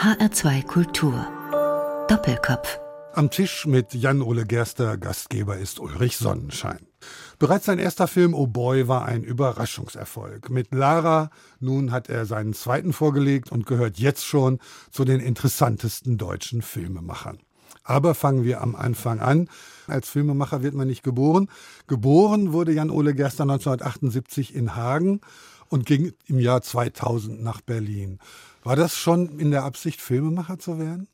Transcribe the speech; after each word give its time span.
HR2 0.00 0.64
Kultur. 0.64 1.26
Doppelkopf. 2.08 2.80
Am 3.12 3.30
Tisch 3.30 3.66
mit 3.66 3.92
Jan-Ole 3.92 4.46
Gerster, 4.46 4.96
Gastgeber 4.96 5.58
ist 5.58 5.78
Ulrich 5.78 6.16
Sonnenschein. 6.16 6.86
Bereits 7.38 7.66
sein 7.66 7.78
erster 7.78 8.08
Film 8.08 8.32
Oh 8.32 8.46
Boy 8.46 8.88
war 8.88 9.04
ein 9.04 9.22
Überraschungserfolg. 9.22 10.48
Mit 10.48 10.72
Lara, 10.72 11.28
nun 11.58 11.92
hat 11.92 12.08
er 12.08 12.24
seinen 12.24 12.54
zweiten 12.54 12.94
vorgelegt 12.94 13.52
und 13.52 13.66
gehört 13.66 13.98
jetzt 13.98 14.24
schon 14.24 14.58
zu 14.90 15.04
den 15.04 15.20
interessantesten 15.20 16.16
deutschen 16.16 16.62
Filmemachern. 16.62 17.38
Aber 17.84 18.14
fangen 18.14 18.42
wir 18.42 18.62
am 18.62 18.76
Anfang 18.76 19.20
an. 19.20 19.50
Als 19.86 20.08
Filmemacher 20.08 20.62
wird 20.62 20.72
man 20.72 20.88
nicht 20.88 21.02
geboren. 21.02 21.50
Geboren 21.88 22.54
wurde 22.54 22.72
Jan-Ole 22.72 23.14
Gerster 23.14 23.42
1978 23.42 24.54
in 24.54 24.76
Hagen 24.76 25.20
und 25.68 25.86
ging 25.86 26.12
im 26.26 26.38
Jahr 26.38 26.62
2000 26.62 27.42
nach 27.42 27.60
Berlin. 27.60 28.18
War 28.62 28.76
das 28.76 28.96
schon 28.96 29.38
in 29.38 29.50
der 29.50 29.64
Absicht, 29.64 30.00
Filmemacher 30.00 30.58
zu 30.58 30.78
werden? 30.78 31.08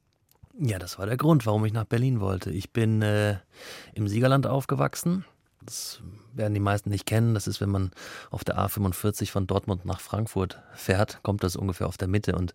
Ja, 0.59 0.79
das 0.79 0.99
war 0.99 1.07
der 1.07 1.17
Grund, 1.17 1.47
warum 1.47 1.65
ich 1.65 1.73
nach 1.73 1.85
Berlin 1.85 2.21
wollte. 2.21 2.51
Ich 2.51 2.73
bin 2.73 3.03
äh, 3.03 3.37
im 3.95 4.09
Siegerland 4.09 4.47
aufgewachsen. 4.47 5.25
Das 5.63 6.01
werden 6.33 6.55
die 6.55 6.61
meisten 6.61 6.91
nicht 6.91 7.07
kennen. 7.07 7.35
Das 7.35 7.47
ist, 7.47 7.61
wenn 7.61 7.69
man 7.69 7.91
auf 8.31 8.43
der 8.43 8.59
A45 8.59 9.31
von 9.31 9.47
Dortmund 9.47 9.85
nach 9.85 10.01
Frankfurt 10.01 10.63
fährt, 10.75 11.23
kommt 11.23 11.43
das 11.43 11.57
ungefähr 11.57 11.89
auf 11.89 11.99
der 11.99 12.09
Mitte. 12.09 12.37
Und 12.37 12.53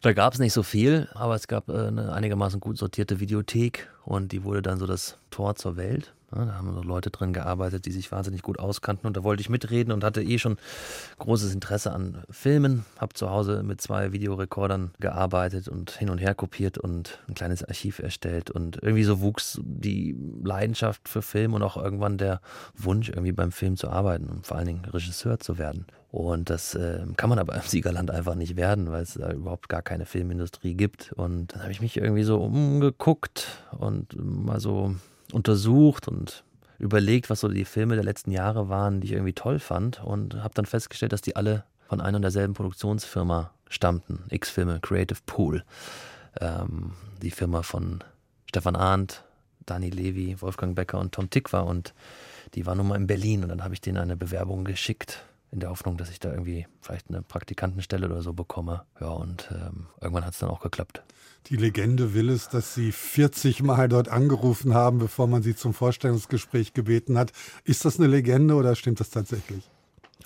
da 0.00 0.12
gab 0.12 0.32
es 0.32 0.38
nicht 0.38 0.52
so 0.52 0.62
viel, 0.62 1.08
aber 1.14 1.34
es 1.34 1.46
gab 1.46 1.68
äh, 1.68 1.88
eine 1.88 2.12
einigermaßen 2.12 2.58
gut 2.60 2.78
sortierte 2.78 3.20
Videothek 3.20 3.88
und 4.04 4.32
die 4.32 4.44
wurde 4.44 4.62
dann 4.62 4.78
so 4.78 4.86
das 4.86 5.18
Tor 5.30 5.56
zur 5.56 5.76
Welt. 5.76 6.14
Ja, 6.34 6.44
da 6.44 6.54
haben 6.54 6.74
so 6.74 6.82
Leute 6.82 7.10
drin 7.10 7.32
gearbeitet, 7.32 7.86
die 7.86 7.92
sich 7.92 8.10
wahnsinnig 8.10 8.42
gut 8.42 8.58
auskannten 8.58 9.06
und 9.06 9.16
da 9.16 9.22
wollte 9.22 9.40
ich 9.40 9.48
mitreden 9.48 9.92
und 9.92 10.02
hatte 10.02 10.22
eh 10.22 10.38
schon 10.38 10.56
großes 11.18 11.54
Interesse 11.54 11.92
an 11.92 12.24
Filmen. 12.30 12.84
Habe 12.98 13.14
zu 13.14 13.30
Hause 13.30 13.62
mit 13.62 13.80
zwei 13.80 14.12
Videorekordern 14.12 14.90
gearbeitet 14.98 15.68
und 15.68 15.92
hin 15.92 16.10
und 16.10 16.18
her 16.18 16.34
kopiert 16.34 16.78
und 16.78 17.20
ein 17.28 17.34
kleines 17.34 17.62
Archiv 17.62 18.00
erstellt 18.00 18.50
und 18.50 18.82
irgendwie 18.82 19.04
so 19.04 19.20
wuchs 19.20 19.60
die 19.62 20.16
Leidenschaft 20.42 21.08
für 21.08 21.22
Film 21.22 21.54
und 21.54 21.62
auch 21.62 21.76
irgendwann 21.76 22.18
der 22.18 22.40
Wunsch, 22.74 23.08
irgendwie 23.08 23.32
beim 23.32 23.52
Film 23.52 23.76
zu 23.76 23.88
arbeiten 23.88 24.28
und 24.28 24.46
vor 24.46 24.56
allen 24.56 24.66
Dingen 24.66 24.84
Regisseur 24.84 25.38
zu 25.38 25.58
werden. 25.58 25.86
Und 26.10 26.50
das 26.50 26.74
äh, 26.74 27.04
kann 27.16 27.28
man 27.28 27.38
aber 27.38 27.54
im 27.54 27.62
Siegerland 27.62 28.10
einfach 28.10 28.34
nicht 28.34 28.56
werden, 28.56 28.90
weil 28.90 29.02
es 29.02 29.14
da 29.14 29.30
überhaupt 29.32 29.68
gar 29.68 29.82
keine 29.82 30.06
Filmindustrie 30.06 30.74
gibt. 30.74 31.12
Und 31.12 31.52
dann 31.52 31.62
habe 31.62 31.72
ich 31.72 31.80
mich 31.80 31.96
irgendwie 31.98 32.22
so 32.22 32.42
umgeguckt 32.42 33.62
und 33.78 34.16
mal 34.16 34.58
so 34.58 34.94
untersucht 35.32 36.08
und 36.08 36.44
überlegt, 36.78 37.30
was 37.30 37.40
so 37.40 37.48
die 37.48 37.64
Filme 37.64 37.94
der 37.94 38.04
letzten 38.04 38.30
Jahre 38.30 38.68
waren, 38.68 39.00
die 39.00 39.08
ich 39.08 39.12
irgendwie 39.12 39.32
toll 39.32 39.58
fand 39.58 40.02
und 40.02 40.42
habe 40.42 40.54
dann 40.54 40.66
festgestellt, 40.66 41.12
dass 41.12 41.22
die 41.22 41.36
alle 41.36 41.64
von 41.88 42.00
einer 42.00 42.16
und 42.16 42.22
derselben 42.22 42.54
Produktionsfirma 42.54 43.52
stammten. 43.68 44.24
X-Filme, 44.30 44.80
Creative 44.80 45.18
Pool. 45.26 45.64
Ähm, 46.40 46.92
die 47.22 47.30
Firma 47.30 47.62
von 47.62 48.04
Stefan 48.46 48.76
Arndt, 48.76 49.24
Dani 49.64 49.90
Levy, 49.90 50.40
Wolfgang 50.40 50.76
Becker 50.76 50.98
und 50.98 51.12
Tom 51.12 51.30
Tick 51.30 51.52
war 51.52 51.66
und 51.66 51.94
die 52.54 52.66
war 52.66 52.74
nun 52.74 52.88
mal 52.88 52.96
in 52.96 53.06
Berlin 53.06 53.42
und 53.42 53.48
dann 53.48 53.64
habe 53.64 53.74
ich 53.74 53.80
denen 53.80 53.98
eine 53.98 54.16
Bewerbung 54.16 54.64
geschickt 54.64 55.24
in 55.56 55.60
der 55.60 55.70
Hoffnung, 55.70 55.96
dass 55.96 56.10
ich 56.10 56.20
da 56.20 56.30
irgendwie 56.30 56.66
vielleicht 56.82 57.08
eine 57.08 57.22
Praktikantenstelle 57.22 58.06
oder 58.06 58.20
so 58.20 58.34
bekomme. 58.34 58.82
Ja, 59.00 59.08
und 59.08 59.48
ähm, 59.50 59.86
irgendwann 60.02 60.26
hat 60.26 60.34
es 60.34 60.38
dann 60.38 60.50
auch 60.50 60.60
geklappt. 60.60 61.02
Die 61.46 61.56
Legende 61.56 62.12
will 62.12 62.28
es, 62.28 62.50
dass 62.50 62.74
Sie 62.74 62.92
40 62.92 63.62
Mal 63.62 63.88
dort 63.88 64.08
angerufen 64.08 64.74
haben, 64.74 64.98
bevor 64.98 65.26
man 65.26 65.42
Sie 65.42 65.56
zum 65.56 65.72
Vorstellungsgespräch 65.72 66.74
gebeten 66.74 67.16
hat. 67.16 67.32
Ist 67.64 67.86
das 67.86 67.98
eine 67.98 68.06
Legende 68.06 68.54
oder 68.54 68.76
stimmt 68.76 69.00
das 69.00 69.08
tatsächlich? 69.08 69.70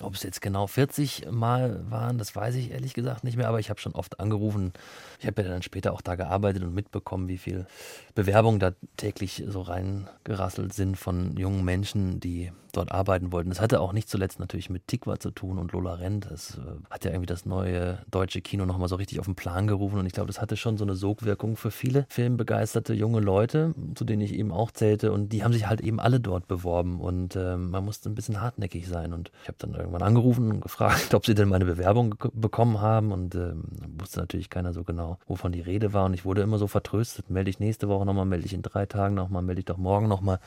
Ob 0.01 0.15
es 0.15 0.23
jetzt 0.23 0.41
genau 0.41 0.67
40 0.67 1.27
Mal 1.31 1.89
waren, 1.89 2.17
das 2.17 2.35
weiß 2.35 2.55
ich 2.55 2.71
ehrlich 2.71 2.93
gesagt 2.93 3.23
nicht 3.23 3.37
mehr, 3.37 3.47
aber 3.47 3.59
ich 3.59 3.69
habe 3.69 3.79
schon 3.79 3.93
oft 3.93 4.19
angerufen. 4.19 4.73
Ich 5.19 5.27
habe 5.27 5.43
ja 5.43 5.47
dann 5.47 5.61
später 5.61 5.93
auch 5.93 6.01
da 6.01 6.15
gearbeitet 6.15 6.63
und 6.63 6.73
mitbekommen, 6.73 7.29
wie 7.29 7.37
viel 7.37 7.67
Bewerbungen 8.15 8.59
da 8.59 8.73
täglich 8.97 9.43
so 9.47 9.61
reingerasselt 9.61 10.73
sind 10.73 10.97
von 10.97 11.37
jungen 11.37 11.63
Menschen, 11.63 12.19
die 12.19 12.51
dort 12.71 12.91
arbeiten 12.91 13.31
wollten. 13.31 13.49
Das 13.49 13.61
hatte 13.61 13.81
auch 13.81 13.93
nicht 13.93 14.09
zuletzt 14.09 14.39
natürlich 14.39 14.69
mit 14.69 14.87
Tikva 14.87 15.19
zu 15.19 15.31
tun 15.31 15.57
und 15.57 15.71
Lola 15.71 15.95
Rent. 15.95 16.27
Das 16.29 16.57
äh, 16.57 16.61
hat 16.89 17.05
ja 17.05 17.11
irgendwie 17.11 17.27
das 17.27 17.45
neue 17.45 17.99
deutsche 18.09 18.41
Kino 18.41 18.65
nochmal 18.65 18.87
so 18.87 18.95
richtig 18.95 19.19
auf 19.19 19.25
den 19.25 19.35
Plan 19.35 19.67
gerufen 19.67 19.99
und 19.99 20.05
ich 20.05 20.13
glaube, 20.13 20.27
das 20.27 20.41
hatte 20.41 20.57
schon 20.57 20.77
so 20.77 20.83
eine 20.83 20.95
Sogwirkung 20.95 21.55
für 21.55 21.71
viele 21.71 22.05
filmbegeisterte 22.09 22.93
junge 22.93 23.19
Leute, 23.19 23.73
zu 23.95 24.05
denen 24.05 24.21
ich 24.21 24.33
eben 24.33 24.51
auch 24.51 24.71
zählte 24.71 25.11
und 25.11 25.29
die 25.29 25.43
haben 25.43 25.53
sich 25.53 25.67
halt 25.67 25.81
eben 25.81 25.99
alle 25.99 26.19
dort 26.19 26.47
beworben 26.47 26.99
und 26.99 27.35
äh, 27.35 27.57
man 27.57 27.83
musste 27.83 28.09
ein 28.09 28.15
bisschen 28.15 28.41
hartnäckig 28.41 28.87
sein 28.87 29.13
und 29.13 29.31
ich 29.41 29.47
habe 29.47 29.57
dann 29.59 29.73
irgendwann 29.73 30.01
angerufen 30.01 30.51
und 30.51 30.61
gefragt, 30.61 31.13
ob 31.13 31.25
sie 31.25 31.35
denn 31.35 31.49
meine 31.49 31.65
Bewerbung 31.65 32.15
bekommen 32.33 32.81
haben 32.81 33.11
und 33.11 33.35
äh, 33.35 33.53
wusste 33.99 34.19
natürlich 34.19 34.49
keiner 34.49 34.73
so 34.73 34.83
genau, 34.83 35.17
wovon 35.27 35.51
die 35.51 35.61
Rede 35.61 35.93
war 35.93 36.05
und 36.05 36.13
ich 36.13 36.25
wurde 36.25 36.41
immer 36.41 36.57
so 36.57 36.67
vertröstet, 36.67 37.29
melde 37.29 37.49
ich 37.49 37.59
nächste 37.59 37.87
Woche 37.89 38.05
nochmal, 38.05 38.25
melde 38.25 38.45
ich 38.45 38.53
in 38.53 38.61
drei 38.61 38.85
Tagen 38.85 39.15
nochmal, 39.15 39.41
melde 39.41 39.59
ich 39.59 39.65
doch 39.65 39.77
morgen 39.77 40.07
nochmal 40.07 40.39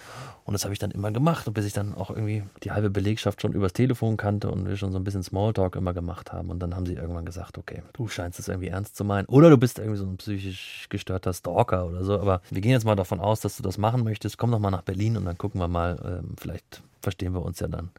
und 0.45 0.53
das 0.53 0.65
habe 0.65 0.73
ich 0.73 0.79
dann 0.79 0.91
immer 0.91 1.11
gemacht 1.11 1.47
und 1.47 1.55
bis 1.55 1.67
ich 1.67 1.73
dann 1.73 1.95
auch 1.95 2.11
irgendwie 2.15 2.43
die 2.63 2.73
halbe 2.73 2.91
Belegschaft 2.91 3.43
schon 3.43 3.53
übers 3.53 3.73
Telefon 3.73 4.17
kannte 4.17 4.51
und 4.51 4.67
wir 4.67 4.77
schon 4.77 4.93
so 4.93 4.99
ein 4.99 5.05
bisschen 5.05 5.23
Smalltalk 5.23 5.77
immer 5.77 5.93
gemacht 5.93 6.33
haben. 6.33 6.51
Und 6.51 6.61
dann 6.61 6.75
haben 6.75 6.87
sie 6.87 6.95
irgendwann 6.95 7.25
gesagt, 7.25 7.59
okay, 7.59 7.83
du 7.93 8.09
scheinst 8.09 8.39
es 8.39 8.49
irgendwie 8.49 8.69
ernst 8.69 8.97
zu 8.97 9.05
meinen. 9.05 9.27
Oder 9.27 9.51
du 9.51 9.59
bist 9.59 9.79
irgendwie 9.79 9.99
so 9.99 10.07
ein 10.07 10.17
psychisch 10.17 10.87
gestörter 10.89 11.33
Stalker 11.33 11.87
oder 11.87 12.05
so. 12.05 12.19
Aber 12.19 12.41
wir 12.51 12.61
gehen 12.61 12.73
jetzt 12.73 12.85
mal 12.85 12.97
davon 12.97 13.21
aus, 13.21 13.41
dass 13.41 13.57
du 13.57 13.63
das 13.63 13.79
machen 13.79 14.05
möchtest. 14.05 14.39
Komm 14.39 14.51
doch 14.51 14.59
mal 14.59 14.71
nach 14.71 14.83
Berlin 14.83 15.17
und 15.17 15.25
dann 15.25 15.39
gucken 15.39 15.61
wir 15.61 15.69
mal, 15.69 15.99
ähm, 16.05 16.37
vielleicht 16.39 16.83
verstehen 17.03 17.35
wir 17.35 17.43
uns 17.43 17.61
ja 17.61 17.69
dann 17.69 17.91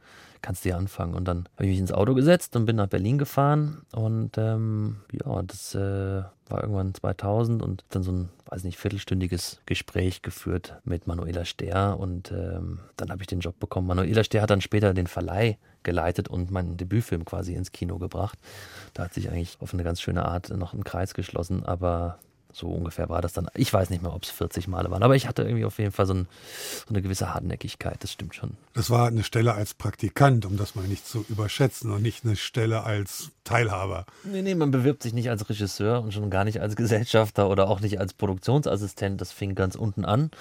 kannst 0.46 0.64
du 0.64 0.70
ja 0.70 0.78
anfangen. 0.78 1.16
Und 1.16 1.28
dann 1.28 1.50
habe 1.56 1.64
ich 1.66 1.72
mich 1.72 1.80
ins 1.80 1.92
Auto 1.92 2.14
gesetzt 2.14 2.56
und 2.56 2.68
bin 2.68 2.76
nach 2.76 2.88
Berlin 2.88 3.18
gefahren. 3.18 3.82
Und 3.94 4.38
ähm, 4.38 4.98
ja, 5.12 5.42
das 5.42 5.74
äh, 5.74 6.24
war 6.48 6.62
irgendwann 6.62 6.94
2000 6.94 7.64
und 7.64 7.84
dann 7.90 8.04
so 8.04 8.12
ein, 8.12 8.30
weiß 8.46 8.64
nicht, 8.64 8.78
viertelstündiges 8.78 9.62
Gespräch 9.66 10.22
geführt 10.22 10.76
mit 10.84 11.08
Manuela 11.08 11.46
Stehr. 11.46 11.98
Und 12.00 12.32
ähm, 12.32 12.80
dann 12.96 13.10
habe 13.10 13.24
ich 13.24 13.28
den 13.28 13.40
Job 13.40 13.60
bekommen. 13.60 13.88
Manuela 13.88 14.24
Stehr 14.24 14.44
hat 14.44 14.52
dann 14.52 14.62
später 14.62 14.94
den 14.94 15.08
Verleih 15.08 15.58
geleitet 15.82 16.28
und 16.28 16.52
meinen 16.52 16.78
Debütfilm 16.78 17.26
quasi 17.26 17.56
ins 17.56 17.72
Kino 17.72 17.98
gebracht. 17.98 18.38
Da 18.94 19.06
hat 19.06 19.16
sich 19.16 19.32
eigentlich 19.32 19.58
auf 19.62 19.74
eine 19.74 19.84
ganz 19.84 20.00
schöne 20.00 20.26
Art 20.26 20.50
noch 20.50 20.76
ein 20.76 20.84
Kreis 20.84 21.16
geschlossen. 21.16 21.66
Aber 21.66 22.20
so 22.56 22.68
ungefähr 22.68 23.10
war 23.10 23.22
das 23.22 23.34
dann. 23.34 23.48
Ich 23.54 23.72
weiß 23.74 23.90
nicht 23.90 24.02
mehr, 24.02 24.14
ob 24.14 24.24
es 24.24 24.30
40 24.30 24.68
Male 24.68 24.90
waren, 24.90 25.04
aber 25.04 25.16
ich 25.16 25.28
hatte 25.28 25.44
irgendwie 25.44 25.66
auf 25.66 25.78
jeden 25.78 25.92
Fall 25.92 26.06
so, 26.06 26.14
ein, 26.14 26.28
so, 26.88 26.94
eine 26.94 27.02
gewisse 27.02 27.34
Hartnäckigkeit, 27.34 27.98
das 28.02 28.12
stimmt 28.12 28.34
schon. 28.36 28.52
Das 28.74 28.90
war 28.90 29.08
eine 29.08 29.24
Stelle 29.24 29.54
als 29.54 29.74
Praktikant, 29.74 30.46
um 30.46 30.56
das 30.56 30.76
mal 30.76 30.88
nicht 30.88 31.06
zu 31.06 31.26
überschätzen 31.28 31.92
und 31.92 32.02
nicht 32.02 32.24
eine 32.24 32.36
Stelle 32.36 32.84
als 32.84 33.32
Teilhaber. 33.44 34.06
Nee, 34.24 34.42
nee, 34.42 34.56
man 34.56 34.72
bewirbt 34.72 35.04
sich 35.04 35.14
nicht 35.14 35.30
als 35.30 35.50
Regisseur 35.50 36.02
und 36.02 36.14
schon 36.14 36.30
gar 36.30 36.46
nicht 36.46 36.62
als 36.62 36.76
Gesellschafter 36.76 37.50
oder 37.50 37.70
auch 37.70 37.82
nicht 37.82 38.00
als 38.00 38.14
Produktionsassistent. 38.14 39.20
Das 39.20 39.32
fing 39.32 39.56
ganz 39.56 39.76
unten 39.76 40.06
an. 40.06 40.32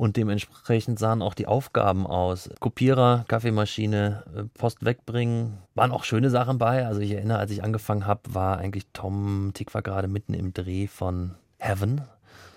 Und 0.00 0.16
dementsprechend 0.16 0.98
sahen 0.98 1.20
auch 1.20 1.34
die 1.34 1.46
Aufgaben 1.46 2.06
aus. 2.06 2.48
Kopierer, 2.58 3.26
Kaffeemaschine, 3.28 4.24
äh, 4.34 4.44
Post 4.58 4.82
wegbringen. 4.82 5.58
Waren 5.74 5.90
auch 5.90 6.04
schöne 6.04 6.30
Sachen 6.30 6.56
bei. 6.56 6.86
Also 6.86 7.02
ich 7.02 7.10
erinnere, 7.10 7.36
als 7.36 7.50
ich 7.50 7.62
angefangen 7.62 8.06
habe, 8.06 8.22
war 8.32 8.56
eigentlich 8.56 8.86
Tom 8.94 9.50
Tick 9.52 9.74
war 9.74 9.82
gerade 9.82 10.08
mitten 10.08 10.32
im 10.32 10.54
Dreh 10.54 10.86
von 10.86 11.34
Heaven, 11.60 12.02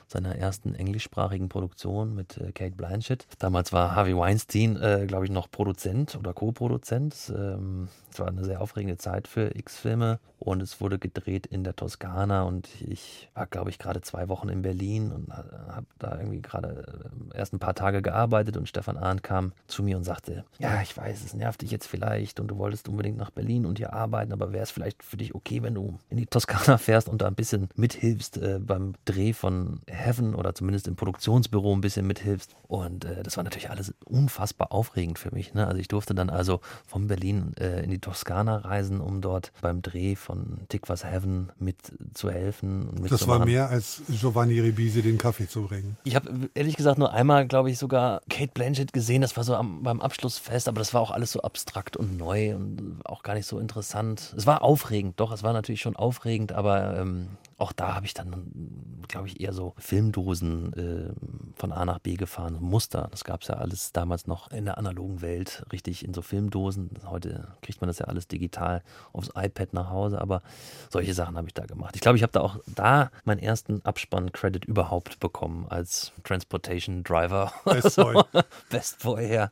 seiner 0.08 0.36
ersten 0.36 0.76
englischsprachigen 0.76 1.50
Produktion 1.50 2.16
mit 2.16 2.38
äh, 2.38 2.52
Kate 2.52 2.76
Blanchett. 2.76 3.28
Damals 3.40 3.74
war 3.74 3.96
Harvey 3.96 4.16
Weinstein, 4.16 4.82
äh, 4.82 5.06
glaube 5.08 5.26
ich, 5.26 5.32
noch 5.32 5.52
Produzent 5.52 6.16
oder 6.16 6.34
Co-Produzent. 6.34 7.32
Ähm, 7.36 7.90
es 8.14 8.20
war 8.20 8.28
eine 8.28 8.44
sehr 8.44 8.62
aufregende 8.62 8.98
Zeit 8.98 9.28
für 9.28 9.56
X-Filme 9.58 10.20
und 10.38 10.62
es 10.62 10.80
wurde 10.82 11.00
gedreht 11.00 11.48
in 11.48 11.64
der 11.64 11.76
Toskana 11.76 12.44
und 12.44 12.68
ich 12.82 13.30
war, 13.34 13.48
glaube 13.48 13.70
ich, 13.70 13.80
gerade 13.80 14.02
zwei 14.02 14.28
Wochen 14.28 14.50
in 14.50 14.62
Berlin 14.62 15.12
und 15.12 15.34
habe 15.34 15.86
da 16.00 16.18
irgendwie 16.18 16.42
gerade 16.42 17.12
äh, 17.34 17.38
erst 17.38 17.54
ein 17.54 17.60
paar 17.60 17.74
Tage 17.74 18.02
gearbeitet 18.02 18.58
und 18.58 18.70
Stefan 18.70 18.98
Arndt 18.98 19.24
kam 19.24 19.54
zu 19.68 19.84
mir 19.84 19.98
und 19.98 20.04
sagte, 20.04 20.44
ja, 20.60 20.82
ich 20.82 20.96
weiß, 20.96 21.24
es 21.24 21.34
nervt 21.34 21.62
dich 21.62 21.72
jetzt 21.72 21.88
vielleicht 21.88 22.40
und 22.40 22.48
du 22.48 22.58
wolltest 22.58 22.88
unbedingt 22.88 23.18
nach 23.18 23.32
Berlin 23.32 23.66
und 23.66 23.78
hier 23.78 23.94
arbeiten, 23.94 24.32
aber 24.32 24.52
wäre 24.52 24.64
es 24.64 24.72
vielleicht 24.72 25.02
für 25.02 25.18
dich 25.18 25.34
okay, 25.34 25.64
wenn 25.64 25.74
du 25.74 25.98
in 26.10 26.18
die 26.18 26.28
Toskana 26.28 26.78
fährst 26.78 27.10
und 27.10 27.22
da 27.22 27.28
ein 27.28 27.36
bisschen 27.36 27.70
mithilfst 27.76 28.38
äh, 28.38 28.60
beim 28.60 28.94
Dreh 29.06 29.34
von 29.34 29.80
Heaven 29.88 30.36
oder 30.36 30.54
zumindest 30.54 30.88
im 30.88 30.96
Produktionsbüro 30.96 31.74
ein 31.74 31.82
bisschen 31.82 32.06
mithilfst 32.06 32.56
und 32.68 33.06
äh, 33.06 33.24
das 33.24 33.38
war 33.38 33.44
natürlich 33.44 33.70
alles 33.70 33.94
unfassbar 34.06 34.72
aufregend 34.72 35.18
für 35.20 35.34
mich. 35.34 35.54
Ne? 35.54 35.66
Also 35.66 35.80
ich 35.80 35.88
durfte 35.88 36.14
dann 36.14 36.30
also 36.30 36.60
von 36.86 37.08
Berlin 37.08 37.54
äh, 37.60 37.84
in 37.84 37.90
die 37.90 38.03
Toskana 38.04 38.58
reisen, 38.58 39.02
um 39.02 39.22
dort 39.22 39.52
beim 39.62 39.82
Dreh 39.82 40.16
von 40.16 40.34
von 40.34 40.68
Tikvas 40.68 41.04
Heaven 41.06 41.52
mitzuhelfen. 41.60 42.90
Mit 43.02 43.12
das 43.12 43.28
war 43.28 43.46
mehr 43.46 43.70
als 43.70 44.02
Giovanni 44.10 44.60
Ribisi 44.60 45.02
den 45.02 45.18
Kaffee 45.18 45.48
zu 45.48 45.64
bringen. 45.64 45.98
Ich 46.04 46.16
habe 46.16 46.50
ehrlich 46.54 46.76
gesagt 46.76 46.98
nur 46.98 47.14
einmal, 47.14 47.48
glaube 47.48 47.70
ich, 47.70 47.78
sogar 47.78 48.22
Kate 48.30 48.52
Blanchett 48.54 48.94
gesehen. 48.94 49.22
Das 49.22 49.38
war 49.38 49.44
so 49.44 49.56
am, 49.56 49.84
beim 49.84 50.02
Abschlussfest, 50.02 50.68
aber 50.68 50.80
das 50.80 50.94
war 50.94 51.02
auch 51.02 51.12
alles 51.12 51.32
so 51.32 51.42
abstrakt 51.42 51.98
und 51.98 52.18
neu 52.18 52.56
und 52.56 53.02
auch 53.06 53.24
gar 53.24 53.36
nicht 53.36 53.46
so 53.46 53.60
interessant. 53.60 54.34
Es 54.36 54.48
war 54.48 54.64
aufregend, 54.64 55.20
doch, 55.20 55.32
es 55.32 55.44
war 55.44 55.54
natürlich 55.54 55.82
schon 55.82 55.96
aufregend, 55.96 56.52
aber 56.52 56.98
ähm, 56.98 57.28
auch 57.58 57.72
da 57.72 57.96
habe 57.96 58.06
ich 58.06 58.14
dann, 58.14 59.04
glaube 59.08 59.28
ich, 59.28 59.40
eher 59.40 59.54
so 59.54 59.74
Filmdosen 59.78 60.74
äh, 60.74 61.14
von 61.56 61.72
A 61.72 61.86
nach 61.86 62.00
B 62.00 62.16
gefahren, 62.16 62.58
Muster. 62.60 63.08
Das 63.12 63.24
gab 63.24 63.42
es 63.42 63.48
ja 63.48 63.56
alles 63.56 63.92
damals 63.92 64.28
noch 64.28 64.52
in 64.52 64.66
der 64.66 64.78
analogen 64.78 65.22
Welt, 65.22 65.66
richtig 65.72 66.04
in 66.04 66.14
so 66.14 66.22
Filmdosen. 66.22 66.90
Heute 67.06 67.56
kriegt 67.62 67.82
man 67.82 67.88
das 67.88 68.00
ja 68.00 68.06
alles 68.06 68.28
digital 68.28 68.84
aufs 69.12 69.30
iPad 69.36 69.74
nach 69.74 69.90
Hause, 69.90 70.20
aber 70.20 70.42
solche 70.90 71.14
Sachen 71.14 71.38
habe 71.38 71.48
ich 71.48 71.54
da 71.54 71.66
gemacht. 71.66 71.96
Ich 71.96 72.02
glaube, 72.02 72.18
ich 72.18 72.24
habe 72.24 72.34
da 72.34 72.42
auch 72.42 72.58
da 72.68 73.12
meinen 73.24 73.40
ersten 73.40 73.84
Abspann-Credit 73.86 74.66
überhaupt 74.66 75.20
bekommen 75.20 75.68
als 75.70 76.12
Transportation 76.24 77.04
Driver. 77.04 77.54
Best 77.66 77.96
Boy. 77.96 78.24
Best 78.70 79.04
Boy, 79.04 79.34
ja. 79.34 79.52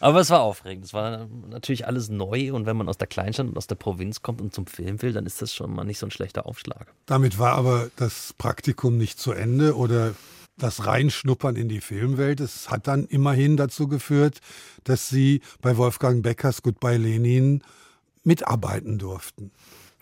Aber 0.00 0.20
es 0.20 0.30
war 0.30 0.40
aufregend. 0.40 0.86
Es 0.86 0.94
war 0.94 1.28
natürlich 1.48 1.86
alles 1.86 2.08
neu 2.08 2.52
und 2.52 2.66
wenn 2.66 2.76
man 2.76 2.88
aus 2.88 2.98
der 2.98 3.06
Kleinstadt 3.06 3.46
und 3.46 3.56
aus 3.56 3.66
der 3.66 3.74
Provinz 3.74 4.22
kommt 4.22 4.40
und 4.40 4.54
zum 4.54 4.66
Film 4.66 5.00
will, 5.02 5.12
dann 5.12 5.26
ist 5.26 5.42
das 5.42 5.54
schon 5.54 5.74
mal 5.74 5.84
nicht 5.84 5.98
so 5.98 6.06
ein 6.06 6.10
schlechter 6.10 6.46
Aufschlag. 6.46 6.92
Damit 7.06 7.38
war 7.38 7.52
aber 7.52 7.90
das 7.96 8.34
Praktikum 8.38 8.96
nicht 8.96 9.18
zu 9.18 9.32
Ende 9.32 9.76
oder 9.76 10.14
das 10.56 10.86
Reinschnuppern 10.86 11.56
in 11.56 11.68
die 11.68 11.80
Filmwelt. 11.80 12.40
Es 12.40 12.70
hat 12.70 12.86
dann 12.86 13.04
immerhin 13.04 13.56
dazu 13.56 13.88
geführt, 13.88 14.40
dass 14.84 15.08
Sie 15.08 15.42
bei 15.60 15.76
Wolfgang 15.76 16.22
Beckers 16.22 16.62
Goodbye 16.62 16.96
Lenin 16.96 17.62
mitarbeiten 18.24 18.98
durften. 18.98 19.50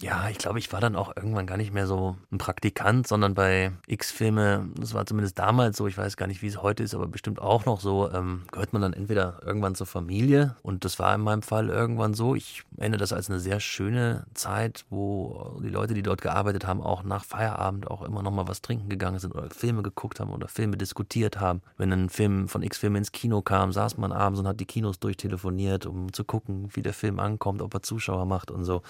Ja, 0.00 0.29
ich 0.29 0.39
glaube, 0.39 0.61
ich 0.61 0.73
war 0.73 0.81
dann 0.81 0.95
auch 0.95 1.17
irgendwann 1.17 1.49
gar 1.49 1.56
nicht 1.56 1.75
mehr 1.75 1.89
so 1.89 2.17
ein 2.31 2.39
Praktikant, 2.39 3.09
sondern 3.09 3.35
bei 3.35 3.73
X-Filme, 3.89 4.69
das 4.77 4.95
war 4.95 5.06
zumindest 5.06 5.41
damals 5.41 5.77
so, 5.77 5.89
ich 5.89 5.99
weiß 5.99 6.17
gar 6.17 6.29
nicht, 6.29 6.41
wie 6.41 6.47
es 6.47 6.62
heute 6.62 6.85
ist, 6.85 6.95
aber 6.95 7.09
bestimmt 7.09 7.41
auch 7.41 7.65
noch 7.65 7.81
so, 7.81 8.09
ähm, 8.12 8.45
gehört 8.53 8.73
man 8.73 8.81
dann 8.81 8.93
entweder 8.93 9.41
irgendwann 9.45 9.75
zur 9.75 9.89
Familie 9.89 10.55
und 10.62 10.85
das 10.85 11.00
war 11.00 11.12
in 11.17 11.23
meinem 11.23 11.43
Fall 11.43 11.69
irgendwann 11.69 12.15
so. 12.15 12.37
Ich 12.37 12.62
erinnere 12.77 13.00
das 13.00 13.12
als 13.12 13.29
eine 13.29 13.41
sehr 13.41 13.59
schöne 13.59 14.25
Zeit, 14.35 14.85
wo 14.89 15.59
die 15.65 15.69
Leute, 15.69 15.95
die 15.95 16.03
dort 16.05 16.23
gearbeitet 16.23 16.65
haben, 16.65 16.81
auch 16.81 17.03
nach 17.03 17.25
Feierabend 17.25 17.91
auch 17.91 18.03
immer 18.03 18.23
noch 18.23 18.31
mal 18.31 18.47
was 18.47 18.62
trinken 18.62 18.89
gegangen 18.89 19.19
sind 19.19 19.35
oder 19.35 19.50
Filme 19.50 19.83
geguckt 19.83 20.21
haben 20.21 20.31
oder 20.31 20.47
Filme 20.47 20.77
diskutiert 20.77 21.41
haben. 21.41 21.61
Wenn 21.77 21.93
ein 21.93 22.09
Film 22.09 22.47
von 22.47 22.62
X-Filmen 22.62 22.99
ins 22.99 23.11
Kino 23.11 23.43
kam, 23.43 23.73
saß 23.73 23.97
man 23.97 24.12
abends 24.12 24.39
und 24.39 24.47
hat 24.47 24.61
die 24.61 24.67
Kinos 24.67 25.00
durchtelefoniert, 25.00 25.87
um 25.87 26.12
zu 26.12 26.23
gucken, 26.23 26.69
wie 26.75 26.83
der 26.83 26.95
Film 26.95 27.19
ankommt, 27.19 27.62
ob 27.62 27.75
er 27.75 27.83
Zuschauer 27.83 28.27
macht 28.27 28.53
und 28.53 28.62
so. 28.62 28.83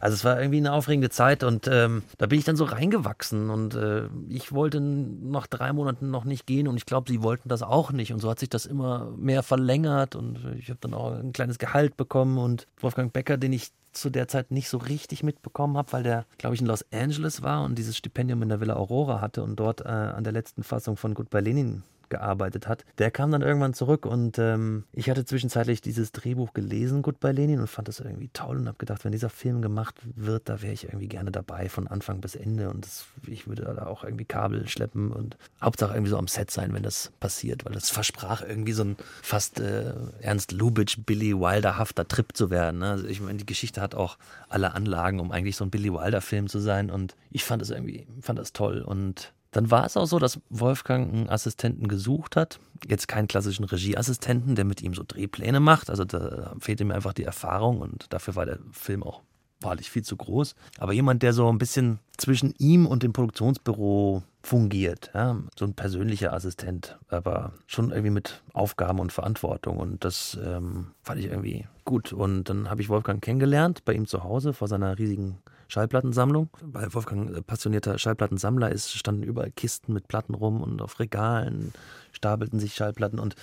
Also 0.00 0.14
es 0.14 0.24
war 0.24 0.47
irgendwie 0.47 0.47
irgendwie 0.48 0.66
eine 0.66 0.72
aufregende 0.72 1.10
Zeit 1.10 1.44
und 1.44 1.68
ähm, 1.68 2.02
da 2.16 2.26
bin 2.26 2.38
ich 2.38 2.44
dann 2.44 2.56
so 2.56 2.64
reingewachsen 2.64 3.50
und 3.50 3.74
äh, 3.74 4.08
ich 4.28 4.52
wollte 4.52 4.80
nach 4.80 5.46
drei 5.46 5.72
Monaten 5.72 6.10
noch 6.10 6.24
nicht 6.24 6.46
gehen 6.46 6.68
und 6.68 6.76
ich 6.76 6.86
glaube, 6.86 7.10
sie 7.10 7.22
wollten 7.22 7.48
das 7.48 7.62
auch 7.62 7.92
nicht 7.92 8.12
und 8.12 8.20
so 8.20 8.30
hat 8.30 8.38
sich 8.38 8.48
das 8.48 8.66
immer 8.66 9.10
mehr 9.16 9.42
verlängert 9.42 10.16
und 10.16 10.38
ich 10.58 10.70
habe 10.70 10.78
dann 10.80 10.94
auch 10.94 11.12
ein 11.12 11.32
kleines 11.32 11.58
Gehalt 11.58 11.96
bekommen 11.96 12.38
und 12.38 12.66
Wolfgang 12.80 13.12
Becker, 13.12 13.36
den 13.36 13.52
ich 13.52 13.70
zu 13.92 14.10
der 14.10 14.28
Zeit 14.28 14.50
nicht 14.50 14.68
so 14.68 14.78
richtig 14.78 15.22
mitbekommen 15.22 15.76
habe, 15.76 15.92
weil 15.92 16.02
der, 16.02 16.24
glaube 16.38 16.54
ich, 16.54 16.60
in 16.60 16.66
Los 16.66 16.84
Angeles 16.92 17.42
war 17.42 17.64
und 17.64 17.76
dieses 17.76 17.96
Stipendium 17.96 18.42
in 18.42 18.48
der 18.48 18.60
Villa 18.60 18.76
Aurora 18.76 19.20
hatte 19.20 19.42
und 19.42 19.56
dort 19.56 19.80
äh, 19.82 19.88
an 19.88 20.24
der 20.24 20.32
letzten 20.32 20.62
Fassung 20.62 20.96
von 20.96 21.14
Goodbye 21.14 21.40
Lenin 21.40 21.82
gearbeitet 22.08 22.68
hat, 22.68 22.84
der 22.98 23.10
kam 23.10 23.30
dann 23.30 23.42
irgendwann 23.42 23.74
zurück 23.74 24.06
und 24.06 24.38
ähm, 24.38 24.84
ich 24.92 25.10
hatte 25.10 25.24
zwischenzeitlich 25.24 25.80
dieses 25.80 26.12
Drehbuch 26.12 26.52
gelesen, 26.52 27.02
Gut 27.02 27.20
bei 27.20 27.32
Lenin, 27.32 27.60
und 27.60 27.66
fand 27.68 27.88
das 27.88 28.00
irgendwie 28.00 28.30
toll 28.32 28.58
und 28.58 28.68
habe 28.68 28.78
gedacht, 28.78 29.04
wenn 29.04 29.12
dieser 29.12 29.30
Film 29.30 29.62
gemacht 29.62 29.96
wird, 30.14 30.48
da 30.48 30.62
wäre 30.62 30.72
ich 30.72 30.84
irgendwie 30.84 31.08
gerne 31.08 31.30
dabei 31.30 31.68
von 31.68 31.86
Anfang 31.88 32.20
bis 32.20 32.34
Ende 32.34 32.70
und 32.70 32.84
das, 32.84 33.06
ich 33.26 33.46
würde 33.46 33.64
da 33.64 33.86
auch 33.86 34.04
irgendwie 34.04 34.24
Kabel 34.24 34.68
schleppen 34.68 35.12
und 35.12 35.36
Hauptsache 35.62 35.94
irgendwie 35.94 36.10
so 36.10 36.18
am 36.18 36.28
Set 36.28 36.50
sein, 36.50 36.72
wenn 36.74 36.82
das 36.82 37.12
passiert, 37.20 37.64
weil 37.64 37.74
das 37.74 37.90
versprach 37.90 38.42
irgendwie 38.42 38.72
so 38.72 38.84
ein 38.84 38.96
fast 39.22 39.60
äh, 39.60 39.92
Ernst 40.20 40.52
Lubitsch, 40.52 40.98
Billy 41.04 41.38
Wilder-hafter 41.38 42.06
Trip 42.06 42.36
zu 42.36 42.50
werden. 42.50 42.80
Ne? 42.80 42.90
Also 42.90 43.06
ich 43.06 43.20
meine, 43.20 43.38
die 43.38 43.46
Geschichte 43.46 43.80
hat 43.80 43.94
auch 43.94 44.18
alle 44.48 44.74
Anlagen, 44.74 45.20
um 45.20 45.32
eigentlich 45.32 45.56
so 45.56 45.64
ein 45.64 45.70
Billy 45.70 45.92
Wilder-Film 45.92 46.48
zu 46.48 46.58
sein 46.58 46.90
und 46.90 47.14
ich 47.30 47.44
fand 47.44 47.62
das 47.62 47.70
irgendwie, 47.70 48.06
fand 48.20 48.38
das 48.38 48.52
toll 48.52 48.82
und 48.82 49.32
dann 49.50 49.70
war 49.70 49.86
es 49.86 49.96
auch 49.96 50.06
so, 50.06 50.18
dass 50.18 50.40
Wolfgang 50.50 51.12
einen 51.12 51.28
Assistenten 51.28 51.88
gesucht 51.88 52.36
hat. 52.36 52.60
Jetzt 52.86 53.08
keinen 53.08 53.28
klassischen 53.28 53.64
Regieassistenten, 53.64 54.54
der 54.54 54.64
mit 54.64 54.82
ihm 54.82 54.94
so 54.94 55.02
Drehpläne 55.06 55.60
macht. 55.60 55.90
Also 55.90 56.04
da 56.04 56.54
fehlte 56.60 56.84
mir 56.84 56.94
einfach 56.94 57.14
die 57.14 57.24
Erfahrung 57.24 57.80
und 57.80 58.12
dafür 58.12 58.36
war 58.36 58.46
der 58.46 58.58
Film 58.72 59.02
auch 59.02 59.22
wahrlich 59.60 59.90
viel 59.90 60.02
zu 60.02 60.16
groß. 60.16 60.54
Aber 60.78 60.92
jemand, 60.92 61.22
der 61.22 61.32
so 61.32 61.48
ein 61.48 61.58
bisschen 61.58 61.98
zwischen 62.16 62.54
ihm 62.58 62.86
und 62.86 63.02
dem 63.02 63.12
Produktionsbüro 63.12 64.22
fungiert. 64.42 65.10
Ja? 65.14 65.36
So 65.58 65.64
ein 65.64 65.74
persönlicher 65.74 66.32
Assistent, 66.32 66.98
aber 67.08 67.52
schon 67.66 67.90
irgendwie 67.90 68.10
mit 68.10 68.42
Aufgaben 68.52 69.00
und 69.00 69.12
Verantwortung. 69.12 69.78
Und 69.78 70.04
das 70.04 70.38
ähm, 70.44 70.88
fand 71.02 71.20
ich 71.20 71.26
irgendwie 71.26 71.66
gut. 71.84 72.12
Und 72.12 72.44
dann 72.44 72.70
habe 72.70 72.82
ich 72.82 72.88
Wolfgang 72.88 73.22
kennengelernt 73.22 73.84
bei 73.84 73.94
ihm 73.94 74.06
zu 74.06 74.22
Hause 74.22 74.52
vor 74.52 74.68
seiner 74.68 74.98
riesigen 74.98 75.38
Schallplattensammlung. 75.68 76.48
Weil 76.62 76.92
Wolfgang 76.94 77.36
äh, 77.36 77.42
passionierter 77.42 77.98
Schallplattensammler 77.98 78.70
ist, 78.70 78.92
standen 78.92 79.22
überall 79.22 79.50
Kisten 79.50 79.92
mit 79.92 80.08
Platten 80.08 80.34
rum 80.34 80.62
und 80.62 80.82
auf 80.82 80.98
Regalen 80.98 81.72
stapelten 82.12 82.58
sich 82.58 82.74
Schallplatten 82.74 83.18
und 83.18 83.36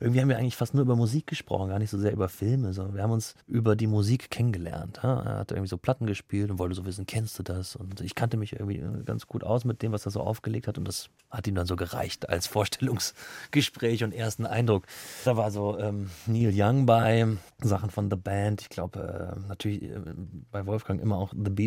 irgendwie 0.00 0.20
haben 0.20 0.28
wir 0.28 0.36
eigentlich 0.36 0.56
fast 0.56 0.74
nur 0.74 0.82
über 0.82 0.96
Musik 0.96 1.26
gesprochen, 1.26 1.68
gar 1.68 1.78
nicht 1.78 1.90
so 1.90 1.98
sehr 1.98 2.12
über 2.12 2.28
Filme. 2.28 2.72
So. 2.72 2.94
Wir 2.94 3.02
haben 3.02 3.12
uns 3.12 3.34
über 3.46 3.76
die 3.76 3.86
Musik 3.86 4.30
kennengelernt. 4.30 5.00
Ja? 5.02 5.22
Er 5.22 5.38
hat 5.38 5.52
irgendwie 5.52 5.68
so 5.68 5.78
Platten 5.78 6.06
gespielt 6.06 6.50
und 6.50 6.58
wollte 6.58 6.74
so 6.74 6.84
wissen, 6.84 7.06
kennst 7.06 7.38
du 7.38 7.42
das? 7.42 7.76
Und 7.76 8.00
ich 8.00 8.14
kannte 8.14 8.36
mich 8.36 8.54
irgendwie 8.54 8.82
ganz 9.04 9.26
gut 9.26 9.44
aus 9.44 9.64
mit 9.64 9.82
dem, 9.82 9.92
was 9.92 10.04
er 10.04 10.10
so 10.10 10.20
aufgelegt 10.20 10.66
hat 10.66 10.76
und 10.76 10.86
das 10.86 11.08
hat 11.30 11.46
ihm 11.46 11.54
dann 11.54 11.66
so 11.66 11.76
gereicht 11.76 12.28
als 12.28 12.46
Vorstellungsgespräch 12.46 14.04
und 14.04 14.12
ersten 14.12 14.46
Eindruck. 14.46 14.86
Da 15.24 15.36
war 15.36 15.50
so 15.50 15.78
ähm, 15.78 16.10
Neil 16.26 16.52
Young 16.54 16.86
bei, 16.86 17.26
Sachen 17.62 17.90
von 17.90 18.10
The 18.10 18.16
Band, 18.16 18.62
ich 18.62 18.68
glaube 18.68 19.36
äh, 19.36 19.48
natürlich 19.48 19.82
äh, 19.82 19.98
bei 20.50 20.66
Wolfgang 20.66 21.00
immer 21.00 21.16
auch 21.16 21.32
The 21.32 21.50
Beatles 21.50 21.65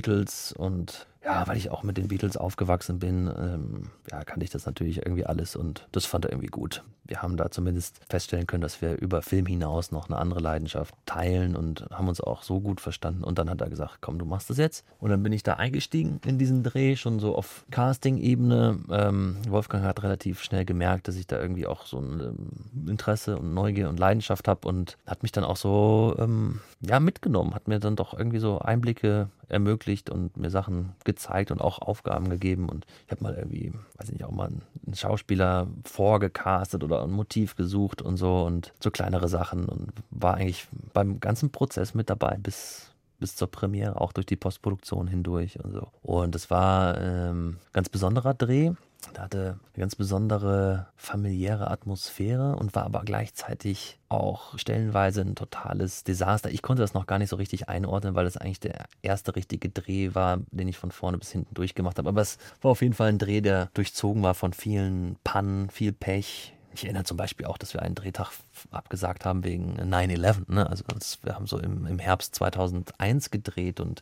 und 0.54 1.08
ja, 1.30 1.48
weil 1.48 1.58
ich 1.58 1.70
auch 1.70 1.84
mit 1.84 1.98
den 1.98 2.08
Beatles 2.08 2.38
aufgewachsen 2.38 2.98
bin, 2.98 3.28
ähm, 3.28 3.90
ja, 4.12 4.24
kannte 4.24 4.44
ich 4.44 4.50
das 4.50 4.66
natürlich 4.66 4.98
irgendwie 4.98 5.26
alles 5.26 5.56
und 5.56 5.88
das 5.92 6.06
fand 6.06 6.26
er 6.26 6.32
irgendwie 6.32 6.48
gut. 6.48 6.84
Wir 7.06 7.22
haben 7.24 7.38
da 7.38 7.50
zumindest 7.50 8.02
feststellen 8.08 8.46
können, 8.46 8.62
dass 8.62 8.84
wir 8.84 9.00
über 9.00 9.22
Film 9.24 9.48
hinaus 9.48 9.92
noch 9.92 10.10
eine 10.10 10.20
andere 10.20 10.40
Leidenschaft 10.40 10.94
teilen 11.08 11.56
und 11.56 11.88
haben 11.92 12.08
uns 12.08 12.22
auch 12.22 12.44
so 12.44 12.60
gut 12.60 12.80
verstanden. 12.82 13.24
Und 13.24 13.40
dann 13.40 13.50
hat 13.50 13.62
er 13.62 13.70
gesagt, 13.70 13.98
komm, 14.00 14.20
du 14.20 14.26
machst 14.26 14.52
das 14.52 14.58
jetzt. 14.58 14.86
Und 15.00 15.10
dann 15.10 15.24
bin 15.24 15.34
ich 15.34 15.42
da 15.42 15.56
eingestiegen 15.56 16.22
in 16.24 16.38
diesen 16.38 16.62
Dreh, 16.62 16.96
schon 16.96 17.20
so 17.20 17.36
auf 17.36 17.66
Casting-Ebene. 17.72 18.78
Ähm, 18.92 19.38
Wolfgang 19.48 19.84
hat 19.86 20.04
relativ 20.04 20.44
schnell 20.44 20.66
gemerkt, 20.66 21.08
dass 21.08 21.16
ich 21.16 21.26
da 21.26 21.42
irgendwie 21.42 21.66
auch 21.66 21.88
so 21.88 21.98
ein 21.98 22.20
ähm, 22.20 22.88
Interesse 22.88 23.40
und 23.40 23.56
Neugier 23.56 23.90
und 23.90 24.00
Leidenschaft 24.00 24.48
habe 24.48 24.68
und 24.68 24.96
hat 25.08 25.24
mich 25.24 25.32
dann 25.32 25.44
auch 25.44 25.58
so 25.58 26.16
ähm, 26.20 26.60
ja, 26.82 27.00
mitgenommen, 27.00 27.56
hat 27.56 27.68
mir 27.68 27.80
dann 27.80 27.96
doch 27.96 28.14
irgendwie 28.14 28.40
so 28.40 28.60
Einblicke 28.60 29.30
ermöglicht 29.48 30.10
und 30.10 30.38
mir 30.38 30.50
Sachen 30.52 30.94
gezeigt 31.20 31.52
und 31.52 31.60
auch 31.60 31.80
Aufgaben 31.80 32.30
gegeben. 32.30 32.70
Und 32.70 32.86
ich 33.06 33.12
habe 33.12 33.24
mal 33.24 33.36
irgendwie, 33.36 33.74
weiß 33.98 34.08
ich 34.08 34.14
nicht, 34.14 34.24
auch 34.24 34.32
mal 34.32 34.48
einen 34.48 34.96
Schauspieler 34.96 35.68
vorgecastet 35.84 36.84
oder 36.84 37.04
ein 37.04 37.12
Motiv 37.12 37.56
gesucht 37.56 38.02
und 38.02 38.18
so 38.18 38.44
und 38.44 38.74
so 38.80 38.90
kleinere 38.90 39.28
Sachen 39.28 39.66
und 39.66 39.92
war 40.10 40.36
eigentlich 40.36 40.68
beim 40.94 41.20
ganzen 41.20 41.52
Prozess 41.52 41.94
mit 41.94 42.10
dabei 42.10 42.38
bis 42.42 42.89
bis 43.20 43.36
zur 43.36 43.50
Premiere, 43.50 44.00
auch 44.00 44.12
durch 44.12 44.26
die 44.26 44.36
Postproduktion 44.36 45.08
hindurch 45.08 45.64
und 45.64 45.74
so. 45.74 45.88
Und 46.02 46.36
es 46.36 46.50
war 46.50 47.00
ähm, 47.00 47.58
ganz 47.74 47.90
besonderer 47.90 48.34
Dreh. 48.34 48.72
Da 49.14 49.24
hatte 49.24 49.60
eine 49.74 49.82
ganz 49.82 49.96
besondere 49.96 50.88
familiäre 50.98 51.72
Atmosphäre 51.72 52.58
und 52.58 52.76
war 52.76 52.84
aber 52.84 53.04
gleichzeitig 53.06 53.98
auch 54.10 54.58
stellenweise 54.58 55.22
ein 55.22 55.36
totales 55.36 56.04
Desaster. 56.04 56.52
Ich 56.52 56.62
konnte 56.62 56.82
das 56.82 56.94
noch 56.94 57.08
gar 57.08 57.18
nicht 57.18 57.30
so 57.30 57.38
richtig 57.38 57.70
einordnen, 57.70 58.16
weil 58.16 58.26
das 58.26 58.36
eigentlich 58.36 58.60
der 58.60 58.86
erste 59.02 59.36
richtige 59.36 59.70
Dreh 59.70 60.14
war, 60.16 60.40
den 60.52 60.68
ich 60.68 60.78
von 60.78 60.92
vorne 60.92 61.18
bis 61.18 61.32
hinten 61.32 61.54
durchgemacht 61.54 61.98
habe. 61.98 62.10
Aber 62.10 62.22
es 62.22 62.38
war 62.62 62.72
auf 62.72 62.82
jeden 62.82 62.94
Fall 62.94 63.10
ein 63.10 63.20
Dreh, 63.20 63.40
der 63.42 63.70
durchzogen 63.74 64.22
war 64.22 64.34
von 64.34 64.52
vielen 64.52 65.16
Pannen, 65.24 65.70
viel 65.70 65.94
Pech, 65.94 66.54
ich 66.80 66.86
erinnere 66.86 67.04
zum 67.04 67.18
Beispiel 67.18 67.46
auch, 67.46 67.58
dass 67.58 67.74
wir 67.74 67.82
einen 67.82 67.96
Drehtag 67.96 68.32
abgesagt 68.72 69.26
haben 69.26 69.44
wegen 69.44 69.78
9-11. 69.80 70.52
Ne? 70.52 70.70
Also 70.70 70.86
wir 71.24 71.36
haben 71.36 71.46
so 71.46 71.60
im, 71.60 71.86
im 71.86 72.00
Herbst 72.00 72.36
2001 72.36 73.32
gedreht 73.32 73.82
und 73.82 74.02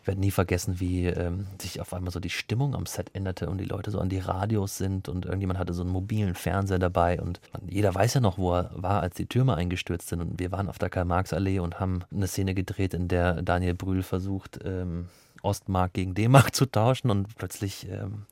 ich 0.00 0.06
werde 0.06 0.20
nie 0.20 0.30
vergessen, 0.30 0.80
wie 0.80 1.06
ähm, 1.06 1.46
sich 1.60 1.80
auf 1.80 1.92
einmal 1.92 2.12
so 2.12 2.20
die 2.20 2.30
Stimmung 2.30 2.74
am 2.74 2.86
Set 2.86 3.14
änderte 3.14 3.50
und 3.50 3.58
die 3.58 3.66
Leute 3.66 3.90
so 3.90 4.00
an 4.00 4.08
die 4.08 4.18
Radios 4.18 4.78
sind 4.78 5.08
und 5.08 5.26
irgendjemand 5.26 5.58
hatte 5.58 5.74
so 5.74 5.82
einen 5.82 5.92
mobilen 5.92 6.34
Fernseher 6.34 6.78
dabei 6.78 7.20
und 7.20 7.40
jeder 7.68 7.94
weiß 7.94 8.14
ja 8.14 8.20
noch, 8.20 8.38
wo 8.38 8.54
er 8.54 8.70
war, 8.74 9.02
als 9.02 9.16
die 9.16 9.26
Türme 9.26 9.54
eingestürzt 9.54 10.08
sind 10.08 10.20
und 10.20 10.38
wir 10.38 10.50
waren 10.50 10.68
auf 10.68 10.78
der 10.78 10.90
Karl-Marx-Allee 10.90 11.58
und 11.58 11.78
haben 11.78 12.04
eine 12.10 12.26
Szene 12.26 12.54
gedreht, 12.54 12.94
in 12.94 13.08
der 13.08 13.42
Daniel 13.42 13.74
Brühl 13.74 14.02
versucht, 14.02 14.60
ähm, 14.64 15.08
Ostmark 15.42 15.92
gegen 15.92 16.14
D-Mark 16.14 16.54
zu 16.54 16.64
tauschen 16.64 17.10
und 17.10 17.36
plötzlich 17.36 17.86
ähm, 17.90 18.24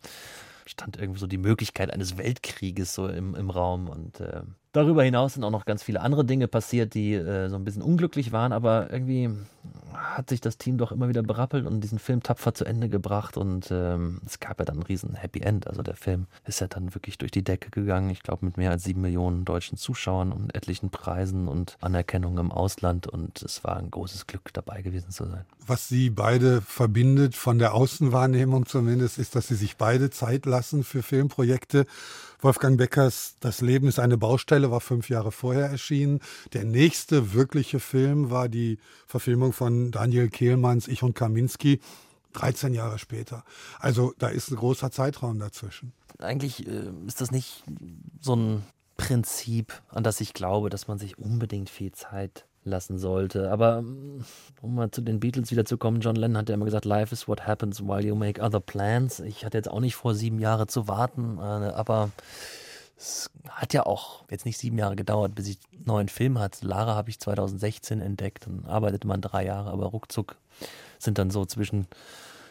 stand 0.66 0.97
irgendwie 0.97 1.21
so 1.21 1.26
die 1.26 1.38
Möglichkeit 1.38 1.92
eines 1.92 2.19
Weltkrieges 2.19 2.95
so 2.95 3.09
im, 3.09 3.35
im 3.35 3.50
Raum. 3.50 3.88
Und 3.88 4.21
äh, 4.21 4.42
Darüber 4.73 5.02
hinaus 5.05 5.35
sind 5.35 5.45
auch 5.45 5.50
noch 5.50 5.67
ganz 5.67 5.83
viele 5.83 6.00
andere 6.00 6.25
Dinge 6.25 6.49
passiert, 6.49 6.95
die 6.95 7.12
äh, 7.12 7.49
so 7.49 7.57
ein 7.57 7.64
bisschen 7.64 7.83
unglücklich 7.83 8.33
waren, 8.33 8.52
aber 8.52 8.91
irgendwie 8.91 9.31
hat 9.93 10.31
sich 10.31 10.41
das 10.41 10.57
Team 10.57 10.79
doch 10.79 10.93
immer 10.93 11.09
wieder 11.09 11.23
berappelt 11.23 11.67
und 11.67 11.81
diesen 11.83 11.99
Film 11.99 12.23
tapfer 12.23 12.55
zu 12.55 12.64
Ende 12.64 12.88
gebracht 12.88 13.37
und 13.37 13.71
ähm, 13.71 14.21
es 14.26 14.41
gab 14.41 14.59
ja 14.59 14.64
dann 14.64 14.79
ein 14.79 14.83
riesen 14.83 15.14
Happy 15.14 15.41
End. 15.41 15.67
Also 15.67 15.83
der 15.83 15.97
Film 15.97 16.26
ist 16.47 16.61
ja 16.61 16.67
dann 16.67 16.95
wirklich 16.95 17.19
durch 17.19 17.31
die 17.31 17.45
Decke 17.45 17.71
gegangen. 17.71 18.11
Ich 18.11 18.23
glaube 18.23 18.47
mit 18.47 18.57
mehr 18.57 18.71
als 18.71 18.85
sieben 18.85 19.02
Millionen 19.02 19.45
deutschen 19.45 19.76
Zuschauern 19.76 20.33
und 20.33 20.55
etlichen 20.55 20.91
Preisen 20.91 21.49
und 21.49 21.76
Anerkennung 21.81 22.38
im 22.38 22.50
Ausland 22.50 23.07
und 23.07 23.43
es 23.43 23.64
war 23.64 23.76
ein 23.76 23.91
großes 23.91 24.26
Glück 24.26 24.52
dabei 24.52 24.83
gewesen 24.83 25.11
zu 25.11 25.26
sein. 25.26 25.45
Was 25.67 25.88
sie 25.88 26.11
beide 26.11 26.62
verbindet, 26.62 27.37
von 27.37 27.59
der 27.59 27.75
Außenwahrnehmung 27.75 28.67
zumindest, 28.67 29.19
ist, 29.19 29.37
dass 29.37 29.49
sie 29.49 29.55
sich 29.55 29.76
beide 29.76 30.11
Zeit 30.11 30.47
lassen 30.47 30.83
für 30.83 31.02
Filmprojekte 31.02 31.87
Wolfgang 32.42 32.76
Beckers 32.76 33.37
Das 33.38 33.61
Leben 33.61 33.87
ist 33.87 34.00
eine 34.00 34.18
Baustelle 34.18 34.70
war 34.70 34.80
fünf 34.80 35.08
Jahre 35.08 35.30
vorher 35.30 35.66
erschienen. 35.66 36.20
Der 36.52 36.64
nächste 36.64 37.34
wirkliche 37.34 37.78
Film 37.78 38.30
war 38.30 38.49
die 38.49 38.78
Verfilmung 39.06 39.52
von 39.52 39.92
Daniel 39.92 40.28
Kehlmanns 40.28 40.88
Ich 40.88 41.02
und 41.04 41.14
Kaminski. 41.14 41.80
13 42.32 42.75
Jahre 42.75 42.99
später. 42.99 43.44
Also 43.78 44.14
da 44.18 44.28
ist 44.28 44.50
ein 44.50 44.56
großer 44.56 44.90
Zeitraum 44.90 45.38
dazwischen. 45.38 45.92
Eigentlich 46.18 46.66
äh, 46.66 46.90
ist 47.06 47.20
das 47.20 47.30
nicht 47.30 47.62
so 48.20 48.34
ein 48.34 48.62
Prinzip, 48.96 49.80
an 49.88 50.02
das 50.02 50.20
ich 50.20 50.32
glaube, 50.32 50.70
dass 50.70 50.88
man 50.88 50.99
sich 50.99 51.18
unbedingt 51.18 51.70
viel 51.70 51.92
Zeit 51.92 52.46
lassen 52.64 52.99
sollte. 52.99 53.50
Aber 53.50 53.83
mm, 53.83 54.25
um 54.61 54.75
mal 54.75 54.90
zu 54.90 55.00
den 55.00 55.21
Beatles 55.21 55.50
wieder 55.50 55.64
zu 55.64 55.78
kommen, 55.78 56.00
John 56.00 56.16
Lennon 56.16 56.38
hat 56.38 56.49
ja 56.49 56.54
immer 56.54 56.64
gesagt, 56.64 56.85
Life 56.85 57.12
is 57.12 57.28
what 57.28 57.47
happens 57.47 57.83
while 57.83 58.02
you 58.02 58.14
make 58.14 58.40
other 58.40 58.61
plans. 58.61 59.21
Ich 59.21 59.45
hatte 59.45 59.59
jetzt 59.59 59.71
auch 59.71 59.81
nicht 59.81 59.97
vor, 59.97 60.14
sieben 60.14 60.38
Jahre 60.38 60.66
zu 60.66 60.88
warten, 60.88 61.38
äh, 61.38 61.40
aber 61.40 62.11
es 62.97 63.31
hat 63.49 63.75
ja 63.75 63.85
auch 63.85 64.25
jetzt 64.31 64.47
nicht 64.47 64.59
sieben 64.59 64.78
Jahre 64.78 64.97
gedauert, 64.97 65.35
bis 65.35 65.49
ich 65.49 65.59
einen 65.73 65.85
neuen 65.87 66.09
Film 66.09 66.38
hatte. 66.38 66.66
Lara 66.66 66.95
habe 66.95 67.11
ich 67.11 67.19
2016 67.19 68.00
entdeckt 68.00 68.47
und 68.47 68.66
arbeitete 68.66 69.07
man 69.07 69.21
drei 69.21 69.45
Jahre, 69.45 69.71
aber 69.71 69.87
ruckzuck 69.87 70.37
sind 70.99 71.19
dann 71.19 71.31
so 71.31 71.45
zwischen 71.45 71.88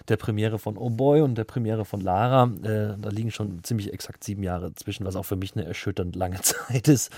der 0.07 0.17
Premiere 0.17 0.59
von 0.59 0.77
Oh 0.77 0.89
Boy 0.89 1.21
und 1.21 1.35
der 1.35 1.43
Premiere 1.43 1.85
von 1.85 2.01
Lara. 2.01 2.51
Äh, 2.63 2.97
da 2.99 3.09
liegen 3.09 3.31
schon 3.31 3.63
ziemlich 3.63 3.93
exakt 3.93 4.23
sieben 4.23 4.43
Jahre 4.43 4.73
zwischen, 4.75 5.05
was 5.05 5.15
auch 5.15 5.25
für 5.25 5.35
mich 5.35 5.55
eine 5.55 5.65
erschütternd 5.65 6.15
lange 6.15 6.39
Zeit 6.41 6.87
ist. 6.87 7.11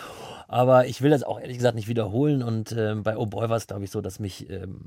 Aber 0.48 0.88
ich 0.88 1.02
will 1.02 1.10
das 1.10 1.24
auch 1.24 1.40
ehrlich 1.40 1.58
gesagt 1.58 1.76
nicht 1.76 1.88
wiederholen. 1.88 2.44
Und 2.44 2.72
äh, 2.72 2.96
bei 2.96 3.18
Oh 3.18 3.26
Boy 3.26 3.50
war 3.50 3.58
es, 3.58 3.68
glaube 3.68 3.84
ich, 3.84 3.92
so, 3.92 4.02
dass 4.02 4.20
mich 4.20 4.50
ähm, 4.50 4.82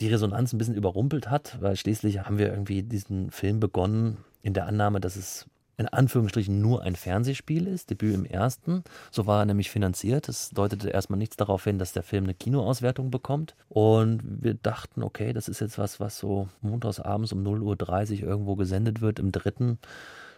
die 0.00 0.08
Resonanz 0.08 0.52
ein 0.52 0.58
bisschen 0.58 0.74
überrumpelt 0.74 1.30
hat, 1.30 1.58
weil 1.60 1.76
schließlich 1.76 2.20
haben 2.20 2.38
wir 2.38 2.48
irgendwie 2.50 2.82
diesen 2.82 3.30
Film 3.30 3.60
begonnen 3.60 4.18
in 4.42 4.54
der 4.54 4.66
Annahme, 4.66 5.00
dass 5.00 5.16
es 5.16 5.46
in 5.80 5.88
Anführungsstrichen 5.88 6.60
nur 6.60 6.82
ein 6.82 6.94
Fernsehspiel 6.94 7.66
ist, 7.66 7.88
Debüt 7.88 8.14
im 8.14 8.26
ersten. 8.26 8.84
So 9.10 9.26
war 9.26 9.40
er 9.40 9.46
nämlich 9.46 9.70
finanziert. 9.70 10.28
Es 10.28 10.50
deutete 10.50 10.90
erstmal 10.90 11.18
nichts 11.18 11.38
darauf 11.38 11.64
hin, 11.64 11.78
dass 11.78 11.94
der 11.94 12.02
Film 12.02 12.24
eine 12.24 12.34
Kinoauswertung 12.34 13.10
bekommt. 13.10 13.54
Und 13.70 14.20
wir 14.22 14.52
dachten, 14.52 15.02
okay, 15.02 15.32
das 15.32 15.48
ist 15.48 15.60
jetzt 15.60 15.78
was, 15.78 15.98
was 15.98 16.18
so 16.18 16.48
montags 16.60 17.00
abends 17.00 17.32
um 17.32 17.42
0.30 17.42 18.22
Uhr 18.22 18.28
irgendwo 18.28 18.56
gesendet 18.56 19.00
wird 19.00 19.18
im 19.18 19.32
dritten. 19.32 19.78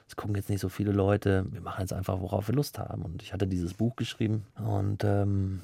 Es 0.06 0.14
gucken 0.14 0.37
jetzt 0.37 0.49
nicht 0.49 0.61
so 0.61 0.68
viele 0.68 0.92
Leute. 0.92 1.44
Wir 1.50 1.61
machen 1.61 1.80
jetzt 1.80 1.92
einfach, 1.92 2.20
worauf 2.20 2.46
wir 2.46 2.54
Lust 2.54 2.78
haben. 2.78 3.02
Und 3.02 3.20
ich 3.20 3.32
hatte 3.32 3.49
dieses 3.49 3.75
Buch 3.75 3.96
geschrieben 3.96 4.44
und 4.64 5.02
ähm, 5.02 5.62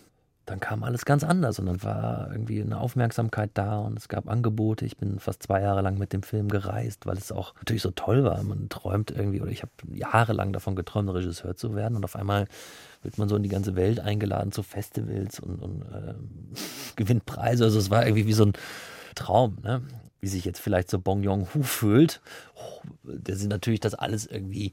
dann 0.48 0.60
kam 0.60 0.82
alles 0.82 1.04
ganz 1.04 1.24
anders 1.24 1.58
und 1.58 1.66
dann 1.66 1.82
war 1.82 2.30
irgendwie 2.32 2.62
eine 2.62 2.80
Aufmerksamkeit 2.80 3.50
da 3.52 3.78
und 3.78 3.98
es 3.98 4.08
gab 4.08 4.28
Angebote. 4.28 4.86
Ich 4.86 4.96
bin 4.96 5.18
fast 5.18 5.42
zwei 5.42 5.60
Jahre 5.60 5.82
lang 5.82 5.98
mit 5.98 6.14
dem 6.14 6.22
Film 6.22 6.48
gereist, 6.48 7.04
weil 7.04 7.18
es 7.18 7.32
auch 7.32 7.54
natürlich 7.56 7.82
so 7.82 7.90
toll 7.90 8.24
war. 8.24 8.42
Man 8.42 8.70
träumt 8.70 9.10
irgendwie, 9.10 9.42
oder 9.42 9.50
ich 9.50 9.60
habe 9.60 9.72
jahrelang 9.92 10.54
davon 10.54 10.74
geträumt, 10.74 11.12
Regisseur 11.12 11.54
zu 11.54 11.74
werden 11.74 11.96
und 11.96 12.04
auf 12.04 12.16
einmal 12.16 12.46
wird 13.02 13.18
man 13.18 13.28
so 13.28 13.36
in 13.36 13.42
die 13.42 13.50
ganze 13.50 13.76
Welt 13.76 14.00
eingeladen 14.00 14.50
zu 14.50 14.62
Festivals 14.62 15.38
und, 15.38 15.62
und 15.62 15.82
äh, 15.82 16.14
gewinnt 16.96 17.26
Preise. 17.26 17.64
Also 17.64 17.78
es 17.78 17.90
war 17.90 18.06
irgendwie 18.06 18.26
wie 18.26 18.32
so 18.32 18.46
ein 18.46 18.54
Traum. 19.14 19.58
Ne? 19.62 19.82
wie 20.20 20.28
sich 20.28 20.44
jetzt 20.44 20.60
vielleicht 20.60 20.90
so 20.90 20.98
Bong 20.98 21.22
Joon-ho 21.22 21.62
fühlt. 21.62 22.20
Oh, 22.54 22.80
der 23.04 23.36
sind 23.36 23.50
natürlich 23.50 23.80
das 23.80 23.94
alles 23.94 24.26
irgendwie 24.26 24.72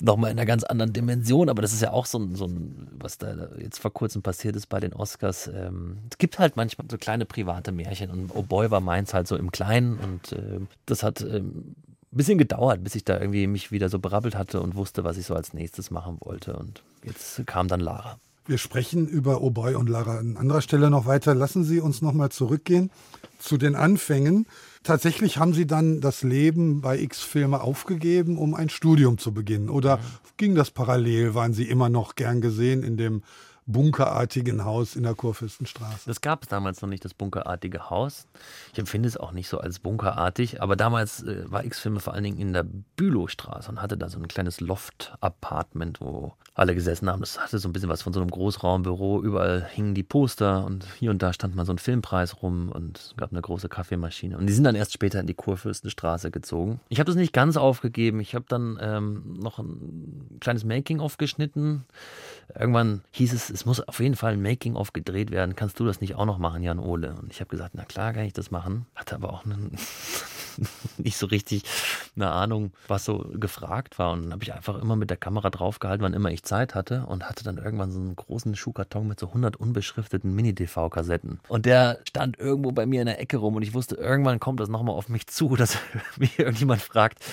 nochmal 0.00 0.30
in 0.30 0.38
einer 0.38 0.46
ganz 0.46 0.64
anderen 0.64 0.92
Dimension, 0.92 1.48
aber 1.48 1.62
das 1.62 1.72
ist 1.72 1.82
ja 1.82 1.92
auch 1.92 2.06
so 2.06 2.18
ein, 2.18 2.34
so 2.36 2.46
ein 2.46 2.88
was 2.98 3.18
da 3.18 3.48
jetzt 3.58 3.78
vor 3.78 3.92
kurzem 3.92 4.22
passiert 4.22 4.56
ist 4.56 4.68
bei 4.68 4.80
den 4.80 4.94
Oscars. 4.94 5.48
Ähm, 5.48 5.98
es 6.10 6.18
gibt 6.18 6.38
halt 6.38 6.56
manchmal 6.56 6.86
so 6.90 6.96
kleine 6.96 7.26
private 7.26 7.72
Märchen 7.72 8.10
und 8.10 8.30
Oh 8.34 8.42
Boy 8.42 8.70
war 8.70 8.80
meins 8.80 9.12
halt 9.12 9.28
so 9.28 9.36
im 9.36 9.52
Kleinen 9.52 9.98
und 9.98 10.32
äh, 10.32 10.60
das 10.86 11.02
hat 11.02 11.20
ähm, 11.20 11.74
ein 12.10 12.16
bisschen 12.16 12.38
gedauert, 12.38 12.82
bis 12.82 12.94
ich 12.94 13.04
da 13.04 13.20
irgendwie 13.20 13.46
mich 13.46 13.70
wieder 13.70 13.90
so 13.90 13.98
berappelt 13.98 14.36
hatte 14.36 14.62
und 14.62 14.74
wusste, 14.74 15.04
was 15.04 15.18
ich 15.18 15.26
so 15.26 15.34
als 15.34 15.52
nächstes 15.52 15.90
machen 15.90 16.16
wollte 16.20 16.56
und 16.56 16.82
jetzt 17.02 17.46
kam 17.46 17.68
dann 17.68 17.80
Lara. 17.80 18.18
Wir 18.46 18.56
sprechen 18.56 19.06
über 19.06 19.42
Oh 19.42 19.48
und 19.48 19.90
Lara 19.90 20.16
an 20.16 20.38
anderer 20.38 20.62
Stelle 20.62 20.88
noch 20.88 21.04
weiter. 21.04 21.34
Lassen 21.34 21.64
Sie 21.64 21.80
uns 21.80 22.00
nochmal 22.00 22.30
zurückgehen 22.30 22.90
zu 23.38 23.56
den 23.56 23.74
Anfängen. 23.74 24.46
Tatsächlich 24.82 25.38
haben 25.38 25.54
Sie 25.54 25.66
dann 25.66 26.00
das 26.00 26.22
Leben 26.22 26.80
bei 26.80 26.98
X-Filme 26.98 27.60
aufgegeben, 27.60 28.38
um 28.38 28.54
ein 28.54 28.68
Studium 28.68 29.18
zu 29.18 29.32
beginnen. 29.32 29.68
Oder 29.68 29.98
ging 30.36 30.54
das 30.54 30.70
parallel? 30.70 31.34
Waren 31.34 31.52
Sie 31.52 31.64
immer 31.64 31.88
noch 31.88 32.14
gern 32.14 32.40
gesehen 32.40 32.82
in 32.82 32.96
dem 32.96 33.22
bunkerartigen 33.68 34.64
Haus 34.64 34.96
in 34.96 35.02
der 35.02 35.14
Kurfürstenstraße. 35.14 36.06
Das 36.06 36.22
gab 36.22 36.42
es 36.42 36.48
damals 36.48 36.80
noch 36.80 36.88
nicht, 36.88 37.04
das 37.04 37.14
bunkerartige 37.14 37.90
Haus. 37.90 38.26
Ich 38.72 38.78
empfinde 38.78 39.08
es 39.08 39.16
auch 39.16 39.32
nicht 39.32 39.48
so 39.48 39.58
als 39.58 39.78
bunkerartig, 39.78 40.62
aber 40.62 40.74
damals 40.74 41.22
äh, 41.22 41.44
war 41.50 41.64
X-Filme 41.64 42.00
vor 42.00 42.14
allen 42.14 42.24
Dingen 42.24 42.38
in 42.38 42.54
der 42.54 42.64
Bülowstraße 42.96 43.70
und 43.70 43.82
hatte 43.82 43.98
da 43.98 44.08
so 44.08 44.18
ein 44.18 44.26
kleines 44.26 44.60
Loft-Apartment, 44.60 46.00
wo 46.00 46.32
alle 46.54 46.74
gesessen 46.74 47.08
haben. 47.08 47.20
Das 47.20 47.38
hatte 47.38 47.58
so 47.58 47.68
ein 47.68 47.72
bisschen 47.72 47.90
was 47.90 48.02
von 48.02 48.12
so 48.12 48.20
einem 48.20 48.30
Großraumbüro. 48.30 49.22
Überall 49.22 49.68
hingen 49.70 49.94
die 49.94 50.02
Poster 50.02 50.64
und 50.64 50.86
hier 50.98 51.10
und 51.10 51.22
da 51.22 51.32
stand 51.32 51.54
mal 51.54 51.66
so 51.66 51.72
ein 51.72 51.78
Filmpreis 51.78 52.42
rum 52.42 52.70
und 52.72 52.98
es 52.98 53.14
gab 53.16 53.30
eine 53.30 53.42
große 53.42 53.68
Kaffeemaschine. 53.68 54.36
Und 54.36 54.46
die 54.46 54.52
sind 54.54 54.64
dann 54.64 54.74
erst 54.74 54.94
später 54.94 55.20
in 55.20 55.26
die 55.26 55.34
Kurfürstenstraße 55.34 56.30
gezogen. 56.30 56.80
Ich 56.88 56.98
habe 57.00 57.06
das 57.06 57.16
nicht 57.16 57.32
ganz 57.34 57.56
aufgegeben. 57.56 58.18
Ich 58.20 58.34
habe 58.34 58.46
dann 58.48 58.78
ähm, 58.80 59.36
noch 59.38 59.58
ein 59.58 60.38
kleines 60.40 60.64
Making-of 60.64 61.18
geschnitten. 61.18 61.84
Irgendwann 62.58 63.02
hieß 63.12 63.32
es, 63.34 63.50
es 63.58 63.66
muss 63.66 63.80
auf 63.80 63.98
jeden 63.98 64.14
Fall 64.14 64.34
ein 64.34 64.42
Making-of 64.42 64.92
gedreht 64.92 65.32
werden. 65.32 65.56
Kannst 65.56 65.80
du 65.80 65.84
das 65.84 66.00
nicht 66.00 66.14
auch 66.14 66.26
noch 66.26 66.38
machen, 66.38 66.62
Jan 66.62 66.78
Ole? 66.78 67.16
Und 67.20 67.32
ich 67.32 67.40
habe 67.40 67.50
gesagt, 67.50 67.72
na 67.74 67.84
klar 67.84 68.12
kann 68.12 68.22
ich 68.22 68.32
das 68.32 68.52
machen. 68.52 68.86
Hatte 68.94 69.16
aber 69.16 69.32
auch 69.32 69.44
einen, 69.44 69.76
nicht 70.98 71.16
so 71.16 71.26
richtig 71.26 71.64
eine 72.14 72.30
Ahnung, 72.30 72.72
was 72.86 73.04
so 73.04 73.18
gefragt 73.34 73.98
war. 73.98 74.12
Und 74.12 74.22
dann 74.22 74.32
habe 74.32 74.44
ich 74.44 74.54
einfach 74.54 74.80
immer 74.80 74.94
mit 74.94 75.10
der 75.10 75.16
Kamera 75.16 75.50
draufgehalten, 75.50 76.04
wann 76.04 76.14
immer 76.14 76.30
ich 76.30 76.44
Zeit 76.44 76.76
hatte 76.76 77.06
und 77.06 77.28
hatte 77.28 77.42
dann 77.42 77.58
irgendwann 77.58 77.90
so 77.90 77.98
einen 77.98 78.14
großen 78.14 78.54
Schuhkarton 78.54 79.08
mit 79.08 79.18
so 79.18 79.26
100 79.26 79.56
unbeschrifteten 79.56 80.32
Mini-DV-Kassetten. 80.36 81.40
Und 81.48 81.66
der 81.66 81.98
stand 82.08 82.38
irgendwo 82.38 82.70
bei 82.70 82.86
mir 82.86 83.00
in 83.00 83.06
der 83.06 83.20
Ecke 83.20 83.38
rum 83.38 83.56
und 83.56 83.62
ich 83.62 83.74
wusste, 83.74 83.96
irgendwann 83.96 84.38
kommt 84.38 84.60
das 84.60 84.68
nochmal 84.68 84.94
auf 84.94 85.08
mich 85.08 85.26
zu, 85.26 85.56
dass 85.56 85.78
mich 86.16 86.38
irgendjemand 86.38 86.80
fragt, 86.80 87.24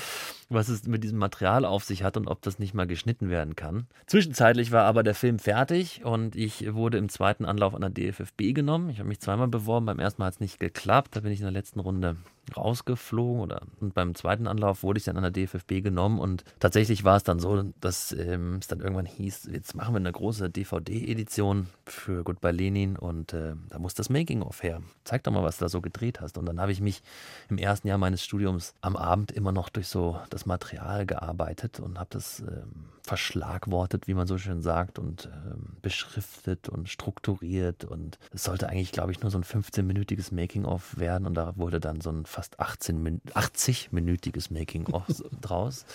was 0.49 0.69
es 0.69 0.87
mit 0.87 1.03
diesem 1.03 1.17
Material 1.17 1.65
auf 1.65 1.83
sich 1.83 2.03
hat 2.03 2.17
und 2.17 2.27
ob 2.27 2.41
das 2.41 2.59
nicht 2.59 2.73
mal 2.73 2.87
geschnitten 2.87 3.29
werden 3.29 3.55
kann. 3.55 3.87
Zwischenzeitlich 4.05 4.71
war 4.71 4.85
aber 4.85 5.03
der 5.03 5.15
Film 5.15 5.39
fertig 5.39 6.03
und 6.05 6.35
ich 6.35 6.73
wurde 6.73 6.97
im 6.97 7.09
zweiten 7.09 7.45
Anlauf 7.45 7.73
an 7.73 7.81
der 7.81 7.89
DFFB 7.89 8.53
genommen. 8.53 8.89
Ich 8.89 8.99
habe 8.99 9.09
mich 9.09 9.19
zweimal 9.19 9.47
beworben, 9.47 9.85
beim 9.85 9.99
ersten 9.99 10.21
Mal 10.21 10.27
hat 10.27 10.35
es 10.35 10.39
nicht 10.39 10.59
geklappt, 10.59 11.15
da 11.15 11.21
bin 11.21 11.31
ich 11.31 11.39
in 11.39 11.45
der 11.45 11.51
letzten 11.51 11.79
Runde 11.79 12.17
rausgeflogen 12.55 13.41
oder 13.41 13.63
und 13.79 13.95
beim 13.95 14.13
zweiten 14.13 14.45
Anlauf 14.45 14.83
wurde 14.83 14.99
ich 14.99 15.05
dann 15.05 15.17
an 15.17 15.23
der 15.23 15.31
DFFB 15.31 15.81
genommen 15.81 16.19
und 16.19 16.43
tatsächlich 16.59 17.03
war 17.03 17.17
es 17.17 17.23
dann 17.23 17.39
so, 17.39 17.73
dass 17.81 18.11
ähm, 18.11 18.57
es 18.59 18.67
dann 18.67 18.81
irgendwann 18.81 19.07
hieß, 19.07 19.49
jetzt 19.51 19.75
machen 19.75 19.95
wir 19.95 19.99
eine 19.99 20.11
große 20.11 20.51
DVD-Edition 20.51 21.67
für 21.85 22.23
Goodbye 22.23 22.51
Lenin 22.51 22.97
und 22.97 23.33
äh, 23.33 23.53
da 23.69 23.79
muss 23.79 23.93
das 23.93 24.09
Making-of 24.09 24.63
her. 24.63 24.81
Zeig 25.03 25.23
doch 25.23 25.31
mal, 25.31 25.43
was 25.43 25.57
du 25.57 25.65
da 25.65 25.69
so 25.69 25.81
gedreht 25.81 26.21
hast. 26.21 26.37
Und 26.37 26.45
dann 26.45 26.59
habe 26.59 26.71
ich 26.71 26.81
mich 26.81 27.01
im 27.49 27.57
ersten 27.57 27.87
Jahr 27.87 27.97
meines 27.97 28.23
Studiums 28.23 28.73
am 28.81 28.95
Abend 28.95 29.31
immer 29.31 29.51
noch 29.51 29.69
durch 29.69 29.87
so 29.87 30.19
das 30.35 30.45
Material 30.45 31.05
gearbeitet 31.05 31.79
und 31.79 31.97
habe 31.97 32.09
das 32.11 32.41
ähm, 32.41 32.89
verschlagwortet, 33.03 34.05
wie 34.09 34.13
man 34.13 34.27
so 34.27 34.37
schön 34.37 34.61
sagt, 34.61 34.99
und 34.99 35.29
ähm, 35.33 35.77
beschriftet 35.81 36.67
und 36.67 36.89
strukturiert. 36.89 37.85
Und 37.85 38.19
es 38.33 38.43
sollte 38.43 38.67
eigentlich, 38.67 38.91
glaube 38.91 39.13
ich, 39.13 39.21
nur 39.21 39.31
so 39.31 39.37
ein 39.37 39.45
15-minütiges 39.45 40.35
Making-of 40.35 40.97
werden. 40.97 41.25
Und 41.25 41.35
da 41.35 41.55
wurde 41.55 41.79
dann 41.79 42.01
so 42.01 42.09
ein 42.09 42.25
fast 42.25 42.59
80-minütiges 42.59 44.51
Making-of 44.51 45.05
draus 45.41 45.85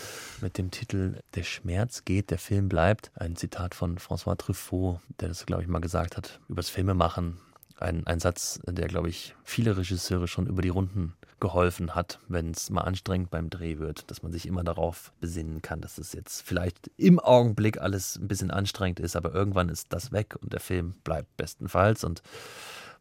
mit 0.40 0.56
dem 0.56 0.70
Titel 0.70 1.16
Der 1.34 1.42
Schmerz 1.42 2.06
geht, 2.06 2.30
der 2.30 2.38
Film 2.38 2.70
bleibt. 2.70 3.10
Ein 3.16 3.36
Zitat 3.36 3.74
von 3.74 3.98
François 3.98 4.38
Truffaut, 4.38 5.00
der 5.20 5.28
das, 5.28 5.44
glaube 5.44 5.60
ich, 5.60 5.68
mal 5.68 5.80
gesagt 5.80 6.16
hat, 6.16 6.40
übers 6.48 6.70
Filmemachen. 6.70 7.36
Ein, 7.78 8.06
ein 8.06 8.20
Satz, 8.20 8.58
der, 8.66 8.88
glaube 8.88 9.10
ich, 9.10 9.34
viele 9.44 9.76
Regisseure 9.76 10.28
schon 10.28 10.46
über 10.46 10.62
die 10.62 10.70
Runden 10.70 11.12
geholfen 11.40 11.94
hat, 11.94 12.20
wenn 12.28 12.50
es 12.50 12.70
mal 12.70 12.82
anstrengend 12.82 13.30
beim 13.30 13.50
Dreh 13.50 13.78
wird, 13.78 14.10
dass 14.10 14.22
man 14.22 14.32
sich 14.32 14.46
immer 14.46 14.62
darauf 14.62 15.12
besinnen 15.20 15.62
kann, 15.62 15.80
dass 15.80 15.98
es 15.98 16.12
jetzt 16.12 16.42
vielleicht 16.42 16.90
im 16.96 17.18
Augenblick 17.18 17.80
alles 17.80 18.16
ein 18.16 18.28
bisschen 18.28 18.50
anstrengend 18.50 19.00
ist, 19.00 19.16
aber 19.16 19.34
irgendwann 19.34 19.68
ist 19.68 19.92
das 19.92 20.12
weg 20.12 20.36
und 20.40 20.52
der 20.52 20.60
Film 20.60 20.94
bleibt 21.04 21.36
bestenfalls. 21.36 22.04
Und 22.04 22.22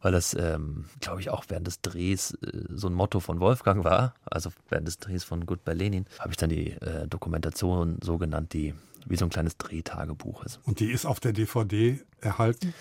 weil 0.02 0.12
das, 0.12 0.34
ähm, 0.34 0.86
glaube 1.02 1.22
ich, 1.22 1.30
auch 1.30 1.46
während 1.50 1.68
des 1.68 1.82
Drehs 1.82 2.32
äh, 2.36 2.64
so 2.70 2.88
ein 2.88 2.94
Motto 2.94 3.20
von 3.20 3.40
Wolfgang 3.40 3.84
war. 3.84 4.14
Also 4.26 4.50
während 4.70 4.88
des 4.88 4.98
Drehs 4.98 5.24
von 5.24 5.46
Goodbye 5.46 5.74
Lenin 5.74 6.06
habe 6.20 6.32
ich 6.32 6.38
dann 6.38 6.50
die 6.50 6.72
äh, 6.72 7.08
Dokumentation 7.08 7.98
so 8.02 8.18
genannt, 8.18 8.54
die 8.54 8.74
wie 9.06 9.16
so 9.16 9.26
ein 9.26 9.30
kleines 9.30 9.58
Drehtagebuch 9.58 10.44
ist. 10.44 10.60
Und 10.64 10.80
die 10.80 10.92
ist 10.92 11.06
auf 11.06 11.20
der 11.20 11.34
DVD 11.34 12.00
erhalten? 12.22 12.74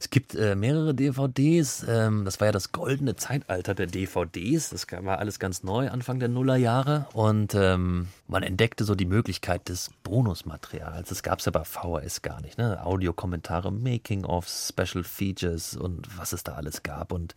Es 0.00 0.10
gibt 0.10 0.34
äh, 0.36 0.54
mehrere 0.54 0.94
DVDs. 0.94 1.84
Ähm, 1.88 2.24
das 2.24 2.38
war 2.40 2.46
ja 2.46 2.52
das 2.52 2.70
goldene 2.70 3.16
Zeitalter 3.16 3.74
der 3.74 3.86
DVDs. 3.86 4.70
Das 4.70 4.86
war 5.02 5.18
alles 5.18 5.40
ganz 5.40 5.64
neu, 5.64 5.90
Anfang 5.90 6.20
der 6.20 6.28
Nullerjahre. 6.28 7.06
Und 7.14 7.54
ähm, 7.54 8.08
man 8.28 8.44
entdeckte 8.44 8.84
so 8.84 8.94
die 8.94 9.06
Möglichkeit 9.06 9.68
des 9.68 9.90
Bonusmaterials. 10.04 11.08
Das 11.08 11.22
gab 11.22 11.40
es 11.40 11.46
ja 11.46 11.52
bei 11.52 11.64
VHS 11.64 12.22
gar 12.22 12.40
nicht. 12.40 12.58
Ne? 12.58 12.84
Audiokommentare, 12.84 13.72
Making-ofs, 13.72 14.68
Special 14.68 15.02
Features 15.02 15.76
und 15.76 16.06
was 16.16 16.32
es 16.32 16.44
da 16.44 16.54
alles 16.54 16.84
gab. 16.84 17.10
Und 17.10 17.34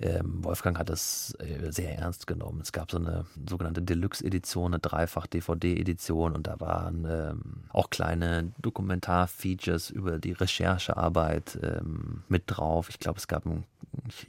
ähm, 0.00 0.44
Wolfgang 0.44 0.78
hat 0.78 0.88
das 0.88 1.36
äh, 1.38 1.70
sehr 1.70 1.98
ernst 1.98 2.26
genommen. 2.26 2.60
Es 2.60 2.72
gab 2.72 2.90
so 2.90 2.98
eine 2.98 3.26
sogenannte 3.48 3.82
Deluxe-Edition, 3.82 4.74
eine 4.74 4.80
Dreifach-DVD-Edition 4.80 6.34
und 6.34 6.46
da 6.46 6.60
waren 6.60 7.06
ähm, 7.08 7.40
auch 7.70 7.90
kleine 7.90 8.52
Dokumentar-Features 8.60 9.90
über 9.90 10.18
die 10.18 10.32
Recherchearbeit 10.32 11.58
ähm, 11.62 12.24
mit 12.28 12.44
drauf. 12.46 12.88
Ich 12.88 12.98
glaube, 12.98 13.18
es 13.18 13.28
gab 13.28 13.46
ein, 13.46 13.64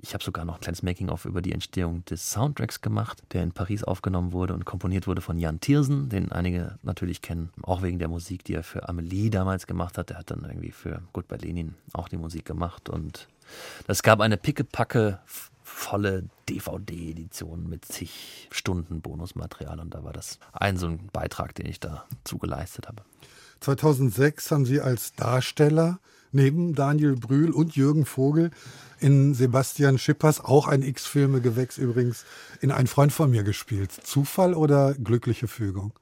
ich, 0.02 0.14
habe 0.14 0.24
sogar 0.24 0.46
noch 0.46 0.56
ein 0.56 0.62
kleines 0.62 0.84
Making-of 0.84 1.26
über 1.26 1.42
die 1.42 1.52
Entstehung 1.52 2.06
des 2.06 2.32
Soundtracks 2.32 2.82
gemacht, 2.82 3.24
der 3.34 3.44
in 3.44 3.52
Paris 3.52 3.84
aufgenommen 3.84 4.32
wurde 4.32 4.54
und 4.54 4.66
komponiert 4.66 5.08
wurde 5.08 5.22
von 5.22 5.40
Jan 5.40 5.60
Thiersen, 5.60 6.10
den 6.10 6.32
einige 6.32 6.78
natürlich 6.84 7.22
kennen, 7.22 7.50
auch 7.64 7.82
wegen 7.82 8.00
der 8.00 8.08
Musik, 8.08 8.44
die 8.44 8.54
er 8.54 8.64
für 8.64 8.88
Amelie 8.88 9.30
damals 9.30 9.68
gemacht 9.68 9.98
hat. 9.98 10.10
Der 10.10 10.18
hat 10.18 10.32
dann 10.32 10.46
irgendwie 10.46 10.72
für 10.72 11.02
Gut 11.14 11.28
bei 11.28 11.38
Lenin 11.38 11.76
auch 11.94 12.08
die 12.08 12.18
Musik 12.18 12.46
gemacht 12.46 12.90
und 12.90 13.28
es 13.88 14.04
gab 14.04 14.22
eine 14.22 14.38
pickepacke 14.38 15.20
volle 15.76 16.30
DVD-Edition 16.50 17.68
mit 17.68 17.86
zig 17.86 18.48
Stunden 18.50 19.02
Bonusmaterial 19.02 19.80
und 19.80 19.94
da 19.94 20.04
war 20.04 20.14
das 20.14 20.40
ein 20.54 20.78
so 20.78 20.88
ein 20.88 21.10
Beitrag, 21.12 21.54
den 21.54 21.66
ich 21.66 21.82
da 21.82 22.06
zugeleistet 22.24 22.88
habe. 22.88 23.04
2006 23.60 24.52
haben 24.52 24.66
Sie 24.66 24.80
als 24.80 25.14
Darsteller 25.14 26.00
neben 26.36 26.76
Daniel 26.76 27.16
Brühl 27.16 27.52
und 27.52 27.76
Jürgen 27.76 28.06
Vogel 28.06 28.52
in 29.00 29.34
Sebastian 29.34 29.98
Schippers, 29.98 30.44
auch 30.44 30.68
ein 30.68 30.82
X-Filme-Gewächs 30.82 31.78
übrigens, 31.78 32.26
in 32.62 32.72
Ein 32.72 32.88
Freund 32.88 33.12
von 33.12 33.30
mir 33.30 33.44
gespielt. 33.44 33.92
Zufall 33.92 34.54
oder 34.54 34.94
glückliche 34.94 35.48
Fügung? 35.48 35.94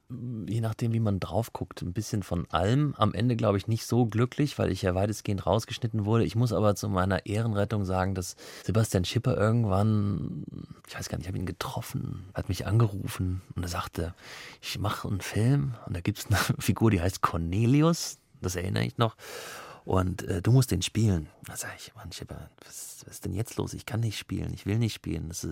Je 0.48 0.60
nachdem, 0.60 0.92
wie 0.92 1.00
man 1.00 1.20
drauf 1.20 1.52
guckt, 1.52 1.82
ein 1.82 1.92
bisschen 1.92 2.22
von 2.22 2.46
allem. 2.50 2.94
Am 2.96 3.12
Ende 3.14 3.36
glaube 3.36 3.58
ich 3.58 3.66
nicht 3.66 3.86
so 3.86 4.06
glücklich, 4.06 4.58
weil 4.58 4.70
ich 4.70 4.82
ja 4.82 4.94
weitestgehend 4.94 5.44
rausgeschnitten 5.44 6.04
wurde. 6.04 6.24
Ich 6.24 6.36
muss 6.36 6.52
aber 6.52 6.76
zu 6.76 6.88
meiner 6.88 7.26
Ehrenrettung 7.26 7.84
sagen, 7.84 8.14
dass 8.14 8.36
Sebastian 8.64 9.04
Schipper 9.04 9.36
irgendwann, 9.36 10.44
ich 10.88 10.96
weiß 10.96 11.08
gar 11.08 11.18
nicht, 11.18 11.26
ich 11.26 11.28
habe 11.28 11.38
ihn 11.38 11.46
getroffen, 11.46 12.26
hat 12.32 12.48
mich 12.48 12.66
angerufen 12.66 13.42
und 13.56 13.64
er 13.64 13.68
sagte, 13.68 14.14
ich 14.60 14.78
mache 14.78 15.08
einen 15.08 15.20
Film 15.20 15.74
und 15.86 15.96
da 15.96 16.00
gibt 16.00 16.18
es 16.18 16.26
eine 16.26 16.38
Figur, 16.58 16.90
die 16.90 17.00
heißt 17.00 17.22
Cornelius, 17.22 18.18
das 18.40 18.56
erinnere 18.56 18.84
ich 18.84 18.98
noch. 18.98 19.16
Und 19.84 20.22
äh, 20.22 20.40
du 20.40 20.50
musst 20.50 20.70
den 20.70 20.80
spielen. 20.80 21.28
Da 21.46 21.56
sage 21.56 21.74
ich, 21.76 21.94
Mann, 21.94 22.10
Schipper, 22.10 22.48
was, 22.64 23.04
was, 23.04 23.16
ist 23.16 23.24
denn 23.26 23.34
jetzt 23.34 23.56
los? 23.56 23.74
Ich 23.74 23.84
kann 23.84 24.00
nicht 24.00 24.18
spielen, 24.18 24.52
ich 24.54 24.64
will 24.64 24.78
nicht 24.78 24.94
spielen. 24.94 25.30
Ist, 25.30 25.44
äh, 25.44 25.48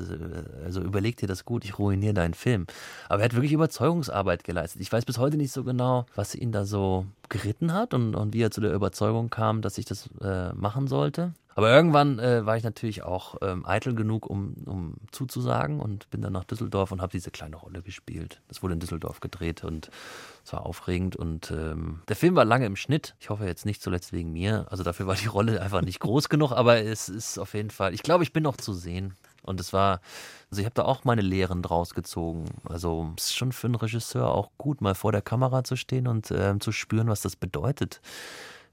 also 0.65 0.81
überleg 0.81 1.19
dir 1.19 1.27
das 1.27 1.45
gut, 1.45 1.65
ich 1.65 1.79
ruiniere 1.79 2.15
deinen 2.15 2.33
Film. 2.33 2.67
Aber 3.11 3.21
er 3.21 3.27
hat 3.27 3.35
wirklich 3.35 3.53
Überzeugungsarbeit 3.53 4.43
geleistet. 4.45 4.81
Ich 4.81 4.91
weiß 4.91 5.05
bis 5.05 5.19
heute 5.19 5.37
nicht 5.37 5.53
so 5.53 5.65
genau, 5.65 6.07
was 6.15 6.35
ihn 6.35 6.51
da 6.51 6.65
so 6.65 7.07
geritten 7.29 7.75
hat 7.75 7.93
und, 7.93 8.15
und 8.15 8.33
wie 8.33 8.43
er 8.43 8.51
zu 8.51 8.63
der 8.63 8.73
Überzeugung 8.73 9.29
kam, 9.29 9.61
dass 9.61 9.77
ich 9.77 9.85
das 9.85 10.09
äh, 10.23 10.55
machen 10.55 10.89
sollte. 10.89 11.35
Aber 11.55 11.71
irgendwann 11.71 12.19
äh, 12.19 12.47
war 12.47 12.57
ich 12.57 12.65
natürlich 12.65 13.03
auch 13.03 13.37
ähm, 13.43 13.67
eitel 13.67 13.95
genug, 13.95 14.27
um, 14.27 14.55
um 14.65 14.97
zuzusagen 15.11 15.81
und 15.81 16.09
bin 16.11 16.23
dann 16.23 16.33
nach 16.33 16.45
Düsseldorf 16.45 16.93
und 16.93 17.03
habe 17.03 17.13
diese 17.13 17.31
kleine 17.31 17.57
Rolle 17.57 17.83
gespielt. 17.83 18.41
Das 18.49 18.63
wurde 18.63 18.75
in 18.75 18.81
Düsseldorf 18.81 19.21
gedreht 19.21 19.65
und 19.65 19.91
es 20.45 20.53
war 20.53 20.67
aufregend 20.67 21.17
und 21.17 21.51
ähm, 21.51 22.03
der 22.09 22.17
Film 22.17 22.37
war 22.37 22.45
lange 22.45 22.67
im 22.67 22.77
Schnitt. 22.77 23.15
Ich 23.21 23.31
hoffe 23.31 23.45
jetzt 23.45 23.67
nicht 23.67 23.83
zuletzt 23.83 24.13
wegen 24.13 24.33
mir. 24.33 24.67
Also 24.71 24.83
dafür 24.83 25.07
war 25.07 25.15
die 25.15 25.27
Rolle 25.27 25.61
einfach 25.61 25.83
nicht 25.83 26.01
groß 26.01 26.29
genug, 26.29 26.53
aber 26.53 26.79
es 26.79 27.09
ist 27.09 27.39
auf 27.39 27.55
jeden 27.55 27.71
Fall, 27.71 27.95
ich 27.95 28.03
glaube, 28.03 28.25
ich 28.25 28.33
bin 28.33 28.43
noch 28.43 28.57
zu 28.57 28.73
sehen. 28.73 29.15
Und 29.45 29.59
es 29.59 29.73
war, 29.73 30.01
also 30.51 30.61
ich 30.61 30.67
habe 30.67 30.75
da 30.75 30.85
auch 30.85 31.03
meine 31.05 31.23
Lehren 31.23 31.63
draus 31.63 31.95
gezogen. 31.95 32.45
Also 32.65 33.13
es 33.17 33.25
ist 33.25 33.37
schon 33.37 33.51
für 33.51 33.67
einen 33.67 33.75
Regisseur 33.75 34.33
auch 34.33 34.51
gut, 34.57 34.81
mal 34.81 34.95
vor 34.95 35.11
der 35.11 35.23
Kamera 35.23 35.65
zu 35.65 35.75
stehen 35.75 36.07
und 36.07 36.31
äh, 36.31 36.57
zu 36.61 36.71
spüren, 36.71 37.09
was 37.09 37.23
das 37.23 37.35
bedeutet 37.35 38.01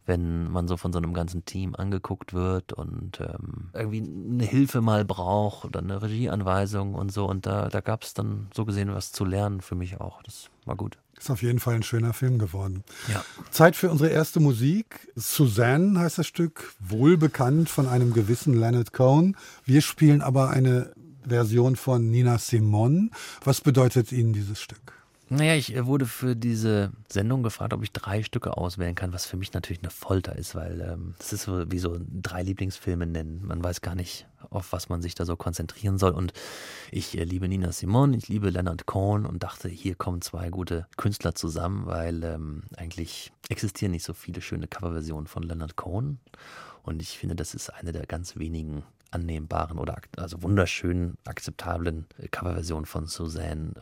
wenn 0.09 0.49
man 0.51 0.67
so 0.67 0.75
von 0.75 0.91
so 0.91 0.97
einem 0.97 1.13
ganzen 1.13 1.45
Team 1.45 1.75
angeguckt 1.75 2.33
wird 2.33 2.73
und 2.73 3.21
ähm, 3.21 3.69
irgendwie 3.73 4.01
eine 4.01 4.43
Hilfe 4.43 4.81
mal 4.81 5.05
braucht 5.05 5.65
oder 5.65 5.79
eine 5.81 6.01
Regieanweisung 6.01 6.95
und 6.95 7.11
so. 7.11 7.27
Und 7.29 7.45
da, 7.45 7.69
da 7.69 7.79
gab 7.79 8.03
es 8.03 8.15
dann 8.15 8.47
so 8.53 8.65
gesehen 8.65 8.93
was 8.93 9.11
zu 9.11 9.23
lernen 9.23 9.61
für 9.61 9.75
mich 9.75 10.01
auch. 10.01 10.23
Das 10.23 10.49
war 10.65 10.75
gut. 10.75 10.97
Ist 11.17 11.29
auf 11.29 11.43
jeden 11.43 11.59
Fall 11.59 11.75
ein 11.75 11.83
schöner 11.83 12.13
Film 12.13 12.39
geworden. 12.39 12.83
Ja. 13.13 13.23
Zeit 13.51 13.75
für 13.75 13.91
unsere 13.91 14.09
erste 14.09 14.39
Musik. 14.39 15.11
Suzanne 15.15 15.99
heißt 15.99 16.17
das 16.17 16.25
Stück, 16.25 16.73
wohlbekannt 16.79 17.69
von 17.69 17.87
einem 17.87 18.11
gewissen 18.11 18.59
Leonard 18.59 18.93
Cohen. 18.93 19.37
Wir 19.63 19.81
spielen 19.81 20.21
aber 20.23 20.49
eine 20.49 20.91
Version 21.27 21.75
von 21.75 22.09
Nina 22.09 22.39
Simon. 22.39 23.11
Was 23.43 23.61
bedeutet 23.61 24.11
Ihnen 24.11 24.33
dieses 24.33 24.59
Stück? 24.59 24.98
Naja, 25.31 25.53
ich 25.53 25.75
äh, 25.75 25.85
wurde 25.85 26.07
für 26.07 26.35
diese 26.35 26.91
Sendung 27.07 27.43
gefragt, 27.43 27.73
ob 27.73 27.83
ich 27.83 27.91
drei 27.91 28.23
Stücke 28.23 28.57
auswählen 28.57 28.95
kann, 28.95 29.13
was 29.13 29.27
für 29.27 29.37
mich 29.37 29.53
natürlich 29.53 29.83
eine 29.83 29.91
Folter 29.91 30.35
ist, 30.35 30.55
weil 30.55 30.81
ähm, 30.81 31.13
ist 31.19 31.43
so 31.43 31.71
wie 31.71 31.77
so 31.77 31.99
drei 31.99 32.41
Lieblingsfilme 32.41 33.05
nennen. 33.05 33.45
Man 33.45 33.63
weiß 33.63 33.81
gar 33.81 33.93
nicht, 33.93 34.25
auf 34.49 34.73
was 34.73 34.89
man 34.89 35.03
sich 35.03 35.13
da 35.13 35.25
so 35.25 35.35
konzentrieren 35.35 35.99
soll. 35.99 36.13
Und 36.13 36.33
ich 36.91 37.15
äh, 37.15 37.23
liebe 37.25 37.47
Nina 37.47 37.71
Simone, 37.71 38.17
ich 38.17 38.27
liebe 38.27 38.49
Leonard 38.49 38.87
Cohen 38.87 39.27
und 39.27 39.43
dachte, 39.43 39.69
hier 39.69 39.93
kommen 39.93 40.21
zwei 40.21 40.49
gute 40.49 40.87
Künstler 40.97 41.35
zusammen, 41.35 41.85
weil 41.85 42.23
ähm, 42.23 42.63
eigentlich 42.75 43.31
existieren 43.49 43.91
nicht 43.91 44.05
so 44.05 44.13
viele 44.13 44.41
schöne 44.41 44.67
Coverversionen 44.67 45.27
von 45.27 45.43
Leonard 45.43 45.75
Cohen. 45.75 46.19
Und 46.81 47.03
ich 47.03 47.19
finde, 47.19 47.35
das 47.35 47.53
ist 47.53 47.69
eine 47.69 47.91
der 47.91 48.07
ganz 48.07 48.35
wenigen 48.37 48.83
annehmbaren 49.11 49.77
oder 49.77 50.01
also 50.17 50.41
wunderschönen, 50.41 51.17
akzeptablen 51.25 52.07
äh, 52.17 52.27
Coverversionen 52.29 52.87
von 52.87 53.05
Suzanne 53.05 53.73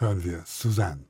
hören 0.00 0.24
wir 0.24 0.42
Suzanne. 0.46 1.04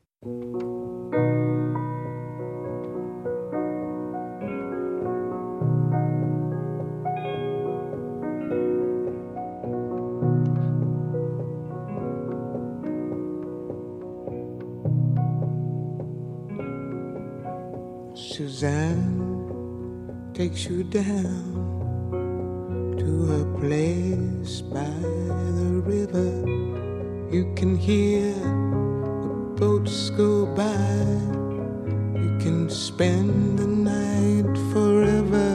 Suzanne 18.14 20.32
takes 20.34 20.66
you 20.66 20.82
down 20.84 22.96
to 22.98 23.34
a 23.34 23.44
place 23.60 24.62
by 24.62 24.84
the 25.58 25.82
river. 25.86 26.30
You 27.30 27.54
can 27.54 27.76
hear 27.76 28.34
boats 29.60 30.08
go 30.08 30.46
by. 30.46 30.96
You 32.18 32.38
can 32.40 32.70
spend 32.70 33.58
the 33.58 33.66
night 33.66 34.56
forever. 34.72 35.50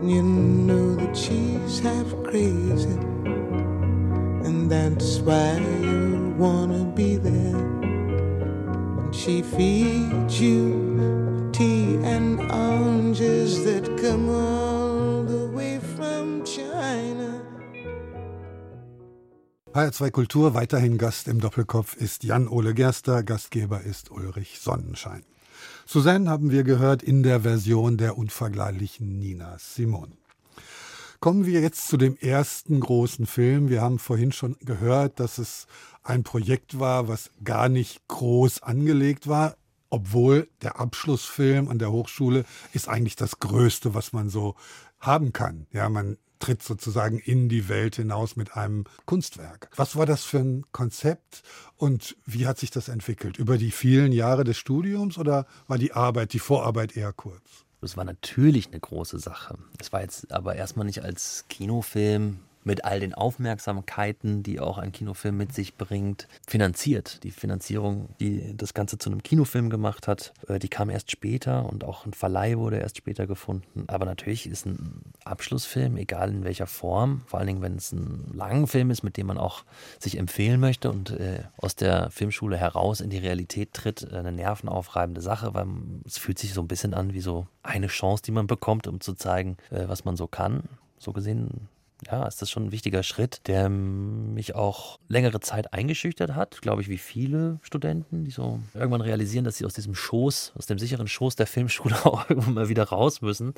And 0.00 0.10
you 0.10 0.22
know 0.22 0.96
that 0.96 1.14
she's 1.14 1.80
half 1.80 2.10
crazy. 2.24 2.98
And 4.46 4.70
that's 4.70 5.18
why 5.18 5.73
HR2 19.84 20.10
Kultur, 20.12 20.54
weiterhin 20.54 20.96
Gast 20.96 21.28
im 21.28 21.40
Doppelkopf 21.40 21.94
ist 21.94 22.24
Jan-Ole 22.24 22.72
Gerster, 22.72 23.22
Gastgeber 23.22 23.82
ist 23.82 24.10
Ulrich 24.10 24.58
Sonnenschein. 24.58 25.24
Suzanne 25.84 26.30
haben 26.30 26.50
wir 26.50 26.64
gehört 26.64 27.02
in 27.02 27.22
der 27.22 27.42
Version 27.42 27.98
der 27.98 28.16
unvergleichlichen 28.16 29.18
Nina 29.18 29.58
Simon. 29.58 30.16
Kommen 31.20 31.44
wir 31.44 31.60
jetzt 31.60 31.88
zu 31.88 31.98
dem 31.98 32.16
ersten 32.16 32.80
großen 32.80 33.26
Film. 33.26 33.68
Wir 33.68 33.82
haben 33.82 33.98
vorhin 33.98 34.32
schon 34.32 34.56
gehört, 34.60 35.20
dass 35.20 35.36
es 35.36 35.66
ein 36.02 36.22
Projekt 36.22 36.80
war, 36.80 37.06
was 37.06 37.30
gar 37.44 37.68
nicht 37.68 38.08
groß 38.08 38.62
angelegt 38.62 39.28
war, 39.28 39.54
obwohl 39.90 40.48
der 40.62 40.80
Abschlussfilm 40.80 41.68
an 41.68 41.78
der 41.78 41.92
Hochschule 41.92 42.46
ist 42.72 42.88
eigentlich 42.88 43.16
das 43.16 43.38
Größte, 43.38 43.92
was 43.92 44.14
man 44.14 44.30
so 44.30 44.54
haben 44.98 45.34
kann. 45.34 45.66
Ja, 45.72 45.90
man 45.90 46.16
tritt 46.38 46.62
sozusagen 46.62 47.18
in 47.18 47.48
die 47.48 47.68
Welt 47.68 47.96
hinaus 47.96 48.36
mit 48.36 48.56
einem 48.56 48.84
Kunstwerk. 49.06 49.70
Was 49.76 49.96
war 49.96 50.06
das 50.06 50.24
für 50.24 50.38
ein 50.38 50.64
Konzept 50.72 51.42
und 51.76 52.16
wie 52.26 52.46
hat 52.46 52.58
sich 52.58 52.70
das 52.70 52.88
entwickelt? 52.88 53.38
Über 53.38 53.58
die 53.58 53.70
vielen 53.70 54.12
Jahre 54.12 54.44
des 54.44 54.58
Studiums 54.58 55.18
oder 55.18 55.46
war 55.68 55.78
die 55.78 55.92
Arbeit, 55.92 56.32
die 56.32 56.38
Vorarbeit 56.38 56.96
eher 56.96 57.12
kurz? 57.12 57.64
Das 57.80 57.96
war 57.96 58.04
natürlich 58.04 58.68
eine 58.68 58.80
große 58.80 59.18
Sache. 59.18 59.58
Es 59.78 59.92
war 59.92 60.00
jetzt 60.00 60.32
aber 60.32 60.56
erstmal 60.56 60.86
nicht 60.86 61.02
als 61.02 61.44
Kinofilm 61.48 62.40
mit 62.64 62.84
all 62.84 63.00
den 63.00 63.14
Aufmerksamkeiten, 63.14 64.42
die 64.42 64.58
auch 64.60 64.78
ein 64.78 64.92
Kinofilm 64.92 65.36
mit 65.36 65.54
sich 65.54 65.76
bringt, 65.76 66.26
finanziert. 66.46 67.22
Die 67.22 67.30
Finanzierung, 67.30 68.08
die 68.20 68.56
das 68.56 68.74
Ganze 68.74 68.98
zu 68.98 69.10
einem 69.10 69.22
Kinofilm 69.22 69.70
gemacht 69.70 70.08
hat, 70.08 70.32
äh, 70.48 70.58
die 70.58 70.68
kam 70.68 70.90
erst 70.90 71.10
später 71.10 71.66
und 71.66 71.84
auch 71.84 72.06
ein 72.06 72.14
Verleih 72.14 72.56
wurde 72.56 72.78
erst 72.78 72.96
später 72.96 73.26
gefunden. 73.26 73.84
Aber 73.86 74.06
natürlich 74.06 74.46
ist 74.46 74.66
ein 74.66 75.02
Abschlussfilm, 75.24 75.96
egal 75.96 76.30
in 76.30 76.44
welcher 76.44 76.66
Form, 76.66 77.22
vor 77.26 77.38
allen 77.38 77.46
Dingen, 77.46 77.62
wenn 77.62 77.76
es 77.76 77.92
ein 77.92 78.32
langer 78.32 78.66
Film 78.66 78.90
ist, 78.90 79.02
mit 79.02 79.16
dem 79.16 79.26
man 79.26 79.38
auch 79.38 79.64
sich 79.98 80.18
empfehlen 80.18 80.60
möchte 80.60 80.90
und 80.90 81.10
äh, 81.10 81.44
aus 81.58 81.76
der 81.76 82.10
Filmschule 82.10 82.56
heraus 82.56 83.00
in 83.00 83.10
die 83.10 83.18
Realität 83.18 83.74
tritt, 83.74 84.02
äh, 84.10 84.16
eine 84.16 84.32
nervenaufreibende 84.32 85.20
Sache, 85.20 85.54
weil 85.54 85.66
es 86.06 86.18
fühlt 86.18 86.38
sich 86.38 86.54
so 86.54 86.62
ein 86.62 86.68
bisschen 86.68 86.94
an 86.94 87.12
wie 87.12 87.20
so 87.20 87.46
eine 87.62 87.88
Chance, 87.88 88.22
die 88.22 88.32
man 88.32 88.46
bekommt, 88.46 88.86
um 88.86 89.00
zu 89.00 89.14
zeigen, 89.14 89.56
was 89.70 90.04
man 90.04 90.16
so 90.16 90.26
kann. 90.26 90.64
So 90.98 91.12
gesehen 91.12 91.68
ja, 92.06 92.26
ist 92.26 92.42
das 92.42 92.50
schon 92.50 92.66
ein 92.66 92.72
wichtiger 92.72 93.02
Schritt, 93.02 93.46
der 93.46 93.68
mich 93.68 94.54
auch 94.54 94.98
längere 95.08 95.40
Zeit 95.40 95.72
eingeschüchtert 95.72 96.34
hat, 96.34 96.60
glaube 96.60 96.82
ich, 96.82 96.88
wie 96.88 96.98
viele 96.98 97.58
Studenten, 97.62 98.24
die 98.24 98.30
so 98.30 98.60
irgendwann 98.74 99.00
realisieren, 99.00 99.44
dass 99.44 99.56
sie 99.56 99.64
aus 99.64 99.74
diesem 99.74 99.94
Schoß, 99.94 100.52
aus 100.56 100.66
dem 100.66 100.78
sicheren 100.78 101.08
Schoß 101.08 101.36
der 101.36 101.46
Filmschule 101.46 101.94
auch 102.04 102.28
irgendwann 102.28 102.54
mal 102.54 102.68
wieder 102.68 102.84
raus 102.84 103.22
müssen. 103.22 103.54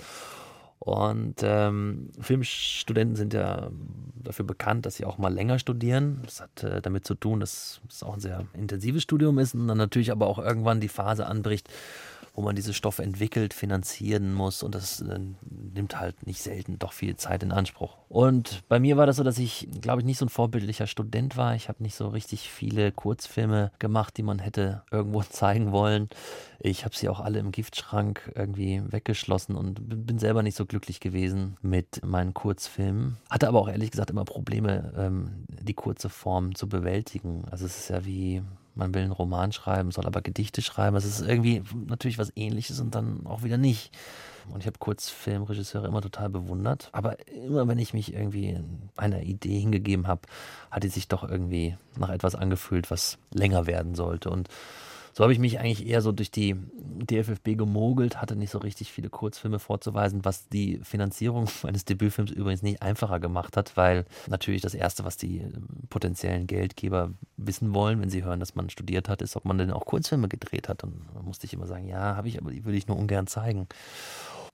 Und 0.78 1.36
ähm, 1.42 2.10
Filmstudenten 2.20 3.16
sind 3.16 3.32
ja 3.32 3.70
dafür 4.14 4.44
bekannt, 4.44 4.84
dass 4.84 4.96
sie 4.96 5.06
auch 5.06 5.18
mal 5.18 5.32
länger 5.32 5.58
studieren. 5.58 6.20
Das 6.24 6.40
hat 6.40 6.62
äh, 6.62 6.82
damit 6.82 7.06
zu 7.06 7.14
tun, 7.14 7.40
dass 7.40 7.80
es 7.88 8.02
auch 8.02 8.14
ein 8.14 8.20
sehr 8.20 8.44
intensives 8.52 9.02
Studium 9.02 9.38
ist 9.38 9.54
und 9.54 9.66
dann 9.68 9.78
natürlich 9.78 10.12
aber 10.12 10.26
auch 10.26 10.38
irgendwann 10.38 10.80
die 10.80 10.88
Phase 10.88 11.26
anbricht, 11.26 11.68
wo 12.36 12.42
man 12.42 12.54
diese 12.54 12.74
Stoffe 12.74 13.02
entwickelt, 13.02 13.54
finanzieren 13.54 14.34
muss 14.34 14.62
und 14.62 14.74
das 14.74 15.00
äh, 15.00 15.18
nimmt 15.74 15.98
halt 15.98 16.26
nicht 16.26 16.42
selten 16.42 16.78
doch 16.78 16.92
viel 16.92 17.16
Zeit 17.16 17.42
in 17.42 17.50
Anspruch. 17.50 17.96
Und 18.08 18.62
bei 18.68 18.78
mir 18.78 18.98
war 18.98 19.06
das 19.06 19.16
so, 19.16 19.24
dass 19.24 19.38
ich, 19.38 19.68
glaube 19.80 20.02
ich, 20.02 20.06
nicht 20.06 20.18
so 20.18 20.26
ein 20.26 20.30
vorbildlicher 20.30 20.86
Student 20.86 21.38
war. 21.38 21.54
Ich 21.54 21.68
habe 21.68 21.82
nicht 21.82 21.94
so 21.94 22.08
richtig 22.08 22.50
viele 22.50 22.92
Kurzfilme 22.92 23.72
gemacht, 23.78 24.16
die 24.18 24.22
man 24.22 24.38
hätte 24.38 24.82
irgendwo 24.90 25.22
zeigen 25.28 25.72
wollen. 25.72 26.10
Ich 26.60 26.84
habe 26.84 26.94
sie 26.94 27.08
auch 27.08 27.20
alle 27.20 27.38
im 27.38 27.52
Giftschrank 27.52 28.32
irgendwie 28.34 28.82
weggeschlossen 28.86 29.56
und 29.56 30.06
bin 30.06 30.18
selber 30.18 30.42
nicht 30.42 30.56
so 30.56 30.66
glücklich 30.66 31.00
gewesen 31.00 31.56
mit 31.62 32.04
meinen 32.04 32.34
Kurzfilmen. 32.34 33.16
Hatte 33.30 33.48
aber 33.48 33.60
auch 33.60 33.68
ehrlich 33.68 33.90
gesagt 33.90 34.10
immer 34.10 34.24
Probleme, 34.24 34.92
ähm, 34.96 35.46
die 35.48 35.74
kurze 35.74 36.10
Form 36.10 36.54
zu 36.54 36.68
bewältigen. 36.68 37.46
Also 37.50 37.64
es 37.64 37.78
ist 37.78 37.90
ja 37.90 38.04
wie 38.04 38.42
man 38.76 38.94
will 38.94 39.02
einen 39.02 39.12
Roman 39.12 39.52
schreiben, 39.52 39.90
soll 39.90 40.06
aber 40.06 40.22
Gedichte 40.22 40.62
schreiben. 40.62 40.96
Es 40.96 41.04
ist 41.04 41.20
irgendwie 41.20 41.62
natürlich 41.86 42.18
was 42.18 42.32
ähnliches 42.36 42.78
und 42.78 42.94
dann 42.94 43.26
auch 43.26 43.42
wieder 43.42 43.58
nicht. 43.58 43.90
Und 44.52 44.60
ich 44.60 44.66
habe 44.66 44.78
Kurzfilmregisseure 44.78 45.88
immer 45.88 46.02
total 46.02 46.28
bewundert. 46.28 46.90
Aber 46.92 47.16
immer 47.28 47.66
wenn 47.66 47.78
ich 47.78 47.94
mich 47.94 48.12
irgendwie 48.12 48.60
einer 48.96 49.22
Idee 49.22 49.58
hingegeben 49.58 50.06
habe, 50.06 50.22
hat 50.70 50.84
die 50.84 50.88
sich 50.88 51.08
doch 51.08 51.28
irgendwie 51.28 51.76
nach 51.98 52.10
etwas 52.10 52.34
angefühlt, 52.34 52.90
was 52.90 53.18
länger 53.32 53.66
werden 53.66 53.94
sollte. 53.94 54.30
Und 54.30 54.48
so 55.16 55.24
habe 55.24 55.32
ich 55.32 55.38
mich 55.38 55.58
eigentlich 55.58 55.86
eher 55.86 56.02
so 56.02 56.12
durch 56.12 56.30
die 56.30 56.56
DFFB 56.76 57.56
gemogelt, 57.56 58.20
hatte 58.20 58.36
nicht 58.36 58.50
so 58.50 58.58
richtig 58.58 58.92
viele 58.92 59.08
Kurzfilme 59.08 59.58
vorzuweisen, 59.58 60.26
was 60.26 60.50
die 60.50 60.78
Finanzierung 60.82 61.48
meines 61.62 61.86
Debütfilms 61.86 62.32
übrigens 62.32 62.60
nicht 62.60 62.82
einfacher 62.82 63.18
gemacht 63.18 63.56
hat, 63.56 63.78
weil 63.78 64.04
natürlich 64.28 64.60
das 64.60 64.74
Erste, 64.74 65.06
was 65.06 65.16
die 65.16 65.38
ähm, 65.38 65.68
potenziellen 65.88 66.46
Geldgeber 66.46 67.12
wissen 67.38 67.72
wollen, 67.72 68.02
wenn 68.02 68.10
sie 68.10 68.24
hören, 68.24 68.40
dass 68.40 68.56
man 68.56 68.68
studiert 68.68 69.08
hat, 69.08 69.22
ist, 69.22 69.36
ob 69.36 69.46
man 69.46 69.56
denn 69.56 69.70
auch 69.70 69.86
Kurzfilme 69.86 70.28
gedreht 70.28 70.68
hat. 70.68 70.84
Und 70.84 71.06
da 71.14 71.22
musste 71.22 71.46
ich 71.46 71.54
immer 71.54 71.66
sagen, 71.66 71.88
ja, 71.88 72.14
habe 72.14 72.28
ich, 72.28 72.38
aber 72.38 72.50
die 72.50 72.66
würde 72.66 72.76
ich 72.76 72.86
nur 72.86 72.98
ungern 72.98 73.26
zeigen. 73.26 73.68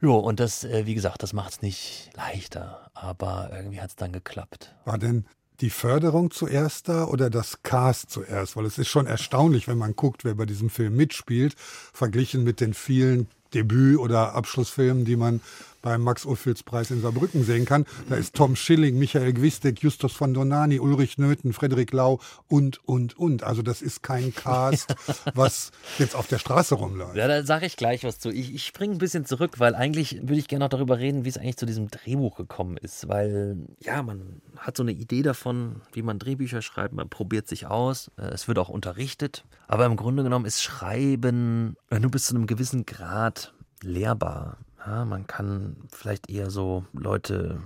Jo, 0.01 0.16
und 0.16 0.38
das, 0.38 0.62
äh, 0.62 0.87
wie 0.87 0.94
gesagt, 0.94 1.25
das 1.25 1.33
macht 1.33 1.55
es 1.55 1.62
nicht 1.62 2.11
leichter, 2.14 2.88
aber 2.94 3.51
irgendwie 3.53 3.81
hat 3.81 3.90
es 3.90 3.96
dann 3.96 4.12
geklappt. 4.12 4.77
War 4.85 4.98
denn 4.98 5.27
die 5.62 5.70
Förderung 5.70 6.31
zuerst 6.31 6.88
da 6.88 7.05
oder 7.05 7.31
das 7.31 7.62
Cast 7.62 8.11
zuerst? 8.11 8.57
Weil 8.57 8.66
es 8.66 8.79
ist 8.79 8.88
schon 8.88 9.07
erstaunlich, 9.07 9.68
wenn 9.68 9.79
man 9.79 9.96
guckt, 9.96 10.25
wer 10.25 10.35
bei 10.35 10.44
diesem 10.44 10.68
Film 10.68 10.96
mitspielt, 10.96 11.55
verglichen 11.92 12.44
mit 12.44 12.61
den 12.61 12.75
vielen 12.75 13.29
Debüt- 13.55 13.98
oder 13.98 14.35
Abschlussfilmen, 14.35 15.05
die 15.05 15.16
man 15.16 15.40
beim 15.83 16.03
Max-Ophüls-Preis 16.03 16.90
in 16.90 17.03
Saarbrücken 17.03 17.45
sehen 17.45 17.64
kann. 17.64 17.85
Da 18.09 18.16
ist 18.16 18.35
Tom 18.35 18.57
Schilling, 18.57 18.99
Michael 18.99 19.33
Gwistek, 19.33 19.83
Justus 19.83 20.12
von 20.12 20.33
Donani, 20.33 20.81
Ulrich 20.81 21.18
Nöthen, 21.18 21.53
Frederik 21.53 21.92
Lau 21.92 22.21
und, 22.49 22.81
und, 22.88 23.18
und. 23.18 23.42
Also 23.42 23.62
das 23.62 23.83
ist 23.83 24.03
kein 24.03 24.35
Cast, 24.35 24.95
was 25.35 25.73
jetzt 25.99 26.14
auf 26.14 26.29
der 26.29 26.38
Straße 26.38 26.77
rumläuft. 26.77 27.16
Ja, 27.16 27.29
da 27.29 27.45
sage 27.45 27.66
ich 27.66 27.77
gleich 27.77 28.05
was 28.05 28.18
zu. 28.18 28.31
Ich, 28.31 28.55
ich 28.55 28.64
springe 28.64 28.95
ein 28.95 28.99
bisschen 28.99 29.27
zurück, 29.27 29.59
weil 29.59 29.75
eigentlich 29.75 30.21
würde 30.23 30.37
ich 30.38 30.49
gerne 30.49 30.64
noch 30.64 30.71
darüber 30.71 30.99
reden, 30.99 31.25
wie 31.25 31.29
es 31.29 31.37
eigentlich 31.37 31.57
zu 31.57 31.66
diesem 31.66 31.88
Drehbuch 31.88 32.37
gekommen 32.37 32.77
ist. 32.77 33.09
Weil, 33.09 33.57
ja, 33.81 34.03
man 34.03 34.40
hat 34.57 34.77
so 34.77 34.83
eine 34.83 34.92
Idee 34.92 35.23
davon, 35.23 35.83
wie 35.92 36.03
man 36.03 36.18
Drehbücher 36.18 36.62
schreibt, 36.62 36.95
man 36.95 37.09
probiert 37.09 37.49
sich 37.49 37.66
aus, 37.66 38.11
äh, 38.16 38.27
es 38.27 38.47
wird 38.49 38.59
auch 38.59 38.68
unterrichtet. 38.68 39.45
Aber 39.66 39.87
im 39.87 39.97
Grunde 39.97 40.23
genommen 40.23 40.45
ist 40.45 40.62
Schreiben 40.62 41.77
nur 41.90 42.11
bis 42.11 42.27
zu 42.27 42.35
einem 42.35 42.47
gewissen 42.47 42.87
Grad 42.87 43.53
lehrbar. 43.83 44.59
Ja, 44.87 45.05
man 45.05 45.27
kann 45.27 45.77
vielleicht 45.90 46.31
eher 46.31 46.51
so 46.51 46.85
Leute 46.92 47.61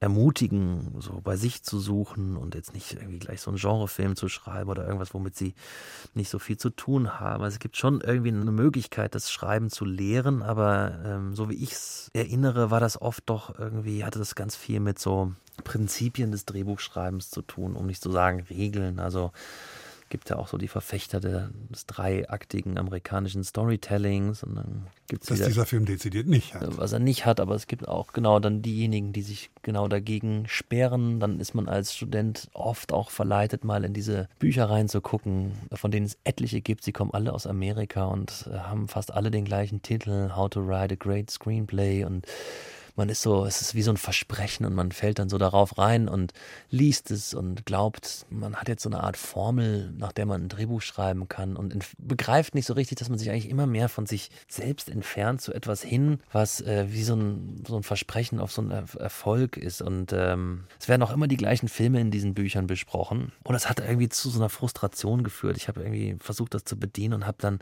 ermutigen, 0.00 0.94
so 1.00 1.20
bei 1.22 1.36
sich 1.36 1.64
zu 1.64 1.80
suchen 1.80 2.36
und 2.36 2.54
jetzt 2.54 2.72
nicht 2.72 2.92
irgendwie 2.94 3.18
gleich 3.18 3.40
so 3.40 3.50
einen 3.50 3.58
Genrefilm 3.58 4.14
zu 4.14 4.28
schreiben 4.28 4.70
oder 4.70 4.84
irgendwas, 4.84 5.12
womit 5.12 5.34
sie 5.34 5.54
nicht 6.14 6.30
so 6.30 6.38
viel 6.38 6.56
zu 6.56 6.70
tun 6.70 7.18
haben. 7.18 7.42
Also 7.42 7.54
es 7.54 7.58
gibt 7.58 7.76
schon 7.76 8.00
irgendwie 8.00 8.28
eine 8.28 8.52
Möglichkeit, 8.52 9.14
das 9.14 9.30
Schreiben 9.32 9.70
zu 9.70 9.84
lehren, 9.84 10.42
aber 10.42 11.00
ähm, 11.04 11.34
so 11.34 11.48
wie 11.50 11.56
ich 11.56 11.72
es 11.72 12.10
erinnere, 12.12 12.70
war 12.70 12.80
das 12.80 13.00
oft 13.00 13.24
doch 13.26 13.58
irgendwie, 13.58 14.04
hatte 14.04 14.20
das 14.20 14.36
ganz 14.36 14.54
viel 14.54 14.78
mit 14.78 15.00
so 15.00 15.32
Prinzipien 15.64 16.30
des 16.30 16.44
Drehbuchschreibens 16.44 17.30
zu 17.30 17.42
tun, 17.42 17.74
um 17.74 17.86
nicht 17.86 18.02
zu 18.02 18.12
sagen 18.12 18.46
Regeln. 18.48 19.00
Also 19.00 19.32
gibt 20.08 20.30
ja 20.30 20.36
auch 20.36 20.48
so 20.48 20.58
die 20.58 20.68
Verfechter 20.68 21.20
des 21.20 21.86
dreiaktigen 21.86 22.78
amerikanischen 22.78 23.44
Storytellings. 23.44 24.42
Und 24.42 24.56
dann 24.56 24.86
gibt's 25.06 25.30
Was 25.30 25.38
wieder, 25.38 25.48
dieser 25.48 25.66
Film 25.66 25.84
dezidiert 25.84 26.26
nicht 26.26 26.54
hat. 26.54 26.76
Was 26.76 26.92
er 26.92 26.98
nicht 26.98 27.26
hat, 27.26 27.40
aber 27.40 27.54
es 27.54 27.66
gibt 27.66 27.88
auch 27.88 28.12
genau 28.12 28.38
dann 28.38 28.62
diejenigen, 28.62 29.12
die 29.12 29.22
sich 29.22 29.50
genau 29.62 29.88
dagegen 29.88 30.44
sperren. 30.48 31.20
Dann 31.20 31.40
ist 31.40 31.54
man 31.54 31.68
als 31.68 31.94
Student 31.94 32.48
oft 32.52 32.92
auch 32.92 33.10
verleitet, 33.10 33.64
mal 33.64 33.84
in 33.84 33.92
diese 33.92 34.28
Bücher 34.38 34.70
reinzugucken, 34.70 35.52
von 35.72 35.90
denen 35.90 36.06
es 36.06 36.18
etliche 36.24 36.60
gibt. 36.60 36.84
Sie 36.84 36.92
kommen 36.92 37.12
alle 37.12 37.32
aus 37.32 37.46
Amerika 37.46 38.06
und 38.06 38.48
äh, 38.52 38.58
haben 38.58 38.88
fast 38.88 39.12
alle 39.12 39.30
den 39.30 39.44
gleichen 39.44 39.82
Titel, 39.82 40.30
How 40.34 40.48
to 40.50 40.66
Write 40.66 40.94
a 40.94 40.96
Great 40.96 41.30
Screenplay 41.30 42.04
und 42.04 42.26
man 42.98 43.08
ist 43.08 43.22
so, 43.22 43.46
es 43.46 43.60
ist 43.62 43.74
wie 43.74 43.82
so 43.82 43.90
ein 43.90 43.96
Versprechen 43.96 44.66
und 44.66 44.74
man 44.74 44.92
fällt 44.92 45.18
dann 45.18 45.28
so 45.28 45.38
darauf 45.38 45.78
rein 45.78 46.08
und 46.08 46.32
liest 46.68 47.10
es 47.10 47.32
und 47.32 47.64
glaubt, 47.64 48.26
man 48.28 48.56
hat 48.56 48.68
jetzt 48.68 48.82
so 48.82 48.90
eine 48.90 49.02
Art 49.02 49.16
Formel, 49.16 49.92
nach 49.96 50.12
der 50.12 50.26
man 50.26 50.42
ein 50.42 50.48
Drehbuch 50.48 50.82
schreiben 50.82 51.28
kann 51.28 51.56
und 51.56 51.76
begreift 51.98 52.54
nicht 52.54 52.66
so 52.66 52.74
richtig, 52.74 52.98
dass 52.98 53.08
man 53.08 53.18
sich 53.18 53.30
eigentlich 53.30 53.48
immer 53.48 53.66
mehr 53.66 53.88
von 53.88 54.06
sich 54.06 54.30
selbst 54.48 54.90
entfernt 54.90 55.40
zu 55.40 55.54
etwas 55.54 55.82
hin, 55.82 56.20
was 56.32 56.60
äh, 56.60 56.86
wie 56.90 57.04
so 57.04 57.14
ein, 57.14 57.64
so 57.66 57.76
ein 57.76 57.82
Versprechen 57.84 58.40
auf 58.40 58.52
so 58.52 58.62
einen 58.62 58.70
Erfolg 58.70 59.56
ist. 59.56 59.80
Und 59.80 60.12
ähm, 60.12 60.64
es 60.80 60.88
werden 60.88 61.02
auch 61.02 61.12
immer 61.12 61.28
die 61.28 61.36
gleichen 61.36 61.68
Filme 61.68 62.00
in 62.00 62.10
diesen 62.10 62.34
Büchern 62.34 62.66
besprochen. 62.66 63.32
Und 63.44 63.54
das 63.54 63.68
hat 63.68 63.80
irgendwie 63.80 64.08
zu 64.08 64.28
so 64.28 64.40
einer 64.40 64.48
Frustration 64.48 65.22
geführt. 65.22 65.56
Ich 65.56 65.68
habe 65.68 65.80
irgendwie 65.82 66.16
versucht, 66.18 66.54
das 66.54 66.64
zu 66.64 66.76
bedienen 66.76 67.14
und 67.14 67.26
habe 67.26 67.38
dann 67.40 67.60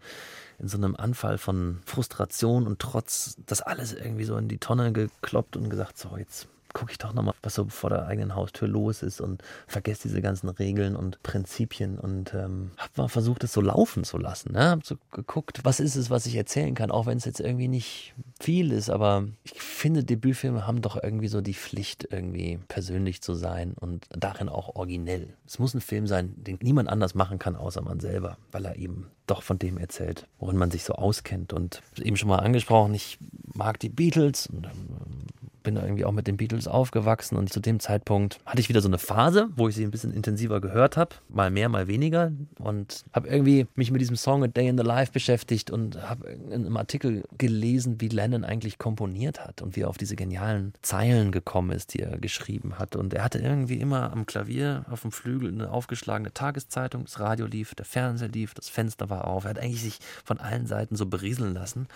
in 0.59 0.69
so 0.69 0.77
einem 0.77 0.97
Anfall 0.97 1.39
von 1.39 1.81
Frustration 1.85 2.67
und 2.67 2.79
Trotz 2.79 3.37
das 3.47 3.63
alles 3.63 3.93
irgendwie 3.93 4.25
so 4.25 4.37
in 4.37 4.49
die 4.49 4.59
Tonne 4.59 4.93
gekloppt 4.93 5.57
und 5.57 5.71
gesagt, 5.71 5.99
so 5.99 6.17
jetzt 6.17 6.49
gucke 6.77 6.93
ich 6.93 6.99
doch 6.99 7.15
nochmal, 7.15 7.33
was 7.43 7.55
so 7.55 7.65
vor 7.69 7.89
der 7.89 8.07
eigenen 8.07 8.35
Haustür 8.35 8.69
los 8.69 9.03
ist 9.03 9.23
und 9.23 9.43
vergesse 9.67 10.09
diese 10.09 10.21
ganzen 10.21 10.51
Regeln 10.51 10.95
und 10.95 11.23
Prinzipien 11.23 11.99
und 11.99 12.35
ähm, 12.35 12.71
habe 12.77 12.91
mal 12.97 13.09
versucht, 13.09 13.45
es 13.45 13.55
so 13.55 13.63
laufen 13.63 14.05
zu 14.05 14.19
lassen. 14.19 14.53
Ne? 14.53 14.61
Habe 14.61 14.83
so 14.85 14.97
geguckt, 15.11 15.61
was 15.63 15.81
ist 15.81 15.97
es, 15.97 16.11
was 16.11 16.27
ich 16.27 16.37
erzählen 16.37 16.75
kann, 16.75 16.91
auch 16.91 17.07
wenn 17.07 17.17
es 17.17 17.25
jetzt 17.25 17.41
irgendwie 17.41 17.69
nicht 17.69 18.13
viel 18.39 18.73
ist, 18.73 18.91
aber 18.91 19.25
ich 19.45 19.55
finde, 19.55 20.05
Debütfilme 20.05 20.67
haben 20.67 20.83
doch 20.83 21.03
irgendwie 21.03 21.29
so 21.29 21.41
die 21.41 21.55
Pflicht, 21.55 22.09
irgendwie 22.11 22.59
persönlich 22.69 23.23
zu 23.23 23.33
sein 23.33 23.73
und 23.73 24.05
darin 24.11 24.51
auch 24.51 24.77
originell. 24.77 25.35
Es 25.47 25.59
muss 25.59 25.73
ein 25.73 25.81
Film 25.81 26.07
sein, 26.07 26.35
den 26.37 26.59
niemand 26.61 26.91
anders 26.91 27.15
machen 27.15 27.39
kann, 27.39 27.57
außer 27.57 27.81
man 27.81 28.01
selber, 28.01 28.37
weil 28.53 28.67
er 28.67 28.77
eben 28.77 29.07
doch 29.27 29.43
von 29.43 29.59
dem 29.59 29.79
erzählt, 29.79 30.27
worin 30.39 30.57
man 30.57 30.71
sich 30.71 30.85
so 30.85 30.93
auskennt. 30.93 31.53
Und 31.53 31.83
eben 31.97 32.17
schon 32.17 32.29
mal 32.29 32.39
angesprochen, 32.39 32.95
ich 32.95 33.19
mag 33.55 33.81
die 33.81 33.89
Beatles 33.89 34.47
und 34.47 34.67
ähm, 34.67 35.26
bin 35.67 35.77
irgendwie 35.77 36.05
auch 36.05 36.13
mit 36.13 36.29
den 36.29 36.37
Beatles 36.37 36.69
aufgewachsen 36.69 37.37
und 37.37 37.53
zu 37.53 37.59
dem 37.59 37.81
Zeitpunkt 37.81 38.39
hatte 38.47 38.61
ich 38.61 38.69
wieder 38.69 38.81
so 38.81 38.87
eine 38.87 38.99
Phase, 38.99 39.49
wo 39.57 39.69
ich 39.69 39.75
sie 39.75 39.83
ein 39.83 39.91
bisschen 39.91 40.13
intensiver 40.13 40.61
gehört 40.61 40.97
habe, 40.97 41.17
mal 41.29 41.51
mehr, 41.51 41.69
mal 41.69 41.89
weniger 41.89 42.31
und 42.61 43.05
habe 43.13 43.27
irgendwie 43.27 43.67
mich 43.75 43.91
mit 43.91 44.01
diesem 44.01 44.15
Song 44.15 44.45
A 44.45 44.47
Day 44.47 44.69
in 44.69 44.79
the 44.79 44.85
Life 44.85 45.11
beschäftigt 45.11 45.73
und 45.73 46.01
habe 46.09 46.29
in 46.29 46.53
einem 46.53 46.77
Artikel 46.77 47.25
gelesen, 47.37 48.01
wie 48.01 48.07
Lennon 48.07 48.45
eigentlich 48.45 48.79
komponiert 48.79 49.45
hat 49.45 49.61
und 49.61 49.75
wie 49.75 49.81
er 49.81 49.89
auf 49.89 49.99
diese 49.99 50.15
genialen 50.15 50.73
Zeilen 50.83 51.33
gekommen 51.33 51.73
ist, 51.73 51.95
die 51.95 52.01
er 52.01 52.17
geschrieben 52.19 52.79
hat. 52.79 52.95
Und 52.95 53.13
er 53.13 53.25
hatte 53.25 53.41
irgendwie 53.41 53.81
immer 53.81 54.13
am 54.13 54.25
Klavier 54.25 54.85
auf 54.89 55.03
dem 55.03 55.11
Flügel 55.11 55.53
eine 55.53 55.73
aufgeschlagene 55.73 56.33
Tageszeitung, 56.33 57.07
das 57.07 57.19
Radio 57.19 57.47
lief, 57.47 57.75
der 57.75 57.87
Fernseher 57.87 58.29
lief, 58.29 58.55
das 58.55 58.69
Fenster 58.69 59.11
war 59.11 59.27
auf, 59.27 59.43
er 59.43 59.51
hat 59.51 59.59
eigentlich 59.59 59.83
sich 59.83 59.99
von 60.25 60.39
allen 60.39 60.67
Seiten 60.67 60.95
so 60.95 61.07
berieseln 61.07 61.55
lassen 61.55 61.89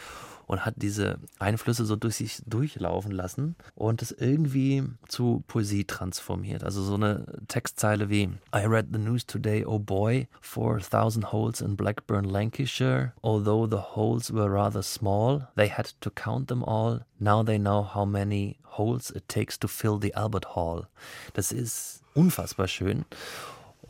und 0.51 0.65
hat 0.67 0.75
diese 0.79 1.21
Einflüsse 1.39 1.85
so 1.85 1.95
durch 1.95 2.17
sich 2.17 2.43
durchlaufen 2.45 3.13
lassen 3.13 3.55
und 3.77 4.03
es 4.03 4.11
irgendwie 4.11 4.83
zu 5.07 5.45
Poesie 5.47 5.85
transformiert. 5.85 6.65
Also 6.65 6.83
so 6.83 6.95
eine 6.95 7.25
Textzeile 7.47 8.11
wie 8.11 8.31
I 8.53 8.67
read 8.67 8.89
the 8.93 8.99
news 8.99 9.25
today, 9.25 9.65
oh 9.65 9.79
boy, 9.79 10.27
4000 10.41 11.31
holes 11.31 11.61
in 11.61 11.77
Blackburn, 11.77 12.25
Lancashire. 12.25 13.13
Although 13.23 13.69
the 13.71 13.95
holes 13.95 14.33
were 14.33 14.53
rather 14.53 14.83
small, 14.83 15.47
they 15.55 15.69
had 15.69 15.95
to 16.01 16.11
count 16.11 16.49
them 16.49 16.65
all. 16.65 17.07
Now 17.21 17.45
they 17.45 17.57
know 17.57 17.85
how 17.85 18.05
many 18.05 18.59
holes 18.77 19.13
it 19.13 19.29
takes 19.29 19.57
to 19.61 19.69
fill 19.69 20.01
the 20.01 20.15
Albert 20.15 20.57
Hall. 20.57 20.89
Das 21.35 21.53
ist 21.53 22.03
unfassbar 22.15 22.67
schön. 22.67 23.05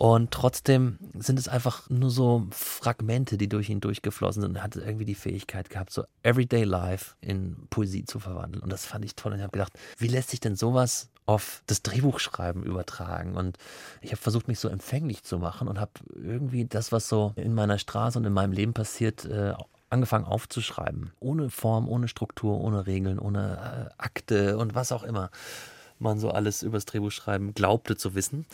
Und 0.00 0.30
trotzdem 0.30 0.96
sind 1.18 1.38
es 1.38 1.46
einfach 1.46 1.90
nur 1.90 2.08
so 2.08 2.46
Fragmente, 2.52 3.36
die 3.36 3.50
durch 3.50 3.68
ihn 3.68 3.82
durchgeflossen 3.82 4.40
sind. 4.40 4.56
Er 4.56 4.62
hat 4.62 4.74
irgendwie 4.76 5.04
die 5.04 5.14
Fähigkeit 5.14 5.68
gehabt, 5.68 5.92
so 5.92 6.04
Everyday 6.22 6.64
Life 6.64 7.16
in 7.20 7.68
Poesie 7.68 8.06
zu 8.06 8.18
verwandeln. 8.18 8.62
Und 8.62 8.72
das 8.72 8.86
fand 8.86 9.04
ich 9.04 9.14
toll. 9.14 9.32
Und 9.32 9.40
ich 9.40 9.42
habe 9.42 9.52
gedacht, 9.52 9.74
wie 9.98 10.08
lässt 10.08 10.30
sich 10.30 10.40
denn 10.40 10.56
sowas 10.56 11.10
auf 11.26 11.62
das 11.66 11.82
Drehbuchschreiben 11.82 12.62
übertragen? 12.62 13.36
Und 13.36 13.58
ich 14.00 14.12
habe 14.12 14.22
versucht, 14.22 14.48
mich 14.48 14.58
so 14.58 14.68
empfänglich 14.68 15.22
zu 15.22 15.38
machen 15.38 15.68
und 15.68 15.78
habe 15.78 15.92
irgendwie 16.14 16.64
das, 16.64 16.92
was 16.92 17.06
so 17.06 17.34
in 17.36 17.52
meiner 17.52 17.78
Straße 17.78 18.18
und 18.18 18.24
in 18.24 18.32
meinem 18.32 18.52
Leben 18.52 18.72
passiert, 18.72 19.26
äh, 19.26 19.52
angefangen 19.90 20.24
aufzuschreiben. 20.24 21.12
Ohne 21.20 21.50
Form, 21.50 21.86
ohne 21.86 22.08
Struktur, 22.08 22.58
ohne 22.58 22.86
Regeln, 22.86 23.18
ohne 23.18 23.90
äh, 23.98 24.02
Akte 24.02 24.56
und 24.56 24.74
was 24.74 24.92
auch 24.92 25.02
immer 25.02 25.30
man 26.00 26.18
so 26.18 26.30
alles 26.30 26.62
übers 26.62 26.84
Drehbuchschreiben 26.86 27.54
glaubte 27.54 27.96
zu 27.96 28.14
wissen. 28.14 28.46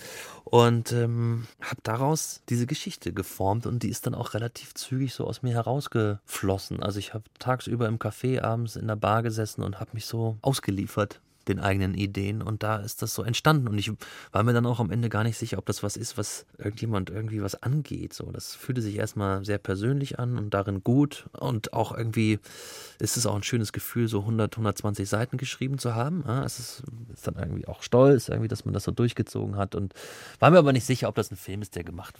Und 0.44 0.92
ähm, 0.92 1.46
habe 1.61 1.80
daraus 1.82 2.42
diese 2.48 2.66
Geschichte 2.66 3.12
geformt 3.12 3.66
und 3.66 3.82
die 3.82 3.88
ist 3.88 4.06
dann 4.06 4.14
auch 4.14 4.35
relativ 4.35 4.74
zügig 4.74 5.14
so 5.14 5.26
aus 5.26 5.42
mir 5.42 5.54
herausgeflossen. 5.54 6.82
Also 6.82 6.98
ich 6.98 7.14
habe 7.14 7.24
tagsüber 7.38 7.88
im 7.88 7.98
Café, 7.98 8.42
abends 8.42 8.76
in 8.76 8.87
der 8.87 8.96
Bar 8.96 9.22
gesessen 9.22 9.62
und 9.62 9.80
habe 9.80 9.90
mich 9.94 10.06
so 10.06 10.37
ausgeliefert 10.42 11.20
den 11.48 11.61
eigenen 11.61 11.94
Ideen 11.94 12.42
und 12.42 12.62
da 12.62 12.76
ist 12.76 13.02
das 13.02 13.14
so 13.14 13.22
entstanden 13.22 13.68
und 13.68 13.78
ich 13.78 13.92
war 14.32 14.42
mir 14.42 14.52
dann 14.52 14.66
auch 14.66 14.80
am 14.80 14.90
Ende 14.90 15.09
gar 15.09 15.22
nicht 15.22 15.38
sicher, 15.38 15.59
ob 15.59 15.66
das 15.66 15.82
was 15.82 15.96
ist, 15.96 16.18
was 16.18 16.44
irgendjemand 16.59 17.11
irgendwie 17.11 17.42
was 17.42 17.62
angeht. 17.62 18.12
So, 18.12 18.30
das 18.32 18.54
fühlte 18.54 18.82
sich 18.82 18.96
erstmal 18.96 19.44
sehr 19.44 19.59
persönlich 19.59 20.18
an 20.18 20.38
und 20.38 20.50
darin 20.54 20.82
gut 20.82 21.26
und 21.32 21.72
auch 21.72 21.96
irgendwie 21.96 22.38
ist 22.98 23.16
es 23.16 23.26
auch 23.26 23.37
ein 23.37 23.42
schönes 23.42 23.72
Gefühl, 23.72 24.09
so 24.09 24.20
100, 24.20 24.54
120 24.54 25.09
Seiten 25.09 25.37
geschrieben 25.37 25.78
zu 25.78 25.94
haben. 25.94 26.24
Ja, 26.26 26.44
es 26.44 26.59
ist, 26.59 26.82
ist, 27.12 27.26
dann 27.26 27.37
irgendwie 27.37 27.68
auch 27.68 27.82
stolz, 27.82 28.28
irgendwie, 28.28 28.48
dass 28.48 28.64
man 28.64 28.74
das 28.74 28.85
so 28.85 28.90
durchgezogen 28.90 29.56
hat 29.56 29.74
und 29.74 29.94
war 30.40 30.50
mir 30.50 30.59
aber 30.59 30.72
nicht 30.72 30.87
sicher, 30.87 31.09
ob 31.09 31.14
das 31.14 31.30
ein 31.30 31.37
Film 31.37 31.62
ist, 31.62 31.76
der 31.76 31.85
gemacht 31.85 32.14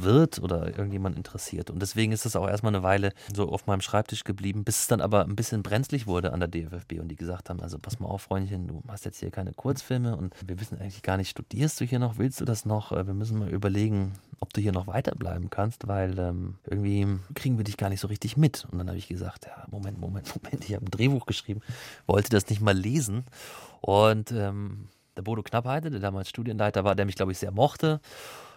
wird 0.00 0.40
oder 0.40 0.66
irgendjemand 0.66 1.16
interessiert 1.16 1.70
und 1.70 1.80
deswegen 1.80 2.12
ist 2.12 2.26
es 2.26 2.36
auch 2.36 2.48
erstmal 2.48 2.74
eine 2.74 2.82
Weile 2.82 3.12
so 3.34 3.48
auf 3.48 3.66
meinem 3.66 3.80
Schreibtisch 3.80 4.24
geblieben, 4.24 4.64
bis 4.64 4.80
es 4.80 4.86
dann 4.88 5.00
aber 5.00 5.24
ein 5.24 5.36
bisschen 5.36 5.62
brenzlig 5.62 6.06
wurde 6.06 6.32
an 6.32 6.40
der 6.40 6.48
DFFB 6.48 7.00
und 7.00 7.08
die 7.08 7.16
gesagt 7.16 7.50
haben, 7.50 7.60
also 7.60 7.78
pass 7.78 8.00
mal 8.00 8.08
auf, 8.08 8.22
Freundchen, 8.22 8.71
du 8.80 8.82
hast 8.88 9.04
jetzt 9.04 9.20
hier 9.20 9.30
keine 9.30 9.52
Kurzfilme 9.52 10.16
und 10.16 10.34
wir 10.46 10.60
wissen 10.60 10.78
eigentlich 10.78 11.02
gar 11.02 11.16
nicht, 11.16 11.30
studierst 11.30 11.80
du 11.80 11.84
hier 11.84 11.98
noch, 11.98 12.18
willst 12.18 12.40
du 12.40 12.44
das 12.44 12.64
noch? 12.64 12.92
Äh, 12.92 13.06
wir 13.06 13.14
müssen 13.14 13.38
mal 13.38 13.48
überlegen, 13.48 14.12
ob 14.40 14.52
du 14.52 14.60
hier 14.60 14.72
noch 14.72 14.86
weiterbleiben 14.86 15.50
kannst, 15.50 15.86
weil 15.88 16.18
ähm, 16.18 16.56
irgendwie 16.64 17.06
kriegen 17.34 17.58
wir 17.58 17.64
dich 17.64 17.76
gar 17.76 17.88
nicht 17.88 18.00
so 18.00 18.08
richtig 18.08 18.36
mit. 18.36 18.66
Und 18.70 18.78
dann 18.78 18.88
habe 18.88 18.98
ich 18.98 19.08
gesagt, 19.08 19.46
ja, 19.46 19.66
Moment, 19.70 20.00
Moment, 20.00 20.34
Moment, 20.42 20.64
ich 20.64 20.74
habe 20.74 20.86
ein 20.86 20.90
Drehbuch 20.90 21.26
geschrieben, 21.26 21.60
wollte 22.06 22.30
das 22.30 22.48
nicht 22.48 22.60
mal 22.60 22.76
lesen. 22.76 23.24
Und 23.80 24.32
ähm, 24.32 24.88
der 25.16 25.22
Bodo 25.22 25.42
Knappheide, 25.42 25.90
der 25.90 26.00
damals 26.00 26.28
Studienleiter 26.28 26.84
war, 26.84 26.94
der 26.94 27.06
mich, 27.06 27.16
glaube 27.16 27.32
ich, 27.32 27.38
sehr 27.38 27.52
mochte, 27.52 28.00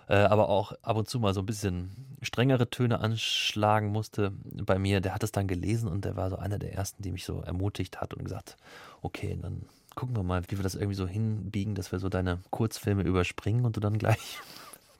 äh, 0.08 0.16
aber 0.16 0.50
auch 0.50 0.74
ab 0.82 0.98
und 0.98 1.10
zu 1.10 1.20
mal 1.20 1.34
so 1.34 1.42
ein 1.42 1.46
bisschen 1.46 2.18
strengere 2.22 2.70
Töne 2.70 3.00
anschlagen 3.00 3.90
musste 3.90 4.32
bei 4.44 4.80
mir, 4.80 5.02
der 5.02 5.14
hat 5.14 5.24
es 5.24 5.32
dann 5.32 5.48
gelesen 5.48 5.90
und 5.90 6.06
der 6.06 6.16
war 6.16 6.30
so 6.30 6.38
einer 6.38 6.60
der 6.60 6.74
ersten, 6.74 7.02
die 7.04 7.12
mich 7.12 7.26
so 7.26 7.42
ermutigt 7.42 8.02
hat 8.02 8.14
und 8.14 8.24
gesagt, 8.24 8.58
okay, 9.02 9.38
dann 9.42 9.64
gucken 9.96 10.16
wir 10.16 10.24
mal, 10.24 10.44
wie 10.48 10.58
wir 10.58 10.64
das 10.64 10.76
irgendwie 10.76 10.96
so 10.96 11.08
hinbiegen, 11.08 11.76
dass 11.76 11.92
wir 11.92 12.00
so 12.00 12.10
deine 12.10 12.40
Kurzfilme 12.52 13.04
überspringen 13.04 13.66
und 13.66 13.76
du 13.76 13.80
dann 13.80 13.98
gleich 13.98 14.40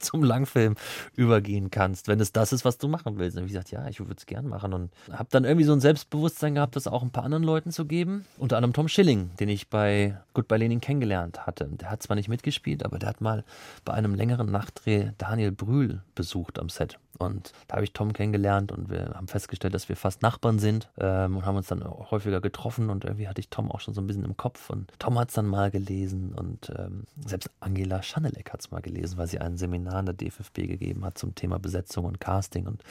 zum 0.06 0.24
Langfilm 0.24 0.76
übergehen 1.16 1.72
kannst, 1.72 2.08
wenn 2.08 2.20
es 2.20 2.32
das 2.32 2.54
ist, 2.54 2.66
was 2.66 2.78
du 2.78 2.88
machen 2.88 3.18
willst. 3.18 3.38
Und 3.38 3.44
ich 3.44 3.52
gesagt, 3.52 3.72
ja, 3.72 3.88
ich 3.88 4.00
würde 4.00 4.16
es 4.18 4.26
gern 4.26 4.48
machen 4.48 4.74
und 4.74 4.92
habe 5.12 5.30
dann 5.32 5.44
irgendwie 5.44 5.66
so 5.66 5.74
ein 5.74 5.82
Selbstbewusstsein 5.82 6.56
gehabt, 6.56 6.76
das 6.76 6.88
auch 6.88 7.04
ein 7.04 7.12
paar 7.12 7.24
anderen 7.24 7.44
Leuten 7.44 7.72
zu 7.72 7.86
geben. 7.86 8.26
Unter 8.38 8.58
anderem 8.58 8.74
Tom 8.74 8.88
Schilling, 8.88 9.32
den 9.40 9.50
ich 9.50 9.70
bei 9.70 10.18
Goodbye 10.34 10.58
Lenin 10.58 10.82
kennengelernt 10.82 11.46
hatte. 11.46 11.68
Der 11.72 11.90
hat 11.90 12.04
zwar 12.04 12.16
nicht 12.16 12.30
mitgespielt, 12.30 12.84
aber 12.84 13.00
der 13.00 13.10
hat 13.10 13.22
mal 13.22 13.44
bei 13.84 13.94
einem 13.94 14.16
längeren 14.16 14.52
Nachtdreh 14.52 15.12
Daniel 15.18 15.52
Brühl 15.52 16.02
besucht 16.14 16.60
am 16.60 16.70
Set. 16.70 16.98
Und 17.18 17.54
da 17.68 17.76
habe 17.76 17.86
ich 17.86 17.94
Tom 17.94 18.14
kennengelernt 18.14 18.72
und 18.72 18.90
wir 18.90 19.14
haben 19.16 19.28
festgestellt, 19.28 19.74
dass 19.74 19.90
wir 19.90 19.96
fast 19.96 20.22
Nachbarn 20.22 20.60
sind 20.60 20.90
ähm, 20.98 21.38
und 21.38 21.46
haben 21.46 21.56
uns 21.56 21.68
dann 21.68 21.84
häufiger 21.84 22.42
getroffen 22.42 22.90
und 22.90 23.06
irgendwie 23.06 23.28
hatte 23.28 23.40
ich 23.40 23.50
Tom 23.50 23.72
auch 23.72 23.80
schon 23.80 23.94
so 23.94 24.02
ein 24.02 24.08
bisschen 24.08 24.26
im 24.26 24.38
Kopf. 24.38 24.70
Und 24.70 24.92
Tom 25.00 25.18
hat 25.18 25.30
es 25.30 25.36
dann 25.36 25.46
mal 25.46 25.72
gelesen 25.72 26.34
und 26.34 26.72
ähm, 26.78 27.04
selbst 27.26 27.50
Angela 27.60 28.04
Schanelek 28.04 28.52
hat 28.52 28.60
es 28.60 28.72
mal 28.72 28.82
gelesen, 28.82 29.18
weil 29.18 29.28
sie 29.28 29.40
ein 29.40 29.58
Seminar 29.58 29.95
in 30.00 30.06
der 30.06 30.16
DFFB 30.16 30.68
gegeben 30.68 31.06
hat 31.06 31.18
zum 31.18 31.36
Thema 31.36 31.60
Besetzung 31.60 32.06
und 32.06 32.20
Casting. 32.20 32.68
Und 32.68 32.82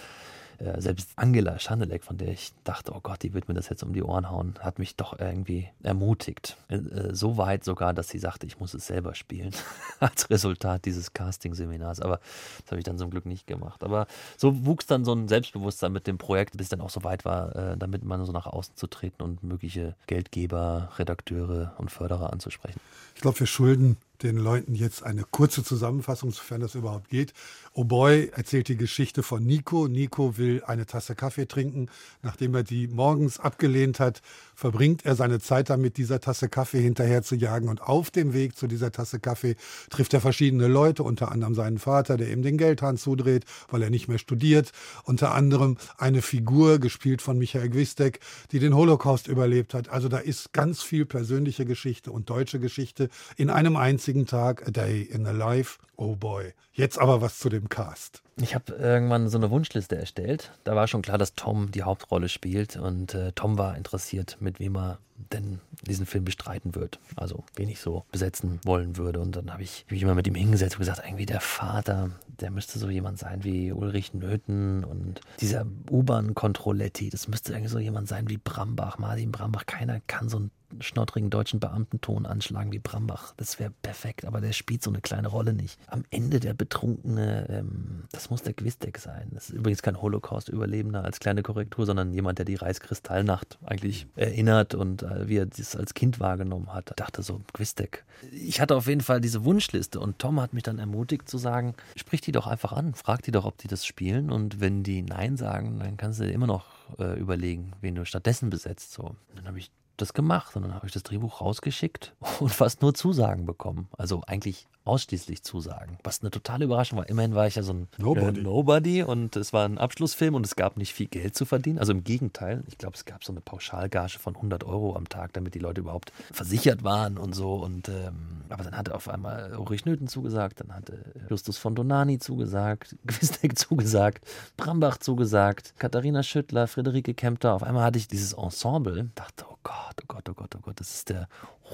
äh, 0.59 0.81
selbst 0.81 1.11
Angela 1.17 1.59
Schandelek, 1.59 2.05
von 2.05 2.17
der 2.17 2.29
ich 2.29 2.53
dachte, 2.65 2.93
oh 2.95 3.01
Gott, 3.03 3.23
die 3.23 3.35
wird 3.35 3.49
mir 3.49 3.55
das 3.55 3.69
jetzt 3.69 3.83
um 3.83 3.93
die 3.93 4.03
Ohren 4.03 4.31
hauen, 4.31 4.55
hat 4.61 4.79
mich 4.79 4.97
doch 4.97 5.19
irgendwie 5.19 5.69
ermutigt. 5.83 6.57
Äh, 6.69 6.77
äh 6.77 7.15
so 7.15 7.37
weit 7.37 7.65
sogar, 7.65 7.95
dass 7.95 8.09
sie 8.09 8.19
sagte, 8.19 8.47
ich 8.47 8.61
muss 8.61 8.75
es 8.75 8.87
selber 8.87 9.15
spielen, 9.15 9.53
als 10.01 10.31
Resultat 10.31 10.85
dieses 10.85 11.13
Casting-Seminars. 11.13 12.01
Aber 12.01 12.21
das 12.63 12.71
habe 12.71 12.79
ich 12.79 12.85
dann 12.85 12.99
zum 12.99 13.11
Glück 13.11 13.27
nicht 13.27 13.47
gemacht. 13.47 13.83
Aber 13.83 14.07
so 14.37 14.65
wuchs 14.65 14.87
dann 14.87 15.05
so 15.05 15.13
ein 15.13 15.29
Selbstbewusstsein 15.29 15.93
mit 15.93 16.07
dem 16.07 16.19
Projekt, 16.19 16.57
bis 16.57 16.69
dann 16.69 16.81
auch 16.81 16.91
so 16.91 17.05
weit 17.05 17.25
war, 17.25 17.55
äh, 17.57 17.77
damit 17.77 18.05
man 18.05 18.25
so 18.25 18.33
nach 18.33 18.47
außen 18.47 18.77
zu 18.77 18.87
treten 18.87 19.23
und 19.23 19.43
mögliche 19.43 19.97
Geldgeber, 20.07 20.91
Redakteure 20.99 21.75
und 21.79 21.91
Förderer 21.91 22.33
anzusprechen. 22.33 22.81
Ich 23.15 23.21
glaube, 23.21 23.41
wir 23.41 23.47
schulden 23.47 23.97
den 24.23 24.37
Leuten 24.37 24.75
jetzt 24.75 25.03
eine 25.03 25.25
kurze 25.25 25.65
Zusammenfassung, 25.65 26.31
sofern 26.31 26.61
das 26.61 26.75
überhaupt 26.75 27.09
geht. 27.09 27.33
Oh 27.73 27.85
Boy 27.85 28.31
erzählt 28.35 28.69
die 28.69 28.77
Geschichte 28.77 29.23
von 29.23 29.45
Nico. 29.45 29.89
Nico 29.89 30.37
will 30.39 30.63
eine 30.65 30.87
Tasse 30.87 31.15
Kaffee 31.15 31.47
trinken. 31.47 31.89
Nachdem 32.23 32.55
er 32.55 32.63
die 32.63 32.87
morgens 32.87 33.41
abgelehnt 33.41 34.01
hat, 34.01 34.23
verbringt 34.55 35.05
er 35.05 35.17
seine 35.17 35.41
Zeit 35.41 35.71
damit, 35.71 35.97
dieser 35.97 36.21
Tasse 36.21 36.49
Kaffee 36.49 36.81
hinterher 36.81 37.23
zu 37.23 37.35
jagen. 37.35 37.69
Und 37.69 37.83
auf 37.83 38.11
dem 38.11 38.33
Weg 38.33 38.57
zu 38.57 38.67
dieser 38.67 38.93
Tasse 38.93 39.21
Kaffee 39.21 39.57
trifft 39.91 40.15
er 40.15 40.21
verschiedene 40.21 40.69
Leute, 40.69 41.03
unter 41.03 41.33
anderem 41.33 41.55
seinen 41.55 41.79
Vater, 41.79 42.17
der 42.17 42.31
ihm 42.31 42.43
den 42.43 42.59
Geldhahn 42.59 42.97
zudreht, 42.97 43.45
weil 43.69 43.83
er 43.83 43.91
nicht 43.91 44.09
mehr 44.09 44.19
studiert. 44.19 44.73
Unter 45.05 45.35
anderem 45.35 45.77
eine 45.99 46.23
Figur, 46.23 46.79
gespielt 46.79 47.23
von 47.23 47.39
Michael 47.39 47.71
Gwistek, 47.71 48.21
die 48.53 48.59
den 48.59 48.75
Holocaust 48.75 49.29
überlebt 49.29 49.75
hat. 49.75 49.89
Also 49.89 50.09
da 50.09 50.19
ist 50.19 50.53
ganz 50.53 50.83
viel 50.83 51.07
persönliche 51.07 51.65
Geschichte 51.65 52.11
und 52.13 52.31
deutsche 52.31 52.61
Geschichte 52.61 53.09
in 53.37 53.51
einem 53.51 53.77
einzigen 53.77 54.27
Tag, 54.27 54.67
A 54.67 54.71
Day 54.71 55.03
in 55.03 55.27
a 55.27 55.33
Life. 55.33 55.79
Oh 55.97 56.17
boy. 56.17 56.53
Jetzt 56.73 56.99
aber 56.99 57.21
was 57.21 57.39
zu 57.39 57.49
dem 57.49 57.69
Cast. 57.69 58.23
Ich 58.37 58.55
habe 58.55 58.73
irgendwann 58.73 59.29
so 59.29 59.39
eine 59.39 59.51
Wunschliste 59.51 59.97
erstellt. 59.97 60.51
Da 60.65 60.75
war 60.75 60.89
schon 60.89 61.03
klar, 61.03 61.19
dass 61.19 61.35
Tom 61.35 61.71
die 61.71 61.85
Hauptrolle 61.85 62.29
spielt 62.29 62.77
und 62.77 63.15
äh, 63.15 63.33
Tom 63.33 63.59
war 63.59 63.77
interessiert, 63.77 64.39
mit 64.41 64.59
wem 64.59 64.77
er 64.77 64.99
denn 65.17 65.61
diesen 65.87 66.07
Film 66.07 66.25
bestreiten 66.25 66.75
wird. 66.75 66.99
Also 67.17 67.45
wen 67.57 67.69
ich 67.69 67.81
so 67.81 68.05
besetzen 68.13 68.61
wollen 68.65 68.97
würde. 68.97 69.21
Und 69.21 69.37
dann 69.37 69.53
habe 69.53 69.63
ich 69.63 69.87
mich 69.91 70.03
immer 70.03 70.15
mit 70.15 70.27
ihm 70.27 70.35
hingesetzt 70.35 70.77
und 70.77 70.81
gesagt, 70.81 71.03
irgendwie 71.05 71.27
der 71.27 71.41
Vater, 71.41 72.11
der 72.41 72.51
müsste 72.51 72.79
so 72.79 72.89
jemand 72.89 73.19
sein 73.19 73.45
wie 73.45 73.73
Ulrich 73.73 74.15
Nöthen 74.15 74.85
und 74.85 75.21
dieser 75.41 75.67
U-Bahn-Kontrolletti, 75.91 77.11
das 77.11 77.29
müsste 77.29 77.53
irgendwie 77.53 77.71
so 77.71 77.79
jemand 77.79 78.09
sein 78.09 78.29
wie 78.29 78.39
Brambach, 78.39 78.99
Martin 78.99 79.33
Brambach. 79.33 79.67
Keiner 79.67 80.01
kann 80.07 80.29
so 80.29 80.39
einen 80.39 80.51
schnottrigen 80.81 81.31
deutschen 81.31 81.61
Beamtenton 81.61 82.27
anschlagen 82.27 82.73
wie 82.73 82.79
Brambach. 82.79 83.35
Das 83.37 83.59
wäre 83.59 83.73
perfekt, 83.83 84.25
aber 84.25 84.41
der 84.41 84.53
spielt 84.53 84.83
so 84.83 84.91
eine 84.91 85.01
kleine 85.01 85.29
Rolle 85.29 85.53
nicht. 85.53 85.79
Am 85.87 86.05
Ende 86.11 86.41
der 86.41 86.55
Betrunkene, 86.55 87.47
ähm, 87.49 88.05
das 88.13 88.31
muss 88.31 88.43
der 88.43 88.55
Gwistek 88.55 88.99
sein. 88.99 89.31
Das 89.33 89.51
ist 89.51 89.57
übrigens 89.57 89.83
kein 89.83 90.01
Holocaust-Überlebender 90.01 91.05
als 91.05 91.21
kleine 91.21 91.43
Korrektur, 91.43 91.87
sondern 91.87 92.13
jemand, 92.13 92.39
der 92.39 92.45
die 92.45 92.57
Reichskristallnacht 92.57 93.59
eigentlich 93.65 94.07
erinnert 94.17 94.75
und 94.75 95.04
äh, 95.05 95.29
wie 95.29 95.37
er 95.37 95.47
das 95.47 95.77
als 95.77 95.95
Kind 95.95 96.21
wahrgenommen 96.21 96.73
hat. 96.73 96.91
Ich 96.91 96.97
dachte 96.97 97.23
so, 97.23 97.41
Gwistek. 97.53 98.05
Ich 98.33 98.61
hatte 98.61 98.77
auf 98.77 98.87
jeden 98.87 99.01
Fall 99.01 99.21
diese 99.21 99.45
Wunschliste 99.45 100.01
und 100.01 100.19
Tom 100.19 100.41
hat 100.41 100.53
mich 100.53 100.63
dann 100.63 100.79
ermutigt 100.79 101.29
zu 101.29 101.39
sagen, 101.39 101.75
sprich 101.97 102.21
die 102.21 102.33
doch 102.33 102.47
einfach 102.47 102.73
an, 102.73 102.95
frag 102.95 103.23
die 103.23 103.31
doch, 103.31 103.45
ob 103.45 103.59
die 103.59 103.69
das 103.69 103.87
spielen 103.87 104.31
und 104.31 104.61
wenn 104.61 104.83
die 104.83 105.03
Nein 105.03 105.37
sagen, 105.37 105.79
dann 105.79 105.97
kannst 105.97 106.21
du 106.21 106.25
dir 106.25 106.33
immer 106.33 106.47
noch 106.47 106.67
äh, 106.99 107.19
überlegen, 107.19 107.73
wen 107.81 107.95
du 107.95 108.05
stattdessen 108.05 108.51
besetzt. 108.51 108.93
So. 108.93 109.15
dann 109.35 109.47
habe 109.47 109.59
ich 109.59 109.71
das 109.97 110.13
gemacht 110.13 110.57
und 110.57 110.63
dann 110.63 110.75
habe 110.75 110.87
ich 110.87 110.93
das 110.93 111.03
Drehbuch 111.03 111.41
rausgeschickt 111.41 112.15
und 112.41 112.51
fast 112.51 112.83
nur 112.83 112.95
Zusagen 112.95 113.47
bekommen. 113.47 113.89
Also 113.97 114.23
eigentlich 114.27 114.67
ausschließlich 114.85 115.43
Zusagen, 115.43 115.99
was 116.05 116.21
eine 116.21 116.31
totale 116.31 116.67
Überraschung 116.67 116.99
war. 116.99 117.09
Immerhin 117.09 117.35
war 117.35 117.47
ich 117.47 117.55
ja 117.55 117.63
so 117.63 117.73
ein 117.73 117.89
Nobody. 117.97 118.41
Äh, 118.41 118.43
Nobody 118.43 119.03
und 119.03 119.35
es 119.37 119.53
war 119.53 119.65
ein 119.65 119.79
Abschlussfilm 119.79 120.35
und 120.35 120.45
es 120.45 120.57
gab 120.57 120.77
nicht 120.77 120.93
viel 120.93 121.07
Geld 121.07 121.35
zu 121.35 121.47
verdienen. 121.47 121.79
Also 121.79 121.93
im 121.93 122.05
Gegenteil, 122.05 122.63
ich 122.67 122.77
glaube, 122.77 122.95
es 122.95 123.05
gab 123.05 123.25
so 123.25 123.33
eine 123.33 123.41
Pauschalgage 123.41 124.19
von 124.19 124.37
100 124.37 124.65
Euro 124.65 124.95
am 124.97 125.09
Tag, 125.09 125.33
damit 125.33 125.55
die 125.55 125.59
Leute 125.59 125.81
überhaupt 125.81 126.13
versichert 126.33 126.85
waren 126.85 127.17
und 127.17 127.35
so. 127.35 127.55
Und 127.55 127.89
ähm, 127.89 128.43
aber 128.51 128.65
dann 128.65 128.77
hatte 128.77 128.95
auf 128.95 129.09
einmal 129.09 129.57
Ulrich 129.57 129.87
Nöthen 129.87 130.07
zugesagt, 130.07 130.61
dann 130.61 130.75
hatte 130.75 130.99
Justus 131.31 131.57
von 131.57 131.75
Donani 131.75 132.19
zugesagt, 132.19 132.97
Quistek 133.07 133.59
zugesagt, 133.59 134.27
Brambach 134.57 134.99
zugesagt, 134.99 135.75
Katharina 135.79 136.23
Schüttler, 136.23 136.67
Friederike 136.67 137.15
Kempter. 137.15 137.55
Auf 137.55 137.63
einmal 137.63 137.85
hatte 137.85 137.99
ich 137.99 138.09
dieses 138.09 138.35
Ensemble, 138.35 139.11
dachte, 139.15 139.47
oh 139.49 139.57
Gott, 139.63 139.97
oh 140.03 140.05
Gott, 140.07 140.29
oh 140.29 140.35
Gott, 140.35 140.55
oh 140.57 140.61
Gott, 140.61 140.64
das 140.75 140.95
ist 140.95 141.11
der 141.11 141.29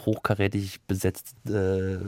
hochkarätig 0.07 0.81
besetzte 0.87 2.01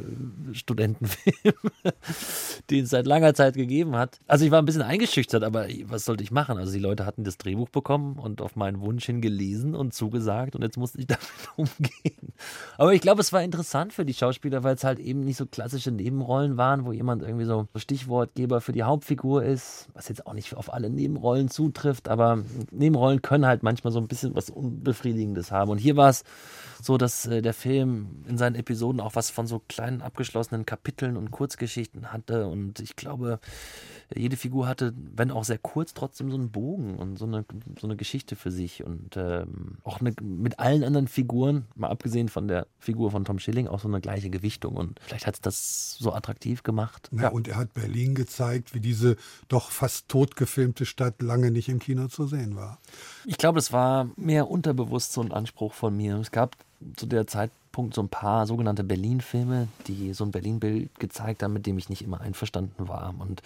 äh, 0.51 0.55
Studentenfilm, 0.55 1.55
den 2.71 2.85
es 2.85 2.91
seit 2.91 3.07
langer 3.07 3.35
Zeit 3.35 3.55
gegeben 3.55 3.97
hat. 3.97 4.19
Also 4.27 4.45
ich 4.45 4.51
war 4.51 4.61
ein 4.61 4.65
bisschen 4.65 4.83
eingeschüchtert, 4.83 5.43
aber 5.43 5.67
was 5.87 6.05
sollte 6.05 6.23
ich 6.23 6.31
machen? 6.31 6.59
Also 6.59 6.73
die 6.73 6.79
Leute 6.79 7.07
hatten 7.07 7.25
das 7.25 7.39
Drehbuch 7.39 7.69
bekommen 7.69 8.19
und 8.19 8.41
auf 8.41 8.55
meinen 8.57 8.81
Wunsch 8.81 9.05
hin 9.07 9.21
gelesen 9.21 9.75
und 9.75 9.95
zugesagt 9.95 10.55
und 10.55 10.63
jetzt 10.63 10.77
musste 10.77 11.01
ich 11.01 11.07
damit 11.09 11.27
umgehen. 11.57 12.33
Aber 12.79 12.95
ich 12.95 13.01
glaube, 13.01 13.21
es 13.21 13.33
war 13.33 13.43
interessant 13.43 13.93
für 13.93 14.05
die 14.05 14.15
Schauspieler, 14.15 14.63
weil 14.63 14.77
es 14.77 14.85
halt 14.85 14.99
eben 14.99 15.21
nicht 15.21 15.37
so 15.37 15.47
klassische 15.47 15.91
Nebenrollen 15.91 16.57
waren, 16.57 16.85
wo 16.85 16.93
jemand 16.93 17.23
irgendwie 17.23 17.47
so 17.47 17.67
Stichwortgeber 17.77 18.61
für 18.61 18.73
die 18.73 18.85
Hauptfigur 18.85 19.43
ist, 19.43 19.89
was 19.93 20.09
jetzt 20.09 20.27
auch 20.27 20.35
nicht 20.35 20.55
auf 20.55 20.73
alle 20.73 20.89
Nebenrollen 20.89 21.49
zutrifft, 21.49 22.09
aber 22.09 22.45
Nebenrollen 22.71 23.23
können 23.23 23.47
halt 23.47 23.63
manchmal 23.63 23.93
so 23.93 23.99
ein 23.99 24.09
bisschen 24.09 24.35
was 24.37 24.51
Unbefriedigendes 24.51 25.51
haben. 25.51 25.71
Und 25.71 25.79
hier 25.79 25.97
war 25.97 26.11
es 26.11 26.23
so, 26.83 26.99
dass 26.99 27.27
äh, 27.27 27.43
der 27.43 27.55
Film 27.55 28.25
in 28.29 28.37
seinen 28.37 28.57
Episoden 28.57 29.01
auch 29.01 29.15
was 29.15 29.31
von 29.31 29.47
so 29.47 29.63
kleinen 29.69 30.03
abgeschlossenen 30.03 30.67
Kapiteln 30.67 31.17
und 31.17 31.31
Kurzgeschichten 31.31 32.13
hatte. 32.13 32.49
Und 32.49 32.81
ich 32.81 32.97
glaube, 32.97 33.39
jede 34.15 34.37
Figur 34.37 34.67
hatte, 34.67 34.93
wenn 34.97 35.31
auch 35.31 35.45
sehr 35.45 35.59
kurz, 35.59 35.95
trotzdem 35.95 36.31
so 36.33 36.37
einen 36.37 36.51
Bogen 36.51 36.97
und 36.97 37.19
so 37.19 37.25
eine, 37.25 37.45
so 37.81 37.87
eine 37.87 37.97
Geschichte 37.97 38.35
für 38.35 38.51
sich. 38.51 38.83
Und 38.83 39.17
ähm, 39.17 39.79
auch 39.85 40.01
eine, 40.01 40.13
mit 40.21 40.59
allen 40.59 40.83
anderen 40.83 41.07
Figuren, 41.07 41.67
mal 41.77 41.89
abgesehen 41.89 42.29
von 42.29 42.49
der 42.49 42.67
Figur 42.81 43.13
von 43.13 43.25
Tom 43.25 43.39
Schilling, 43.39 43.69
auch 43.69 43.79
so 43.79 43.87
eine 43.87 44.01
gleiche 44.01 44.29
Gewichtung. 44.29 44.75
Und 44.75 44.99
vielleicht 45.01 45.29
hat 45.29 45.35
es 45.35 45.41
das 45.41 45.97
so 46.01 46.13
attraktiv 46.13 46.65
gemacht. 46.65 47.11
Ja, 47.13 47.29
Und 47.29 47.47
er 47.47 47.59
hat 47.59 47.75
Berlin 47.75 48.17
gezeigt, 48.17 48.75
wie 48.75 48.81
diese 48.81 49.17
doch 49.47 49.71
fast 49.71 50.09
tot 50.09 50.35
gefilmte 50.35 50.85
Stadt 50.85 51.23
lange 51.23 51.53
nicht 51.53 51.69
im 51.69 51.79
Kino 51.79 52.09
zu 52.09 52.27
sehen 52.27 52.57
war. 52.57 52.81
Ich 53.25 53.39
glaube, 53.39 53.61
es 53.61 53.73
war 53.73 54.11
mehr 54.17 54.51
unterbewusst 54.51 55.13
so 55.13 55.21
ein 55.21 55.31
Anspruch 55.31 55.75
von 55.75 55.97
mir. 55.97 56.17
Es 56.17 56.33
gab 56.33 56.57
zu 56.97 57.07
der 57.07 57.27
Zeitpunkt 57.27 57.95
so 57.95 58.03
ein 58.03 58.09
paar 58.09 58.47
sogenannte 58.47 58.85
Berlin-Filme, 58.85 59.69
die 59.87 60.13
so 60.13 60.25
ein 60.25 60.31
Berlin-Bild 60.31 60.99
gezeigt 60.99 61.43
haben, 61.43 61.53
mit 61.53 61.67
dem 61.67 61.79
ich 61.79 61.89
nicht 61.89 62.03
immer 62.03 62.21
einverstanden 62.21 62.89
war. 62.89 63.15
Und 63.19 63.43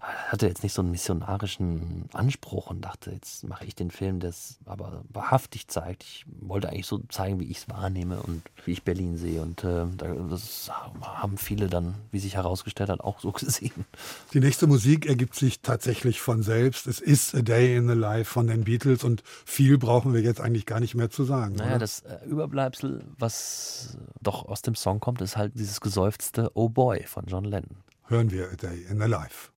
hatte 0.00 0.46
jetzt 0.46 0.62
nicht 0.62 0.72
so 0.72 0.80
einen 0.80 0.90
missionarischen 0.90 2.08
Anspruch 2.14 2.70
und 2.70 2.80
dachte, 2.82 3.10
jetzt 3.10 3.46
mache 3.46 3.66
ich 3.66 3.74
den 3.74 3.90
Film, 3.90 4.18
der 4.20 4.30
es 4.30 4.58
aber 4.64 5.02
wahrhaftig 5.10 5.68
zeigt. 5.68 6.04
Ich 6.04 6.24
wollte 6.40 6.70
eigentlich 6.70 6.86
so 6.86 6.98
zeigen, 7.10 7.38
wie 7.38 7.50
ich 7.50 7.58
es 7.58 7.68
wahrnehme 7.68 8.22
und 8.22 8.42
wie 8.64 8.72
ich 8.72 8.82
Berlin 8.82 9.18
sehe. 9.18 9.42
Und 9.42 9.62
äh, 9.62 9.84
das 10.30 10.70
haben 11.02 11.36
viele 11.36 11.68
dann, 11.68 11.96
wie 12.12 12.18
sich 12.18 12.36
herausgestellt 12.36 12.88
hat, 12.88 13.00
auch 13.00 13.20
so 13.20 13.32
gesehen. 13.32 13.84
Die 14.32 14.40
nächste 14.40 14.66
Musik 14.66 15.06
ergibt 15.06 15.34
sich 15.34 15.60
tatsächlich 15.60 16.20
von 16.20 16.42
selbst. 16.42 16.86
Es 16.86 17.00
ist 17.00 17.34
A 17.34 17.42
Day 17.42 17.76
in 17.76 17.86
the 17.86 17.94
Life 17.94 18.32
von 18.32 18.46
den 18.46 18.64
Beatles 18.64 19.04
und 19.04 19.22
viel 19.44 19.76
brauchen 19.76 20.14
wir 20.14 20.22
jetzt 20.22 20.40
eigentlich 20.40 20.64
gar 20.64 20.80
nicht 20.80 20.94
mehr 20.94 21.10
zu 21.10 21.24
sagen. 21.24 21.56
Naja, 21.56 21.72
oder? 21.72 21.78
das 21.80 22.00
äh, 22.00 22.24
Überbleibsel, 22.26 23.04
was 23.18 23.98
doch 24.22 24.46
aus 24.46 24.62
dem 24.62 24.74
Song 24.74 25.00
kommt, 25.00 25.20
ist 25.20 25.36
halt 25.36 25.52
dieses 25.58 25.80
geseufzte 25.80 26.50
Oh 26.54 26.70
Boy 26.70 27.02
von 27.04 27.26
John 27.26 27.44
Lennon. 27.44 27.76
Hören 28.10 28.28
wir 28.32 28.50
A 28.50 28.56
Day 28.56 28.84
in 28.90 29.00
the 29.00 29.06
Life. 29.06 29.52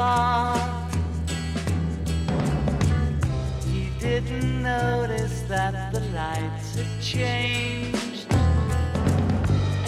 Car. 0.00 0.56
He 3.66 3.82
didn't 4.06 4.62
notice 4.62 5.36
that 5.52 5.74
the 5.94 6.00
lights 6.20 6.68
had 6.78 6.92
changed. 7.14 8.26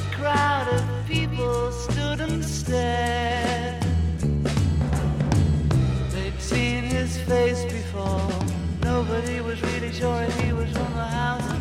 A 0.02 0.04
crowd 0.16 0.68
of 0.76 0.84
people 1.14 1.72
stood 1.86 2.20
and 2.26 2.44
stared. 2.44 3.82
They'd 6.12 6.40
seen 6.52 6.82
his 6.98 7.12
face 7.30 7.62
before. 7.78 8.28
Nobody 8.92 9.40
was 9.48 9.58
really 9.68 9.92
sure 10.00 10.22
he 10.40 10.52
was 10.52 10.70
from 10.76 10.92
the 11.00 11.08
house 11.18 11.52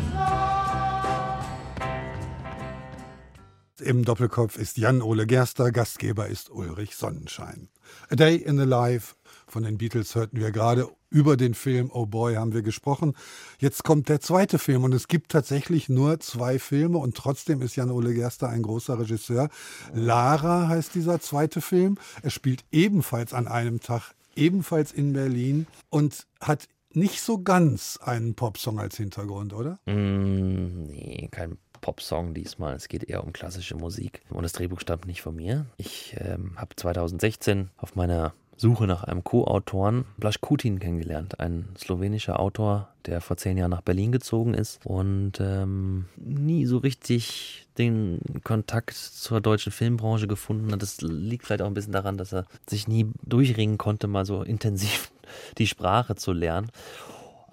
Im 3.84 4.04
Doppelkopf 4.04 4.56
ist 4.58 4.76
Jan-Ole 4.76 5.26
Gerster, 5.26 5.72
Gastgeber 5.72 6.28
ist 6.28 6.50
Ulrich 6.50 6.94
Sonnenschein. 6.94 7.68
A 8.12 8.14
Day 8.14 8.36
in 8.36 8.58
the 8.58 8.64
Life 8.64 9.14
von 9.46 9.62
den 9.62 9.78
Beatles 9.78 10.14
hörten 10.14 10.38
wir 10.38 10.50
gerade. 10.50 10.86
Über 11.08 11.38
den 11.38 11.54
Film 11.54 11.90
Oh 11.90 12.04
Boy 12.04 12.34
haben 12.34 12.52
wir 12.52 12.60
gesprochen. 12.60 13.14
Jetzt 13.58 13.84
kommt 13.84 14.10
der 14.10 14.20
zweite 14.20 14.58
Film 14.58 14.84
und 14.84 14.92
es 14.92 15.08
gibt 15.08 15.32
tatsächlich 15.32 15.88
nur 15.88 16.20
zwei 16.20 16.58
Filme 16.58 16.98
und 16.98 17.16
trotzdem 17.16 17.62
ist 17.62 17.74
Jan-Ole 17.74 18.12
Gerster 18.12 18.50
ein 18.50 18.64
großer 18.64 18.98
Regisseur. 18.98 19.48
Lara 19.94 20.68
heißt 20.68 20.94
dieser 20.94 21.20
zweite 21.20 21.62
Film. 21.62 21.96
Er 22.20 22.28
spielt 22.28 22.66
ebenfalls 22.70 23.32
an 23.32 23.48
einem 23.48 23.80
Tag, 23.80 24.12
ebenfalls 24.36 24.92
in 24.92 25.14
Berlin 25.14 25.66
und 25.88 26.26
hat 26.38 26.68
nicht 26.92 27.22
so 27.22 27.42
ganz 27.42 27.98
einen 28.02 28.34
Popsong 28.34 28.78
als 28.78 28.98
Hintergrund, 28.98 29.54
oder? 29.54 29.78
Mm, 29.86 30.82
nee, 30.82 31.28
kein 31.30 31.56
Popsong 31.82 32.32
diesmal. 32.32 32.74
Es 32.74 32.88
geht 32.88 33.04
eher 33.04 33.22
um 33.22 33.34
klassische 33.34 33.76
Musik. 33.76 34.22
Und 34.30 34.44
das 34.44 34.52
Drehbuch 34.52 34.80
stammt 34.80 35.06
nicht 35.06 35.20
von 35.20 35.36
mir. 35.36 35.66
Ich 35.76 36.16
ähm, 36.18 36.52
habe 36.56 36.74
2016 36.74 37.68
auf 37.76 37.94
meiner 37.94 38.32
Suche 38.56 38.86
nach 38.86 39.02
einem 39.04 39.24
Co-Autoren 39.24 40.04
Blaž 40.18 40.40
Kutin 40.40 40.78
kennengelernt, 40.78 41.40
ein 41.40 41.68
slowenischer 41.76 42.38
Autor, 42.38 42.88
der 43.06 43.20
vor 43.20 43.36
zehn 43.36 43.58
Jahren 43.58 43.70
nach 43.72 43.80
Berlin 43.80 44.12
gezogen 44.12 44.54
ist 44.54 44.78
und 44.84 45.40
ähm, 45.40 46.06
nie 46.16 46.66
so 46.66 46.78
richtig 46.78 47.66
den 47.78 48.20
Kontakt 48.44 48.94
zur 48.94 49.40
deutschen 49.40 49.72
Filmbranche 49.72 50.28
gefunden 50.28 50.70
hat. 50.70 50.80
Das 50.80 51.00
liegt 51.00 51.44
vielleicht 51.44 51.62
auch 51.62 51.66
ein 51.66 51.74
bisschen 51.74 51.92
daran, 51.92 52.18
dass 52.18 52.32
er 52.32 52.46
sich 52.68 52.86
nie 52.86 53.10
durchringen 53.22 53.78
konnte, 53.78 54.06
mal 54.06 54.26
so 54.26 54.42
intensiv 54.42 55.10
die 55.58 55.66
Sprache 55.66 56.14
zu 56.14 56.32
lernen. 56.32 56.70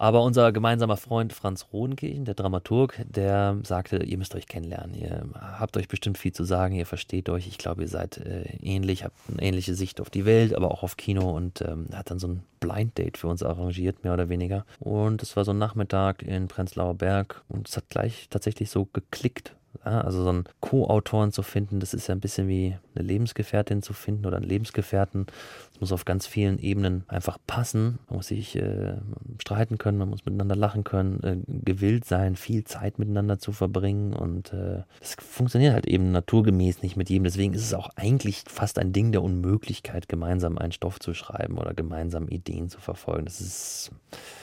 Aber 0.00 0.22
unser 0.22 0.50
gemeinsamer 0.50 0.96
Freund 0.96 1.34
Franz 1.34 1.66
Rodenkirchen, 1.74 2.24
der 2.24 2.32
Dramaturg, 2.32 3.04
der 3.06 3.58
sagte, 3.64 3.98
ihr 3.98 4.16
müsst 4.16 4.34
euch 4.34 4.46
kennenlernen, 4.46 4.94
ihr 4.94 5.26
habt 5.34 5.76
euch 5.76 5.88
bestimmt 5.88 6.16
viel 6.16 6.32
zu 6.32 6.44
sagen, 6.44 6.74
ihr 6.74 6.86
versteht 6.86 7.28
euch, 7.28 7.46
ich 7.46 7.58
glaube, 7.58 7.82
ihr 7.82 7.88
seid 7.88 8.16
äh, 8.16 8.44
ähnlich, 8.62 9.04
habt 9.04 9.18
eine 9.30 9.42
ähnliche 9.42 9.74
Sicht 9.74 10.00
auf 10.00 10.08
die 10.08 10.24
Welt, 10.24 10.54
aber 10.54 10.70
auch 10.70 10.82
auf 10.82 10.96
Kino 10.96 11.36
und 11.36 11.60
ähm, 11.60 11.88
hat 11.92 12.10
dann 12.10 12.18
so 12.18 12.28
ein 12.28 12.42
Blind 12.60 12.96
Date 12.96 13.18
für 13.18 13.28
uns 13.28 13.42
arrangiert, 13.42 14.02
mehr 14.02 14.14
oder 14.14 14.30
weniger. 14.30 14.64
Und 14.78 15.22
es 15.22 15.36
war 15.36 15.44
so 15.44 15.50
ein 15.50 15.58
Nachmittag 15.58 16.22
in 16.22 16.48
Prenzlauer 16.48 16.94
Berg 16.94 17.42
und 17.48 17.68
es 17.68 17.76
hat 17.76 17.90
gleich 17.90 18.28
tatsächlich 18.30 18.70
so 18.70 18.86
geklickt 18.86 19.54
Ja, 19.84 20.00
also 20.00 20.24
so 20.24 20.28
einen 20.28 20.44
Co-Autoren 20.60 21.32
zu 21.32 21.42
finden, 21.42 21.80
das 21.80 21.94
ist 21.94 22.08
ja 22.08 22.14
ein 22.14 22.20
bisschen 22.20 22.48
wie 22.48 22.76
eine 22.94 23.06
Lebensgefährtin 23.06 23.82
zu 23.82 23.92
finden 23.92 24.26
oder 24.26 24.36
einen 24.36 24.48
Lebensgefährten. 24.48 25.26
Es 25.72 25.80
muss 25.80 25.92
auf 25.92 26.04
ganz 26.04 26.26
vielen 26.26 26.58
Ebenen 26.58 27.04
einfach 27.06 27.38
passen. 27.46 27.98
Man 28.08 28.16
muss 28.16 28.26
sich 28.26 28.56
äh, 28.56 28.96
streiten 29.40 29.78
können, 29.78 29.96
man 29.96 30.10
muss 30.10 30.26
miteinander 30.26 30.56
lachen 30.56 30.84
können, 30.84 31.22
äh, 31.22 31.36
gewillt 31.64 32.04
sein, 32.04 32.36
viel 32.36 32.64
Zeit 32.64 32.98
miteinander 32.98 33.38
zu 33.38 33.52
verbringen. 33.52 34.12
Und 34.12 34.52
äh, 34.52 34.82
das 34.98 35.14
funktioniert 35.14 35.72
halt 35.72 35.86
eben 35.86 36.10
naturgemäß 36.10 36.82
nicht 36.82 36.96
mit 36.96 37.08
jedem. 37.08 37.24
Deswegen 37.24 37.54
ist 37.54 37.64
es 37.64 37.72
auch 37.72 37.90
eigentlich 37.94 38.42
fast 38.48 38.78
ein 38.78 38.92
Ding 38.92 39.12
der 39.12 39.22
Unmöglichkeit, 39.22 40.08
gemeinsam 40.08 40.58
einen 40.58 40.72
Stoff 40.72 40.98
zu 40.98 41.14
schreiben 41.14 41.58
oder 41.58 41.74
gemeinsam 41.74 42.28
Ideen 42.28 42.68
zu 42.68 42.80
verfolgen. 42.80 43.24
Das 43.24 43.40
ist. 43.40 43.92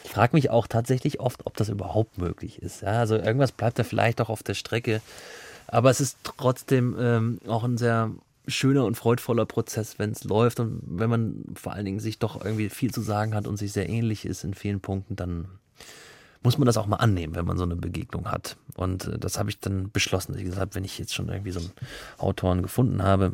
Ich 0.06 0.12
frage 0.12 0.36
mich 0.36 0.50
auch 0.50 0.68
tatsächlich 0.68 1.20
oft, 1.20 1.46
ob 1.46 1.58
das 1.58 1.68
überhaupt 1.68 2.18
möglich 2.18 2.62
ist. 2.62 2.82
Ja, 2.82 3.00
also 3.00 3.16
irgendwas 3.16 3.52
bleibt 3.52 3.78
da 3.78 3.84
vielleicht 3.84 4.22
auch 4.22 4.30
auf 4.30 4.42
der 4.42 4.54
Strecke. 4.54 5.02
Aber 5.68 5.90
es 5.90 6.02
ist 6.02 6.18
trotzdem 6.24 6.96
ähm, 7.00 7.40
auch 7.48 7.64
ein 7.64 7.78
sehr 7.78 8.12
schöner 8.48 8.86
und 8.86 8.96
freudvoller 8.96 9.46
Prozess, 9.46 10.00
wenn 10.00 10.12
es 10.12 10.24
läuft 10.24 10.60
und 10.60 10.82
wenn 10.86 11.10
man 11.10 11.44
vor 11.56 11.74
allen 11.74 11.86
Dingen 11.86 12.00
sich 12.00 12.18
doch 12.18 12.44
irgendwie 12.44 12.70
viel 12.70 12.94
zu 12.94 13.02
sagen 13.02 13.36
hat 13.36 13.46
und 13.46 13.58
sich 13.58 13.74
sehr 13.74 13.90
ähnlich 13.90 14.26
ist 14.26 14.46
in 14.46 14.54
vielen 14.54 14.80
Punkten, 14.80 15.18
dann 15.18 15.48
muss 16.44 16.58
man 16.58 16.66
das 16.66 16.78
auch 16.78 16.88
mal 16.88 16.98
annehmen, 16.98 17.36
wenn 17.36 17.46
man 17.46 17.58
so 17.58 17.64
eine 17.64 17.76
Begegnung 17.76 18.32
hat. 18.32 18.56
Und 18.76 19.08
äh, 19.08 19.20
das 19.20 19.38
habe 19.38 19.50
ich 19.50 19.60
dann 19.60 19.92
beschlossen. 19.92 20.38
Ich 20.38 20.46
gesagt, 20.46 20.76
wenn 20.76 20.86
ich 20.86 20.98
jetzt 20.98 21.14
schon 21.14 21.28
irgendwie 21.28 21.52
so 21.52 21.60
einen 21.60 21.72
Autoren 22.18 22.62
gefunden 22.62 23.04
habe, 23.04 23.34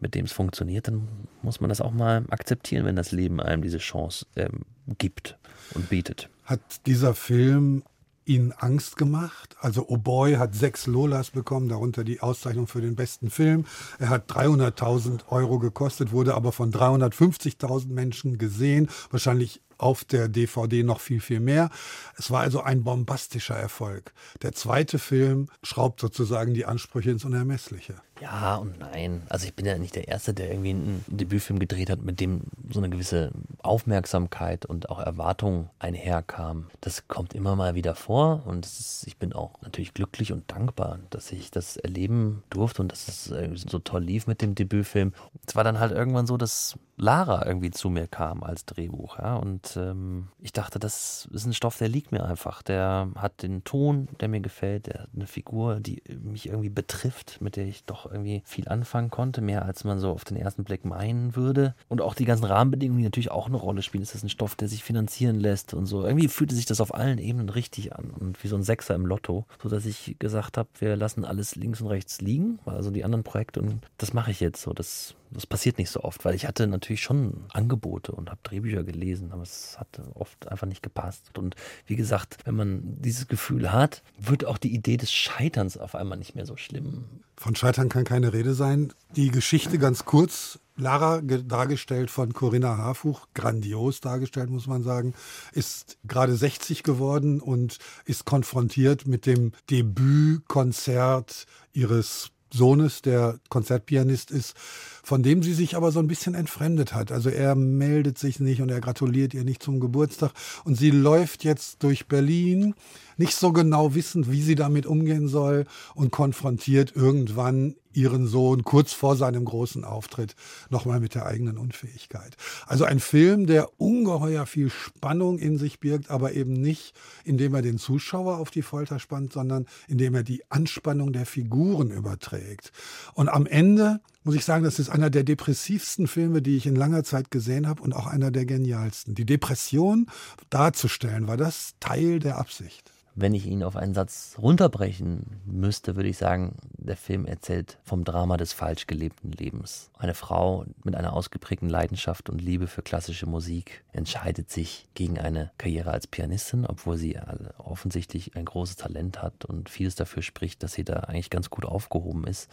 mit 0.00 0.14
dem 0.14 0.24
es 0.24 0.32
funktioniert, 0.32 0.88
dann 0.88 1.06
muss 1.42 1.60
man 1.60 1.68
das 1.68 1.80
auch 1.80 1.92
mal 1.92 2.24
akzeptieren, 2.30 2.84
wenn 2.86 2.96
das 2.96 3.12
Leben 3.12 3.40
einem 3.40 3.62
diese 3.62 3.78
Chance 3.78 4.26
ähm, 4.36 4.62
gibt 4.98 5.36
und 5.74 5.88
bietet. 5.90 6.28
Hat 6.44 6.60
dieser 6.86 7.14
Film 7.14 7.82
Ihnen 8.28 8.52
Angst 8.52 8.96
gemacht? 8.96 9.56
Also 9.60 9.86
Oh 9.88 10.26
hat 10.26 10.54
sechs 10.54 10.86
Lolas 10.86 11.30
bekommen, 11.30 11.68
darunter 11.68 12.04
die 12.04 12.20
Auszeichnung 12.20 12.66
für 12.66 12.80
den 12.80 12.94
besten 12.94 13.30
Film. 13.30 13.64
Er 13.98 14.10
hat 14.10 14.30
300.000 14.30 15.28
Euro 15.28 15.58
gekostet, 15.58 16.12
wurde 16.12 16.34
aber 16.34 16.52
von 16.52 16.72
350.000 16.72 17.88
Menschen 17.88 18.38
gesehen. 18.38 18.88
Wahrscheinlich 19.10 19.62
auf 19.78 20.04
der 20.04 20.28
DVD 20.28 20.82
noch 20.82 21.00
viel, 21.00 21.20
viel 21.20 21.40
mehr. 21.40 21.70
Es 22.16 22.30
war 22.30 22.40
also 22.40 22.60
ein 22.60 22.82
bombastischer 22.82 23.56
Erfolg. 23.56 24.12
Der 24.42 24.52
zweite 24.52 24.98
Film 24.98 25.48
schraubt 25.62 26.00
sozusagen 26.00 26.52
die 26.52 26.66
Ansprüche 26.66 27.10
ins 27.10 27.24
Unermessliche. 27.24 27.94
Ja 28.20 28.56
und 28.56 28.78
nein. 28.78 29.22
Also 29.28 29.46
ich 29.46 29.54
bin 29.54 29.64
ja 29.64 29.78
nicht 29.78 29.94
der 29.94 30.08
Erste, 30.08 30.34
der 30.34 30.50
irgendwie 30.50 30.70
einen 30.70 31.04
Debütfilm 31.06 31.58
gedreht 31.58 31.90
hat, 31.90 32.02
mit 32.02 32.20
dem 32.20 32.42
so 32.68 32.80
eine 32.80 32.90
gewisse 32.90 33.30
Aufmerksamkeit 33.62 34.66
und 34.66 34.90
auch 34.90 34.98
Erwartung 34.98 35.70
einherkam. 35.78 36.66
Das 36.80 37.06
kommt 37.06 37.34
immer 37.34 37.54
mal 37.54 37.74
wieder 37.74 37.94
vor 37.94 38.42
und 38.46 38.66
ist, 38.66 39.04
ich 39.06 39.16
bin 39.16 39.32
auch 39.32 39.60
natürlich 39.62 39.94
glücklich 39.94 40.32
und 40.32 40.50
dankbar, 40.50 40.98
dass 41.10 41.30
ich 41.30 41.50
das 41.50 41.76
erleben 41.76 42.42
durfte 42.50 42.82
und 42.82 42.90
dass 42.90 43.06
es 43.06 43.24
so 43.70 43.78
toll 43.78 44.02
lief 44.02 44.26
mit 44.26 44.42
dem 44.42 44.54
Debütfilm. 44.54 45.12
Es 45.46 45.54
war 45.54 45.64
dann 45.64 45.78
halt 45.78 45.92
irgendwann 45.92 46.26
so, 46.26 46.36
dass 46.36 46.76
Lara 46.98 47.46
irgendwie 47.46 47.70
zu 47.70 47.90
mir 47.90 48.06
kam 48.06 48.42
als 48.42 48.64
Drehbuch. 48.64 49.18
Ja, 49.18 49.36
und 49.36 49.76
ähm, 49.76 50.28
ich 50.40 50.52
dachte, 50.52 50.78
das 50.78 51.28
ist 51.32 51.46
ein 51.46 51.54
Stoff, 51.54 51.78
der 51.78 51.88
liegt 51.88 52.12
mir 52.12 52.24
einfach. 52.24 52.62
Der 52.62 53.08
hat 53.16 53.42
den 53.42 53.64
Ton, 53.64 54.08
der 54.20 54.28
mir 54.28 54.40
gefällt, 54.40 54.88
der 54.88 55.02
hat 55.02 55.10
eine 55.14 55.26
Figur, 55.26 55.80
die 55.80 56.02
mich 56.22 56.48
irgendwie 56.48 56.70
betrifft, 56.70 57.40
mit 57.40 57.56
der 57.56 57.66
ich 57.66 57.84
doch 57.84 58.10
irgendwie 58.10 58.42
viel 58.44 58.68
anfangen 58.68 59.10
konnte, 59.10 59.40
mehr 59.40 59.64
als 59.64 59.84
man 59.84 59.98
so 59.98 60.10
auf 60.10 60.24
den 60.24 60.36
ersten 60.36 60.64
Blick 60.64 60.84
meinen 60.84 61.36
würde. 61.36 61.74
Und 61.88 62.00
auch 62.00 62.14
die 62.14 62.24
ganzen 62.24 62.44
Rahmenbedingungen, 62.44 62.98
die 62.98 63.04
natürlich 63.04 63.30
auch 63.30 63.46
eine 63.46 63.56
Rolle 63.56 63.82
spielen. 63.82 64.02
Ist 64.02 64.14
das 64.14 64.24
ein 64.24 64.28
Stoff, 64.28 64.56
der 64.56 64.68
sich 64.68 64.82
finanzieren 64.82 65.38
lässt 65.38 65.74
und 65.74 65.86
so. 65.86 66.04
Irgendwie 66.04 66.28
fühlte 66.28 66.54
sich 66.54 66.66
das 66.66 66.80
auf 66.80 66.94
allen 66.94 67.18
Ebenen 67.18 67.48
richtig 67.48 67.94
an 67.94 68.10
und 68.10 68.42
wie 68.42 68.48
so 68.48 68.56
ein 68.56 68.62
Sechser 68.62 68.94
im 68.94 69.06
Lotto, 69.06 69.46
sodass 69.62 69.86
ich 69.86 70.16
gesagt 70.18 70.56
habe, 70.56 70.68
wir 70.78 70.96
lassen 70.96 71.24
alles 71.24 71.54
links 71.54 71.80
und 71.80 71.86
rechts 71.86 72.20
liegen, 72.20 72.58
also 72.66 72.90
die 72.90 73.04
anderen 73.04 73.24
Projekte 73.24 73.60
und 73.60 73.80
das 73.98 74.12
mache 74.12 74.30
ich 74.30 74.40
jetzt 74.40 74.62
so. 74.62 74.72
Das 74.72 75.14
das 75.30 75.46
passiert 75.46 75.78
nicht 75.78 75.90
so 75.90 76.02
oft, 76.02 76.24
weil 76.24 76.34
ich 76.34 76.46
hatte 76.46 76.66
natürlich 76.66 77.02
schon 77.02 77.44
Angebote 77.52 78.12
und 78.12 78.30
habe 78.30 78.40
Drehbücher 78.42 78.84
gelesen, 78.84 79.32
aber 79.32 79.42
es 79.42 79.78
hat 79.78 80.00
oft 80.14 80.48
einfach 80.48 80.66
nicht 80.66 80.82
gepasst. 80.82 81.36
Und 81.38 81.54
wie 81.86 81.96
gesagt, 81.96 82.38
wenn 82.44 82.54
man 82.54 82.82
dieses 83.00 83.28
Gefühl 83.28 83.72
hat, 83.72 84.02
wird 84.18 84.44
auch 84.44 84.58
die 84.58 84.74
Idee 84.74 84.96
des 84.96 85.12
Scheiterns 85.12 85.76
auf 85.76 85.94
einmal 85.94 86.18
nicht 86.18 86.34
mehr 86.34 86.46
so 86.46 86.56
schlimm. 86.56 87.04
Von 87.36 87.54
Scheitern 87.54 87.88
kann 87.88 88.04
keine 88.04 88.32
Rede 88.32 88.54
sein. 88.54 88.92
Die 89.14 89.30
Geschichte 89.30 89.78
ganz 89.78 90.04
kurz. 90.04 90.58
Lara, 90.76 91.20
dargestellt 91.20 92.08
von 92.08 92.32
Corinna 92.32 92.76
Harfuch, 92.76 93.26
grandios 93.34 94.00
dargestellt, 94.00 94.48
muss 94.48 94.68
man 94.68 94.84
sagen, 94.84 95.12
ist 95.52 95.98
gerade 96.04 96.36
60 96.36 96.84
geworden 96.84 97.40
und 97.40 97.78
ist 98.04 98.24
konfrontiert 98.24 99.04
mit 99.04 99.26
dem 99.26 99.52
Debütkonzert 99.70 101.46
ihres 101.72 102.30
Sohnes, 102.52 103.02
der 103.02 103.38
Konzertpianist 103.48 104.30
ist, 104.30 104.54
von 105.02 105.22
dem 105.22 105.42
sie 105.42 105.54
sich 105.54 105.76
aber 105.76 105.92
so 105.92 106.00
ein 106.00 106.08
bisschen 106.08 106.34
entfremdet 106.34 106.94
hat. 106.94 107.12
Also 107.12 107.30
er 107.30 107.54
meldet 107.54 108.18
sich 108.18 108.40
nicht 108.40 108.60
und 108.60 108.70
er 108.70 108.80
gratuliert 108.80 109.34
ihr 109.34 109.44
nicht 109.44 109.62
zum 109.62 109.80
Geburtstag. 109.80 110.32
Und 110.64 110.76
sie 110.76 110.90
läuft 110.90 111.44
jetzt 111.44 111.82
durch 111.82 112.06
Berlin, 112.06 112.74
nicht 113.18 113.34
so 113.34 113.52
genau 113.52 113.94
wissend, 113.94 114.30
wie 114.30 114.42
sie 114.42 114.54
damit 114.54 114.86
umgehen 114.86 115.28
soll 115.28 115.66
und 115.94 116.10
konfrontiert 116.10 116.96
irgendwann 116.96 117.74
ihren 117.92 118.28
Sohn 118.28 118.62
kurz 118.62 118.92
vor 118.92 119.16
seinem 119.16 119.44
großen 119.44 119.84
Auftritt 119.84 120.36
nochmal 120.70 121.00
mit 121.00 121.14
der 121.16 121.26
eigenen 121.26 121.58
Unfähigkeit. 121.58 122.36
Also 122.66 122.84
ein 122.84 123.00
Film, 123.00 123.46
der 123.46 123.80
ungeheuer 123.80 124.46
viel 124.46 124.70
Spannung 124.70 125.38
in 125.38 125.58
sich 125.58 125.80
birgt, 125.80 126.10
aber 126.10 126.32
eben 126.32 126.52
nicht, 126.52 126.94
indem 127.24 127.54
er 127.54 127.62
den 127.62 127.78
Zuschauer 127.78 128.38
auf 128.38 128.50
die 128.50 128.62
Folter 128.62 129.00
spannt, 129.00 129.32
sondern 129.32 129.66
indem 129.88 130.14
er 130.14 130.22
die 130.22 130.42
Anspannung 130.48 131.12
der 131.12 131.26
Figuren 131.26 131.90
überträgt. 131.90 132.72
Und 133.14 133.28
am 133.28 133.46
Ende 133.46 134.00
muss 134.22 134.36
ich 134.36 134.44
sagen, 134.44 134.62
das 134.62 134.78
ist 134.78 134.90
einer 134.90 135.10
der 135.10 135.24
depressivsten 135.24 136.06
Filme, 136.06 136.40
die 136.40 136.56
ich 136.56 136.66
in 136.66 136.76
langer 136.76 137.02
Zeit 137.02 137.30
gesehen 137.30 137.66
habe 137.66 137.82
und 137.82 137.94
auch 137.94 138.06
einer 138.06 138.30
der 138.30 138.44
genialsten. 138.44 139.14
Die 139.14 139.26
Depression 139.26 140.06
darzustellen, 140.50 141.26
war 141.26 141.36
das 141.36 141.74
Teil 141.80 142.20
der 142.20 142.38
Absicht. 142.38 142.92
Wenn 143.20 143.34
ich 143.34 143.46
ihn 143.46 143.64
auf 143.64 143.74
einen 143.74 143.94
Satz 143.94 144.36
runterbrechen 144.40 145.40
müsste, 145.44 145.96
würde 145.96 146.08
ich 146.08 146.16
sagen, 146.16 146.54
der 146.76 146.96
Film 146.96 147.26
erzählt 147.26 147.76
vom 147.82 148.04
Drama 148.04 148.36
des 148.36 148.52
falsch 148.52 148.86
gelebten 148.86 149.32
Lebens. 149.32 149.90
Eine 149.98 150.14
Frau 150.14 150.66
mit 150.84 150.94
einer 150.94 151.14
ausgeprägten 151.14 151.68
Leidenschaft 151.68 152.30
und 152.30 152.40
Liebe 152.40 152.68
für 152.68 152.82
klassische 152.82 153.26
Musik 153.26 153.82
entscheidet 153.90 154.52
sich 154.52 154.86
gegen 154.94 155.18
eine 155.18 155.50
Karriere 155.58 155.90
als 155.90 156.06
Pianistin, 156.06 156.64
obwohl 156.64 156.96
sie 156.96 157.18
offensichtlich 157.58 158.36
ein 158.36 158.44
großes 158.44 158.76
Talent 158.76 159.20
hat 159.20 159.44
und 159.44 159.68
vieles 159.68 159.96
dafür 159.96 160.22
spricht, 160.22 160.62
dass 160.62 160.74
sie 160.74 160.84
da 160.84 161.00
eigentlich 161.00 161.28
ganz 161.28 161.50
gut 161.50 161.64
aufgehoben 161.64 162.24
ist 162.24 162.48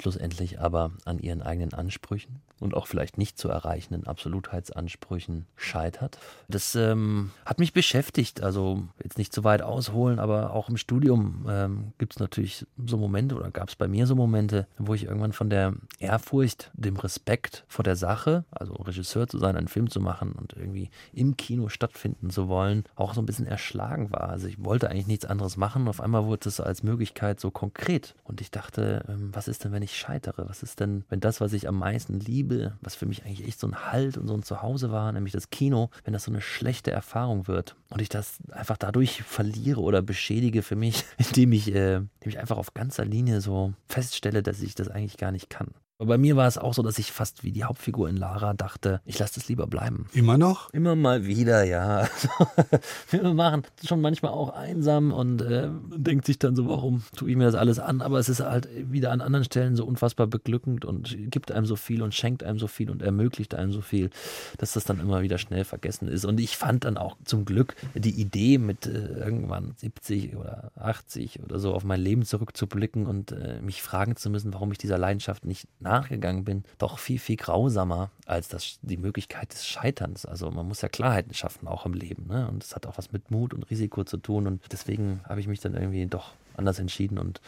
schlussendlich 0.00 0.60
aber 0.60 0.92
an 1.04 1.18
ihren 1.18 1.42
eigenen 1.42 1.74
Ansprüchen 1.74 2.40
und 2.60 2.74
auch 2.74 2.86
vielleicht 2.86 3.18
nicht 3.18 3.38
zu 3.38 3.48
erreichenden 3.48 4.06
Absolutheitsansprüchen 4.06 5.46
scheitert. 5.56 6.18
Das 6.48 6.74
ähm, 6.74 7.30
hat 7.44 7.58
mich 7.58 7.72
beschäftigt, 7.72 8.42
also 8.42 8.82
jetzt 9.02 9.18
nicht 9.18 9.32
zu 9.32 9.44
weit 9.44 9.62
ausholen, 9.62 10.18
aber 10.18 10.52
auch 10.52 10.68
im 10.68 10.76
Studium 10.76 11.46
ähm, 11.48 11.92
gibt 11.98 12.14
es 12.14 12.20
natürlich 12.20 12.66
so 12.86 12.98
Momente 12.98 13.34
oder 13.34 13.50
gab 13.50 13.70
es 13.70 13.76
bei 13.76 13.88
mir 13.88 14.06
so 14.06 14.14
Momente, 14.14 14.66
wo 14.78 14.94
ich 14.94 15.04
irgendwann 15.04 15.32
von 15.32 15.50
der 15.50 15.74
Ehrfurcht, 15.98 16.70
dem 16.74 16.96
Respekt 16.96 17.64
vor 17.66 17.82
der 17.82 17.96
Sache, 17.96 18.44
also 18.50 18.74
Regisseur 18.74 19.26
zu 19.26 19.38
sein, 19.38 19.56
einen 19.56 19.68
Film 19.68 19.90
zu 19.90 20.00
machen 20.00 20.32
und 20.32 20.52
irgendwie 20.52 20.90
im 21.12 21.36
Kino 21.36 21.68
stattfinden 21.68 22.30
zu 22.30 22.48
wollen, 22.48 22.84
auch 22.94 23.14
so 23.14 23.22
ein 23.22 23.26
bisschen 23.26 23.46
erschlagen 23.46 24.10
war. 24.12 24.28
Also 24.28 24.46
ich 24.46 24.62
wollte 24.62 24.90
eigentlich 24.90 25.06
nichts 25.06 25.24
anderes 25.24 25.56
machen. 25.56 25.88
Auf 25.88 26.00
einmal 26.00 26.26
wurde 26.26 26.48
es 26.48 26.60
als 26.60 26.82
Möglichkeit 26.82 27.40
so 27.40 27.50
konkret 27.50 28.14
und 28.24 28.40
ich 28.40 28.50
dachte, 28.50 29.04
ähm, 29.08 29.30
was 29.32 29.48
ist 29.48 29.64
denn, 29.64 29.72
wenn 29.72 29.82
ich 29.90 29.98
scheitere? 29.98 30.48
Was 30.48 30.62
ist 30.62 30.80
denn, 30.80 31.04
wenn 31.08 31.20
das, 31.20 31.40
was 31.40 31.52
ich 31.52 31.68
am 31.68 31.78
meisten 31.78 32.18
liebe, 32.18 32.76
was 32.80 32.94
für 32.94 33.06
mich 33.06 33.24
eigentlich 33.24 33.46
echt 33.46 33.60
so 33.60 33.66
ein 33.66 33.92
Halt 33.92 34.16
und 34.16 34.26
so 34.26 34.34
ein 34.34 34.42
Zuhause 34.42 34.90
war, 34.90 35.12
nämlich 35.12 35.32
das 35.32 35.50
Kino, 35.50 35.90
wenn 36.04 36.12
das 36.12 36.24
so 36.24 36.30
eine 36.30 36.40
schlechte 36.40 36.90
Erfahrung 36.90 37.46
wird 37.46 37.76
und 37.90 38.00
ich 38.00 38.08
das 38.08 38.38
einfach 38.50 38.76
dadurch 38.76 39.22
verliere 39.22 39.80
oder 39.80 40.00
beschädige 40.02 40.62
für 40.62 40.76
mich, 40.76 41.04
indem 41.18 41.52
ich, 41.52 41.74
äh, 41.74 41.96
indem 41.96 42.08
ich 42.24 42.38
einfach 42.38 42.56
auf 42.56 42.74
ganzer 42.74 43.04
Linie 43.04 43.40
so 43.40 43.74
feststelle, 43.86 44.42
dass 44.42 44.62
ich 44.62 44.74
das 44.74 44.88
eigentlich 44.88 45.16
gar 45.16 45.32
nicht 45.32 45.50
kann. 45.50 45.68
Aber 46.00 46.14
bei 46.14 46.18
mir 46.18 46.34
war 46.34 46.48
es 46.48 46.56
auch 46.56 46.72
so, 46.72 46.80
dass 46.80 46.98
ich 46.98 47.12
fast 47.12 47.44
wie 47.44 47.52
die 47.52 47.64
Hauptfigur 47.64 48.08
in 48.08 48.16
Lara 48.16 48.54
dachte, 48.54 49.02
ich 49.04 49.18
lasse 49.18 49.34
das 49.34 49.50
lieber 49.50 49.66
bleiben. 49.66 50.06
Immer 50.14 50.38
noch? 50.38 50.72
Immer 50.72 50.96
mal 50.96 51.26
wieder, 51.26 51.62
ja. 51.64 52.08
Filme 53.06 53.34
machen 53.34 53.64
schon 53.86 54.00
manchmal 54.00 54.32
auch 54.32 54.48
einsam 54.48 55.12
und 55.12 55.42
äh, 55.42 55.68
denkt 55.94 56.24
sich 56.24 56.38
dann 56.38 56.56
so, 56.56 56.66
warum 56.70 57.02
tue 57.14 57.28
ich 57.28 57.36
mir 57.36 57.44
das 57.44 57.54
alles 57.54 57.78
an? 57.78 58.00
Aber 58.00 58.18
es 58.18 58.30
ist 58.30 58.40
halt 58.40 58.66
wieder 58.90 59.12
an 59.12 59.20
anderen 59.20 59.44
Stellen 59.44 59.76
so 59.76 59.84
unfassbar 59.84 60.26
beglückend 60.26 60.86
und 60.86 61.14
gibt 61.30 61.52
einem 61.52 61.66
so 61.66 61.76
viel 61.76 62.00
und 62.00 62.14
schenkt 62.14 62.44
einem 62.44 62.58
so 62.58 62.66
viel 62.66 62.90
und 62.90 63.02
ermöglicht 63.02 63.54
einem 63.54 63.70
so 63.70 63.82
viel, 63.82 64.08
dass 64.56 64.72
das 64.72 64.84
dann 64.84 65.00
immer 65.00 65.20
wieder 65.20 65.36
schnell 65.36 65.64
vergessen 65.66 66.08
ist. 66.08 66.24
Und 66.24 66.40
ich 66.40 66.56
fand 66.56 66.84
dann 66.84 66.96
auch 66.96 67.18
zum 67.26 67.44
Glück 67.44 67.76
die 67.94 68.20
Idee, 68.20 68.58
mit 68.58 68.86
äh, 68.86 68.90
irgendwann 68.90 69.74
70 69.76 70.36
oder 70.36 70.70
80 70.76 71.42
oder 71.42 71.58
so 71.58 71.74
auf 71.74 71.84
mein 71.84 72.00
Leben 72.00 72.24
zurückzublicken 72.24 73.06
und 73.06 73.32
äh, 73.32 73.60
mich 73.62 73.82
fragen 73.82 74.16
zu 74.16 74.30
müssen, 74.30 74.52
warum 74.52 74.72
ich 74.72 74.78
dieser 74.78 74.98
Leidenschaft 74.98 75.44
nicht 75.44 75.66
nachgegangen 75.80 76.44
bin, 76.44 76.64
doch 76.78 76.98
viel, 76.98 77.18
viel 77.18 77.36
grausamer 77.36 78.10
als 78.26 78.48
das, 78.48 78.78
die 78.82 78.96
Möglichkeit 78.96 79.52
des 79.52 79.66
Scheiterns. 79.66 80.26
Also 80.26 80.50
man 80.50 80.66
muss 80.66 80.82
ja 80.82 80.88
Klarheiten 80.88 81.34
schaffen, 81.34 81.68
auch 81.68 81.86
im 81.86 81.94
Leben. 81.94 82.26
Ne? 82.28 82.48
Und 82.48 82.62
das 82.62 82.74
hat 82.74 82.86
auch 82.86 82.98
was 82.98 83.12
mit 83.12 83.30
Mut 83.30 83.54
und 83.54 83.70
Risiko 83.70 84.04
zu 84.04 84.16
tun. 84.16 84.46
Und 84.46 84.62
deswegen 84.70 85.20
habe 85.28 85.40
ich 85.40 85.48
mich 85.48 85.60
dann 85.60 85.74
irgendwie 85.74 86.06
doch 86.06 86.34
anders 86.56 86.78
entschieden 86.78 87.18
und 87.18 87.40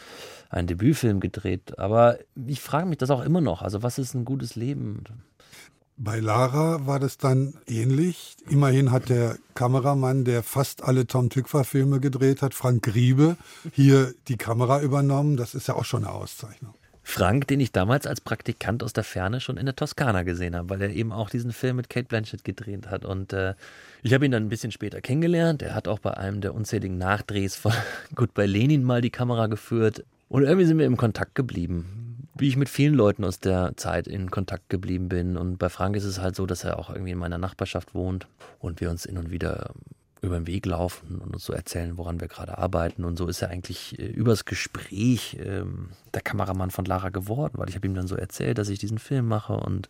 einen 0.49 0.67
Debütfilm 0.67 1.19
gedreht. 1.19 1.77
Aber 1.79 2.17
ich 2.47 2.61
frage 2.61 2.87
mich 2.87 2.97
das 2.97 3.11
auch 3.11 3.23
immer 3.23 3.41
noch. 3.41 3.61
Also 3.61 3.83
was 3.83 3.97
ist 3.99 4.13
ein 4.13 4.25
gutes 4.25 4.55
Leben? 4.55 5.03
Bei 5.97 6.19
Lara 6.19 6.87
war 6.87 6.99
das 6.99 7.17
dann 7.17 7.53
ähnlich. 7.67 8.35
Immerhin 8.49 8.91
hat 8.91 9.09
der 9.09 9.37
Kameramann, 9.53 10.25
der 10.25 10.41
fast 10.41 10.83
alle 10.83 11.05
Tom 11.05 11.29
Tykwer-Filme 11.29 11.99
gedreht 11.99 12.41
hat, 12.41 12.53
Frank 12.53 12.83
Griebe, 12.83 13.37
hier 13.71 14.13
die 14.27 14.37
Kamera 14.37 14.81
übernommen. 14.81 15.37
Das 15.37 15.53
ist 15.53 15.67
ja 15.67 15.75
auch 15.75 15.85
schon 15.85 16.03
eine 16.03 16.13
Auszeichnung. 16.13 16.73
Frank, 17.05 17.47
den 17.47 17.59
ich 17.59 17.73
damals 17.73 18.07
als 18.07 18.21
Praktikant 18.21 18.81
aus 18.81 18.93
der 18.93 19.03
Ferne 19.03 19.41
schon 19.41 19.57
in 19.57 19.65
der 19.65 19.75
Toskana 19.75 20.23
gesehen 20.23 20.55
habe, 20.55 20.69
weil 20.69 20.81
er 20.81 20.89
eben 20.89 21.11
auch 21.11 21.29
diesen 21.29 21.51
Film 21.51 21.75
mit 21.75 21.89
Kate 21.89 22.07
Blanchett 22.07 22.45
gedreht 22.45 22.87
hat. 22.87 23.03
Und 23.03 23.33
äh, 23.33 23.53
ich 24.01 24.13
habe 24.13 24.25
ihn 24.25 24.31
dann 24.31 24.43
ein 24.43 24.49
bisschen 24.49 24.71
später 24.71 25.01
kennengelernt. 25.01 25.61
Er 25.61 25.75
hat 25.75 25.87
auch 25.87 25.99
bei 25.99 26.15
einem 26.15 26.39
der 26.39 26.55
unzähligen 26.55 26.97
Nachdrehs 26.97 27.55
von 27.55 27.73
Goodbye 28.15 28.45
Lenin 28.45 28.83
mal 28.83 29.01
die 29.01 29.09
Kamera 29.09 29.47
geführt. 29.47 30.05
Und 30.29 30.43
irgendwie 30.43 30.65
sind 30.65 30.79
wir 30.79 30.85
im 30.85 30.97
Kontakt 30.97 31.35
geblieben. 31.35 32.02
Wie 32.35 32.47
ich 32.47 32.57
mit 32.57 32.69
vielen 32.69 32.95
Leuten 32.95 33.23
aus 33.23 33.39
der 33.39 33.73
Zeit 33.77 34.07
in 34.07 34.31
Kontakt 34.31 34.69
geblieben 34.69 35.07
bin. 35.07 35.37
Und 35.37 35.57
bei 35.57 35.69
Frank 35.69 35.95
ist 35.95 36.03
es 36.03 36.19
halt 36.19 36.35
so, 36.35 36.45
dass 36.45 36.63
er 36.63 36.79
auch 36.79 36.89
irgendwie 36.89 37.11
in 37.11 37.19
meiner 37.19 37.37
Nachbarschaft 37.37 37.93
wohnt 37.93 38.27
und 38.59 38.81
wir 38.81 38.89
uns 38.89 39.03
hin 39.03 39.17
und 39.17 39.29
wieder 39.29 39.71
über 40.23 40.39
den 40.39 40.47
Weg 40.47 40.65
laufen 40.65 41.19
und 41.19 41.33
uns 41.33 41.43
so 41.43 41.53
erzählen, 41.53 41.97
woran 41.97 42.21
wir 42.21 42.29
gerade 42.29 42.57
arbeiten. 42.57 43.03
Und 43.03 43.17
so 43.17 43.27
ist 43.27 43.41
er 43.41 43.49
eigentlich 43.49 43.99
äh, 43.99 44.05
übers 44.05 44.45
Gespräch 44.45 45.37
ähm, 45.43 45.89
der 46.13 46.21
Kameramann 46.21 46.71
von 46.71 46.85
Lara 46.85 47.09
geworden, 47.09 47.55
weil 47.57 47.69
ich 47.69 47.75
habe 47.75 47.85
ihm 47.85 47.93
dann 47.93 48.07
so 48.07 48.15
erzählt, 48.15 48.57
dass 48.57 48.69
ich 48.69 48.79
diesen 48.79 48.99
Film 48.99 49.27
mache 49.27 49.53
und 49.53 49.89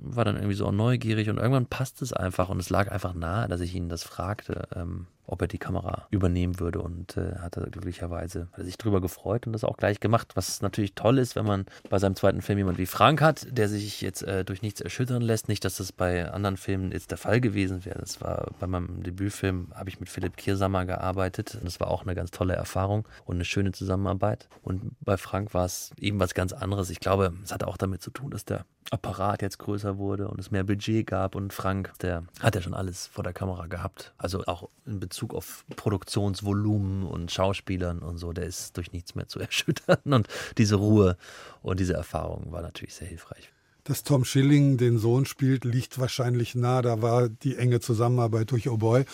war 0.00 0.24
dann 0.24 0.36
irgendwie 0.36 0.54
so 0.54 0.70
neugierig 0.70 1.30
und 1.30 1.38
irgendwann 1.38 1.66
passt 1.66 2.02
es 2.02 2.12
einfach 2.12 2.48
und 2.48 2.58
es 2.58 2.70
lag 2.70 2.90
einfach 2.90 3.14
nahe, 3.14 3.48
dass 3.48 3.60
ich 3.60 3.74
ihn 3.74 3.88
das 3.88 4.02
fragte. 4.02 4.68
Ähm, 4.74 5.06
ob 5.26 5.40
er 5.40 5.48
die 5.48 5.58
Kamera 5.58 6.06
übernehmen 6.10 6.60
würde 6.60 6.80
und 6.80 7.16
äh, 7.16 7.36
hat 7.38 7.56
er 7.56 7.70
glücklicherweise 7.70 8.48
hat 8.52 8.58
er 8.58 8.64
sich 8.64 8.76
drüber 8.76 9.00
gefreut 9.00 9.46
und 9.46 9.52
das 9.52 9.64
auch 9.64 9.76
gleich 9.76 10.00
gemacht, 10.00 10.32
was 10.34 10.60
natürlich 10.60 10.94
toll 10.94 11.18
ist, 11.18 11.36
wenn 11.36 11.46
man 11.46 11.66
bei 11.88 11.98
seinem 11.98 12.14
zweiten 12.14 12.42
Film 12.42 12.58
jemand 12.58 12.78
wie 12.78 12.86
Frank 12.86 13.22
hat, 13.22 13.46
der 13.50 13.68
sich 13.68 14.00
jetzt 14.00 14.22
äh, 14.22 14.44
durch 14.44 14.62
nichts 14.62 14.80
erschüttern 14.80 15.22
lässt. 15.22 15.48
Nicht, 15.48 15.64
dass 15.64 15.76
das 15.76 15.92
bei 15.92 16.30
anderen 16.30 16.56
Filmen 16.56 16.92
jetzt 16.92 17.10
der 17.10 17.18
Fall 17.18 17.40
gewesen 17.40 17.84
wäre. 17.84 17.98
Das 17.98 18.20
war 18.20 18.50
bei 18.60 18.66
meinem 18.66 19.02
Debütfilm 19.02 19.72
habe 19.74 19.88
ich 19.88 20.00
mit 20.00 20.08
Philipp 20.08 20.36
Kiersammer 20.36 20.84
gearbeitet 20.84 21.54
und 21.54 21.64
das 21.64 21.80
war 21.80 21.88
auch 21.88 22.02
eine 22.02 22.14
ganz 22.14 22.30
tolle 22.30 22.54
Erfahrung 22.54 23.08
und 23.24 23.36
eine 23.36 23.44
schöne 23.44 23.72
Zusammenarbeit. 23.72 24.48
Und 24.62 24.92
bei 25.00 25.16
Frank 25.16 25.54
war 25.54 25.64
es 25.64 25.92
eben 25.98 26.20
was 26.20 26.34
ganz 26.34 26.52
anderes. 26.52 26.90
Ich 26.90 27.00
glaube, 27.00 27.32
es 27.42 27.52
hat 27.52 27.64
auch 27.64 27.76
damit 27.76 28.02
zu 28.02 28.10
tun, 28.10 28.30
dass 28.30 28.44
der 28.44 28.66
Apparat 28.90 29.42
jetzt 29.42 29.58
größer 29.58 29.83
wurde 29.98 30.28
und 30.28 30.38
es 30.40 30.50
mehr 30.50 30.64
Budget 30.64 31.06
gab 31.06 31.34
und 31.34 31.52
Frank, 31.52 31.92
der 32.00 32.24
hat 32.40 32.54
ja 32.54 32.62
schon 32.62 32.74
alles 32.74 33.06
vor 33.06 33.24
der 33.24 33.32
Kamera 33.32 33.66
gehabt. 33.66 34.12
Also 34.18 34.44
auch 34.46 34.68
in 34.86 35.00
Bezug 35.00 35.34
auf 35.34 35.64
Produktionsvolumen 35.76 37.04
und 37.04 37.30
Schauspielern 37.30 38.00
und 38.00 38.18
so, 38.18 38.32
der 38.32 38.44
ist 38.44 38.76
durch 38.76 38.92
nichts 38.92 39.14
mehr 39.14 39.28
zu 39.28 39.38
erschüttern 39.40 39.98
und 40.04 40.28
diese 40.58 40.76
Ruhe 40.76 41.16
und 41.62 41.80
diese 41.80 41.94
Erfahrung 41.94 42.52
war 42.52 42.62
natürlich 42.62 42.94
sehr 42.94 43.08
hilfreich. 43.08 43.50
Dass 43.84 44.02
Tom 44.02 44.24
Schilling 44.24 44.78
den 44.78 44.98
Sohn 44.98 45.26
spielt, 45.26 45.66
liegt 45.66 45.98
wahrscheinlich 45.98 46.54
nah. 46.54 46.80
Da 46.80 47.02
war 47.02 47.28
die 47.28 47.56
enge 47.56 47.80
Zusammenarbeit 47.80 48.50
durch 48.50 48.70
Oh 48.70 48.78
Boy. 48.78 49.04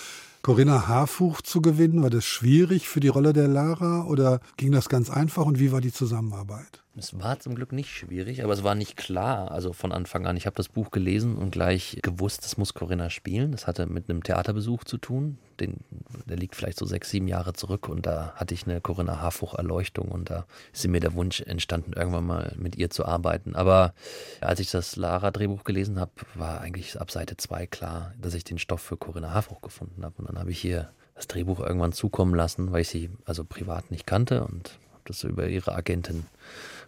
Corinna 0.42 0.88
Harfuch 0.88 1.42
zu 1.42 1.60
gewinnen, 1.60 2.02
war 2.02 2.08
das 2.08 2.24
schwierig 2.24 2.88
für 2.88 3.00
die 3.00 3.08
Rolle 3.08 3.34
der 3.34 3.48
Lara 3.48 4.04
oder 4.04 4.40
ging 4.56 4.72
das 4.72 4.88
ganz 4.88 5.10
einfach 5.10 5.44
und 5.44 5.58
wie 5.58 5.70
war 5.70 5.82
die 5.82 5.92
Zusammenarbeit? 5.92 6.82
Es 7.00 7.18
war 7.18 7.40
zum 7.40 7.54
Glück 7.54 7.72
nicht 7.72 7.88
schwierig, 7.88 8.44
aber 8.44 8.52
es 8.52 8.62
war 8.62 8.74
nicht 8.74 8.94
klar, 8.94 9.50
also 9.52 9.72
von 9.72 9.90
Anfang 9.90 10.26
an. 10.26 10.36
Ich 10.36 10.44
habe 10.44 10.56
das 10.56 10.68
Buch 10.68 10.90
gelesen 10.90 11.36
und 11.36 11.50
gleich 11.50 11.98
gewusst, 12.02 12.44
das 12.44 12.58
muss 12.58 12.74
Corinna 12.74 13.08
spielen. 13.08 13.52
Das 13.52 13.66
hatte 13.66 13.86
mit 13.86 14.10
einem 14.10 14.22
Theaterbesuch 14.22 14.84
zu 14.84 14.98
tun. 14.98 15.38
Den, 15.60 15.78
der 16.26 16.36
liegt 16.36 16.54
vielleicht 16.54 16.78
so 16.78 16.84
sechs, 16.84 17.08
sieben 17.08 17.26
Jahre 17.26 17.54
zurück 17.54 17.88
und 17.88 18.04
da 18.04 18.34
hatte 18.36 18.52
ich 18.52 18.66
eine 18.66 18.82
Corinna 18.82 19.18
Harfuch-Erleuchtung 19.18 20.08
und 20.08 20.28
da 20.28 20.44
ist 20.74 20.86
mir 20.88 21.00
der 21.00 21.14
Wunsch 21.14 21.40
entstanden, 21.40 21.94
irgendwann 21.94 22.26
mal 22.26 22.54
mit 22.58 22.76
ihr 22.76 22.90
zu 22.90 23.06
arbeiten. 23.06 23.56
Aber 23.56 23.94
als 24.42 24.60
ich 24.60 24.70
das 24.70 24.96
Lara-Drehbuch 24.96 25.64
gelesen 25.64 25.98
habe, 25.98 26.12
war 26.34 26.60
eigentlich 26.60 27.00
ab 27.00 27.10
Seite 27.10 27.38
zwei 27.38 27.66
klar, 27.66 28.12
dass 28.20 28.34
ich 28.34 28.44
den 28.44 28.58
Stoff 28.58 28.82
für 28.82 28.98
Corinna 28.98 29.32
Harfuch 29.32 29.62
gefunden 29.62 30.04
habe. 30.04 30.16
Und 30.18 30.28
dann 30.28 30.38
habe 30.38 30.50
ich 30.50 30.60
hier 30.60 30.90
das 31.14 31.28
Drehbuch 31.28 31.60
irgendwann 31.60 31.92
zukommen 31.92 32.34
lassen, 32.34 32.72
weil 32.72 32.82
ich 32.82 32.90
sie 32.90 33.08
also 33.24 33.42
privat 33.42 33.90
nicht 33.90 34.06
kannte 34.06 34.44
und 34.44 34.78
das 35.10 35.24
über 35.24 35.48
ihre 35.48 35.74
Agentin 35.74 36.24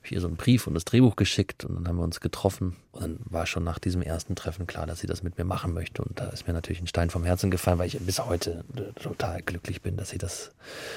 hier 0.05 0.21
so 0.21 0.27
einen 0.27 0.37
Brief 0.37 0.67
und 0.67 0.75
das 0.75 0.85
Drehbuch 0.85 1.17
geschickt 1.17 1.65
und 1.65 1.77
dann 1.77 1.89
haben 1.89 1.97
wir 1.97 2.03
uns 2.03 2.21
getroffen. 2.21 2.77
Und 2.93 3.03
dann 3.03 3.19
war 3.25 3.47
schon 3.47 3.65
nach 3.65 3.79
diesem 3.79 4.03
ersten 4.03 4.35
Treffen 4.35 4.67
klar, 4.67 4.87
dass 4.87 5.01
sie 5.01 5.07
das 5.07 5.23
mit 5.23 5.39
mir 5.39 5.45
machen 5.45 5.73
möchte. 5.73 6.03
Und 6.03 6.19
da 6.19 6.29
ist 6.29 6.47
mir 6.47 6.53
natürlich 6.53 6.81
ein 6.81 6.87
Stein 6.87 7.11
vom 7.11 7.25
Herzen 7.25 7.51
gefallen, 7.51 7.79
weil 7.79 7.87
ich 7.87 7.99
bis 8.01 8.19
heute 8.19 8.65
total 9.01 9.43
glücklich 9.43 9.81
bin, 9.81 9.97
dass 9.97 10.11
sie 10.11 10.19
das 10.19 10.53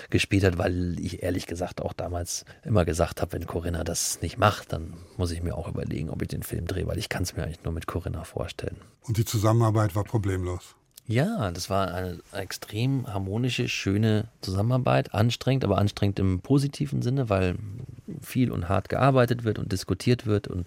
gespielt 0.09 0.43
hat, 0.43 0.57
weil 0.57 0.99
ich 0.99 1.23
ehrlich 1.23 1.45
gesagt 1.45 1.81
auch 1.81 1.93
damals 1.93 2.45
immer 2.63 2.83
gesagt 2.83 3.21
habe, 3.21 3.33
wenn 3.33 3.45
Corinna 3.45 3.83
das 3.83 4.21
nicht 4.21 4.37
macht, 4.37 4.73
dann 4.73 4.93
muss 5.17 5.31
ich 5.31 5.43
mir 5.43 5.55
auch 5.55 5.67
überlegen, 5.67 6.09
ob 6.09 6.21
ich 6.21 6.27
den 6.27 6.43
Film 6.43 6.65
drehe, 6.65 6.87
weil 6.87 6.97
ich 6.97 7.09
kann 7.09 7.23
es 7.23 7.35
mir 7.35 7.43
eigentlich 7.43 7.63
nur 7.63 7.73
mit 7.73 7.87
Corinna 7.87 8.23
vorstellen. 8.23 8.77
Und 9.01 9.17
die 9.17 9.25
Zusammenarbeit 9.25 9.95
war 9.95 10.03
problemlos. 10.03 10.75
Ja, 11.07 11.51
das 11.51 11.69
war 11.69 11.93
eine 11.93 12.19
extrem 12.31 13.05
harmonische, 13.05 13.69
schöne 13.69 14.25
Zusammenarbeit. 14.41 15.13
Anstrengend, 15.13 15.63
aber 15.63 15.77
anstrengend 15.77 16.17
im 16.17 16.39
positiven 16.39 17.03
Sinne, 17.03 17.29
weil 17.29 17.57
viel 18.21 18.51
und 18.51 18.69
hart 18.69 18.89
gearbeitet 18.89 19.43
wird 19.43 19.59
und 19.59 19.71
diskutiert 19.71 20.25
wird. 20.25 20.47
Und, 20.47 20.65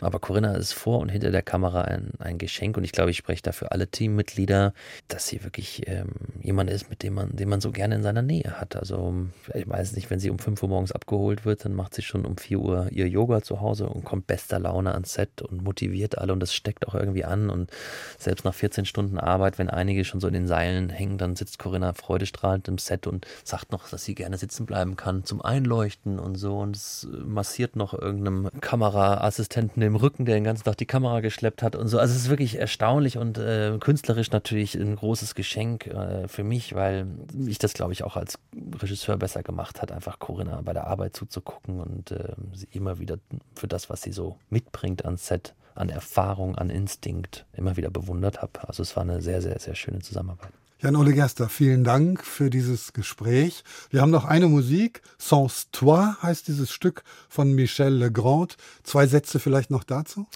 aber 0.00 0.20
Corinna 0.20 0.54
ist 0.54 0.72
vor 0.72 1.00
und 1.00 1.08
hinter 1.08 1.30
der 1.30 1.42
Kamera 1.42 1.82
ein, 1.82 2.12
ein 2.20 2.38
Geschenk. 2.38 2.76
Und 2.76 2.84
ich 2.84 2.92
glaube, 2.92 3.10
ich 3.10 3.16
spreche 3.16 3.42
da 3.42 3.52
für 3.52 3.72
alle 3.72 3.88
Teammitglieder, 3.88 4.72
dass 5.08 5.26
sie 5.26 5.42
wirklich 5.42 5.88
ähm, 5.88 6.12
jemand 6.40 6.70
ist, 6.70 6.88
mit 6.88 7.02
dem 7.02 7.14
man, 7.14 7.34
den 7.34 7.48
man 7.48 7.60
so 7.60 7.72
gerne 7.72 7.96
in 7.96 8.02
seiner 8.02 8.22
Nähe 8.22 8.60
hat. 8.60 8.76
Also 8.76 9.14
ich 9.52 9.68
weiß 9.68 9.96
nicht, 9.96 10.10
wenn 10.10 10.20
sie 10.20 10.30
um 10.30 10.38
5 10.38 10.62
Uhr 10.62 10.68
morgens 10.68 10.92
abgeholt 10.92 11.44
wird, 11.44 11.64
dann 11.64 11.74
macht 11.74 11.94
sie 11.94 12.02
schon 12.02 12.24
um 12.24 12.36
4 12.36 12.58
Uhr 12.60 12.88
ihr 12.92 13.08
Yoga 13.08 13.42
zu 13.42 13.60
Hause 13.60 13.88
und 13.88 14.04
kommt 14.04 14.28
bester 14.28 14.60
Laune 14.60 14.92
ans 14.92 15.14
Set 15.14 15.42
und 15.42 15.62
motiviert 15.64 16.16
alle. 16.18 16.32
Und 16.32 16.40
das 16.40 16.54
steckt 16.54 16.86
auch 16.86 16.94
irgendwie 16.94 17.24
an. 17.24 17.50
Und 17.50 17.70
selbst 18.18 18.44
nach 18.44 18.54
14 18.54 18.84
Stunden 18.84 19.18
Arbeit, 19.18 19.58
wenn 19.58 19.64
wenn 19.64 19.70
einige 19.70 20.04
schon 20.04 20.20
so 20.20 20.26
in 20.26 20.34
den 20.34 20.46
Seilen 20.46 20.90
hängen, 20.90 21.16
dann 21.16 21.36
sitzt 21.36 21.58
Corinna 21.58 21.94
freudestrahlend 21.94 22.68
im 22.68 22.76
Set 22.76 23.06
und 23.06 23.26
sagt 23.44 23.72
noch, 23.72 23.88
dass 23.88 24.04
sie 24.04 24.14
gerne 24.14 24.36
sitzen 24.36 24.66
bleiben 24.66 24.96
kann 24.96 25.24
zum 25.24 25.40
Einleuchten 25.40 26.18
und 26.18 26.34
so. 26.34 26.58
Und 26.58 26.76
es 26.76 27.08
massiert 27.24 27.76
noch 27.76 27.94
irgendeinem 27.94 28.50
Kameraassistenten 28.60 29.82
im 29.86 29.96
Rücken, 29.96 30.24
der 30.24 30.34
den 30.34 30.44
ganzen 30.44 30.64
Tag 30.64 30.76
die 30.76 30.86
Kamera 30.86 31.20
geschleppt 31.20 31.62
hat 31.62 31.76
und 31.76 31.88
so. 31.88 31.98
Also 31.98 32.14
es 32.14 32.22
ist 32.22 32.30
wirklich 32.30 32.58
erstaunlich 32.58 33.18
und 33.18 33.38
äh, 33.38 33.76
künstlerisch 33.78 34.30
natürlich 34.30 34.74
ein 34.74 34.96
großes 34.96 35.34
Geschenk 35.34 35.86
äh, 35.86 36.28
für 36.28 36.44
mich, 36.44 36.74
weil 36.74 37.06
ich 37.46 37.58
das, 37.58 37.74
glaube 37.74 37.92
ich, 37.92 38.04
auch 38.04 38.16
als 38.16 38.38
Regisseur 38.80 39.16
besser 39.16 39.42
gemacht 39.42 39.82
hat, 39.82 39.92
einfach 39.92 40.18
Corinna 40.18 40.60
bei 40.62 40.72
der 40.72 40.86
Arbeit 40.86 41.16
zuzugucken 41.16 41.80
und 41.80 42.10
äh, 42.10 42.34
sie 42.52 42.68
immer 42.72 42.98
wieder 42.98 43.18
für 43.54 43.68
das, 43.68 43.90
was 43.90 44.02
sie 44.02 44.12
so 44.12 44.38
mitbringt 44.50 45.04
ans 45.04 45.26
Set, 45.26 45.54
an 45.74 45.88
Erfahrung, 45.88 46.56
an 46.56 46.70
Instinkt 46.70 47.46
immer 47.56 47.76
wieder 47.76 47.90
bewundert 47.90 48.42
habe. 48.42 48.66
Also 48.68 48.82
es 48.82 48.96
war 48.96 49.02
eine 49.02 49.20
sehr, 49.20 49.42
sehr, 49.42 49.58
sehr 49.58 49.74
schöne 49.74 50.00
Zusammenarbeit. 50.00 50.52
Jan-Ole 50.84 51.14
Gerster, 51.14 51.48
vielen 51.48 51.82
Dank 51.82 52.22
für 52.22 52.50
dieses 52.50 52.92
Gespräch. 52.92 53.64
Wir 53.88 54.02
haben 54.02 54.10
noch 54.10 54.26
eine 54.26 54.48
Musik. 54.48 55.00
Sans 55.16 55.70
toi 55.70 56.12
heißt 56.20 56.46
dieses 56.46 56.70
Stück 56.70 57.04
von 57.30 57.54
Michel 57.54 57.94
Legrand. 57.94 58.58
Zwei 58.82 59.06
Sätze 59.06 59.38
vielleicht 59.38 59.70
noch 59.70 59.82
dazu? 59.82 60.26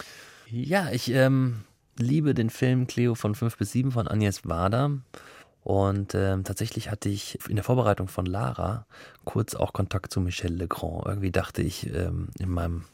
Ja, 0.50 0.90
ich 0.90 1.10
ähm, 1.10 1.64
liebe 1.98 2.32
den 2.32 2.48
Film 2.48 2.86
Cleo 2.86 3.14
von 3.14 3.34
5 3.34 3.58
bis 3.58 3.72
7 3.72 3.92
von 3.92 4.08
Agnes 4.08 4.46
Wader. 4.46 4.92
Und 5.64 6.14
ähm, 6.14 6.44
tatsächlich 6.44 6.90
hatte 6.90 7.10
ich 7.10 7.38
in 7.46 7.56
der 7.56 7.64
Vorbereitung 7.64 8.08
von 8.08 8.24
Lara 8.24 8.86
kurz 9.26 9.54
auch 9.54 9.74
Kontakt 9.74 10.14
zu 10.14 10.22
Michel 10.22 10.54
Legrand. 10.54 11.04
Irgendwie 11.04 11.30
dachte 11.30 11.60
ich 11.60 11.94
ähm, 11.94 12.28
in 12.38 12.48
meinem 12.48 12.84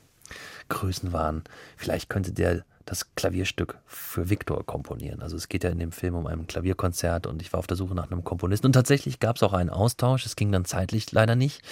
Größenwahn. 0.70 1.44
Vielleicht 1.76 2.10
könnte 2.10 2.32
der 2.32 2.64
das 2.84 3.14
Klavierstück 3.14 3.78
für 3.86 4.28
Viktor 4.30 4.64
komponieren. 4.64 5.22
Also 5.22 5.36
es 5.36 5.48
geht 5.48 5.64
ja 5.64 5.70
in 5.70 5.78
dem 5.78 5.92
Film 5.92 6.14
um 6.14 6.26
ein 6.26 6.46
Klavierkonzert 6.46 7.26
und 7.26 7.40
ich 7.40 7.52
war 7.52 7.58
auf 7.58 7.66
der 7.66 7.76
Suche 7.76 7.94
nach 7.94 8.10
einem 8.10 8.24
Komponisten. 8.24 8.66
Und 8.66 8.72
tatsächlich 8.72 9.20
gab 9.20 9.36
es 9.36 9.42
auch 9.42 9.52
einen 9.52 9.70
Austausch. 9.70 10.26
Es 10.26 10.36
ging 10.36 10.52
dann 10.52 10.64
zeitlich 10.64 11.10
leider 11.12 11.34
nicht. 11.34 11.62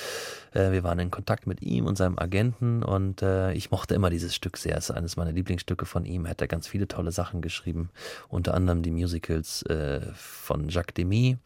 Äh, 0.53 0.73
wir 0.73 0.85
waren 0.85 0.99
in 0.99 1.11
Kontakt 1.11 1.47
mit 1.47 1.63
ihm 1.63 1.87
und 1.87 1.97
seinem 1.97 2.19
Agenten 2.19 2.83
und 2.83 3.23
äh, 3.23 3.53
ich 3.53 3.71
mochte 3.71 3.95
immer 3.95 4.11
dieses 4.11 4.35
Stück 4.35 4.57
sehr. 4.57 4.77
Es 4.77 4.91
ist 4.91 4.97
eines 4.97 5.17
meiner 5.17 5.33
Lieblingsstücke 5.33 5.85
von 5.85 6.05
ihm. 6.05 6.25
Er 6.25 6.31
hat 6.31 6.41
da 6.41 6.47
ganz 6.47 6.67
viele 6.67 6.89
tolle 6.89 7.13
Sachen 7.13 7.43
geschrieben. 7.43 7.91
Unter 8.29 8.55
anderem 8.55 8.83
die 8.83 8.91
Musicals 8.91 9.63
äh, 9.63 10.01
von 10.15 10.69
Jacques 10.69 10.95
Demy. 10.95 11.39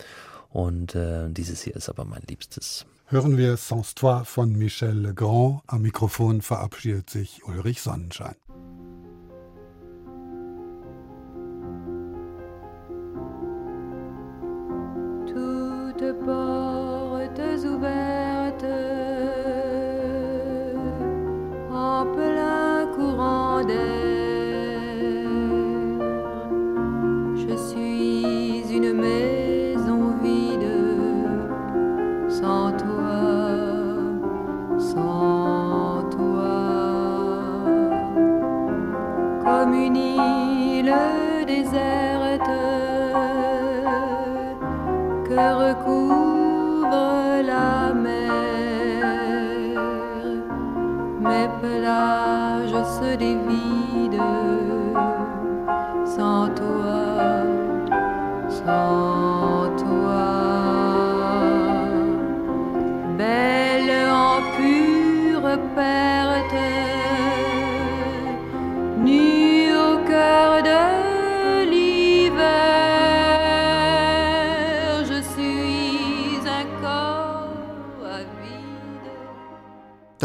Und 0.48 0.96
dieses 0.96 1.60
hier 1.60 1.76
ist 1.76 1.90
aber 1.90 2.06
mein 2.06 2.22
liebstes. 2.30 2.86
Hören 3.08 3.36
wir 3.36 3.58
Sans 3.58 3.94
Toi 3.94 4.24
von 4.24 4.56
Michel 4.56 4.98
Legrand. 4.98 5.60
Am 5.66 5.82
Mikrofon 5.82 6.40
verabschiedet 6.40 7.10
sich 7.10 7.44
Ulrich 7.44 7.82
Sonnenschein. 7.82 8.36
Portes 16.14 17.64
ouvertes 17.64 17.95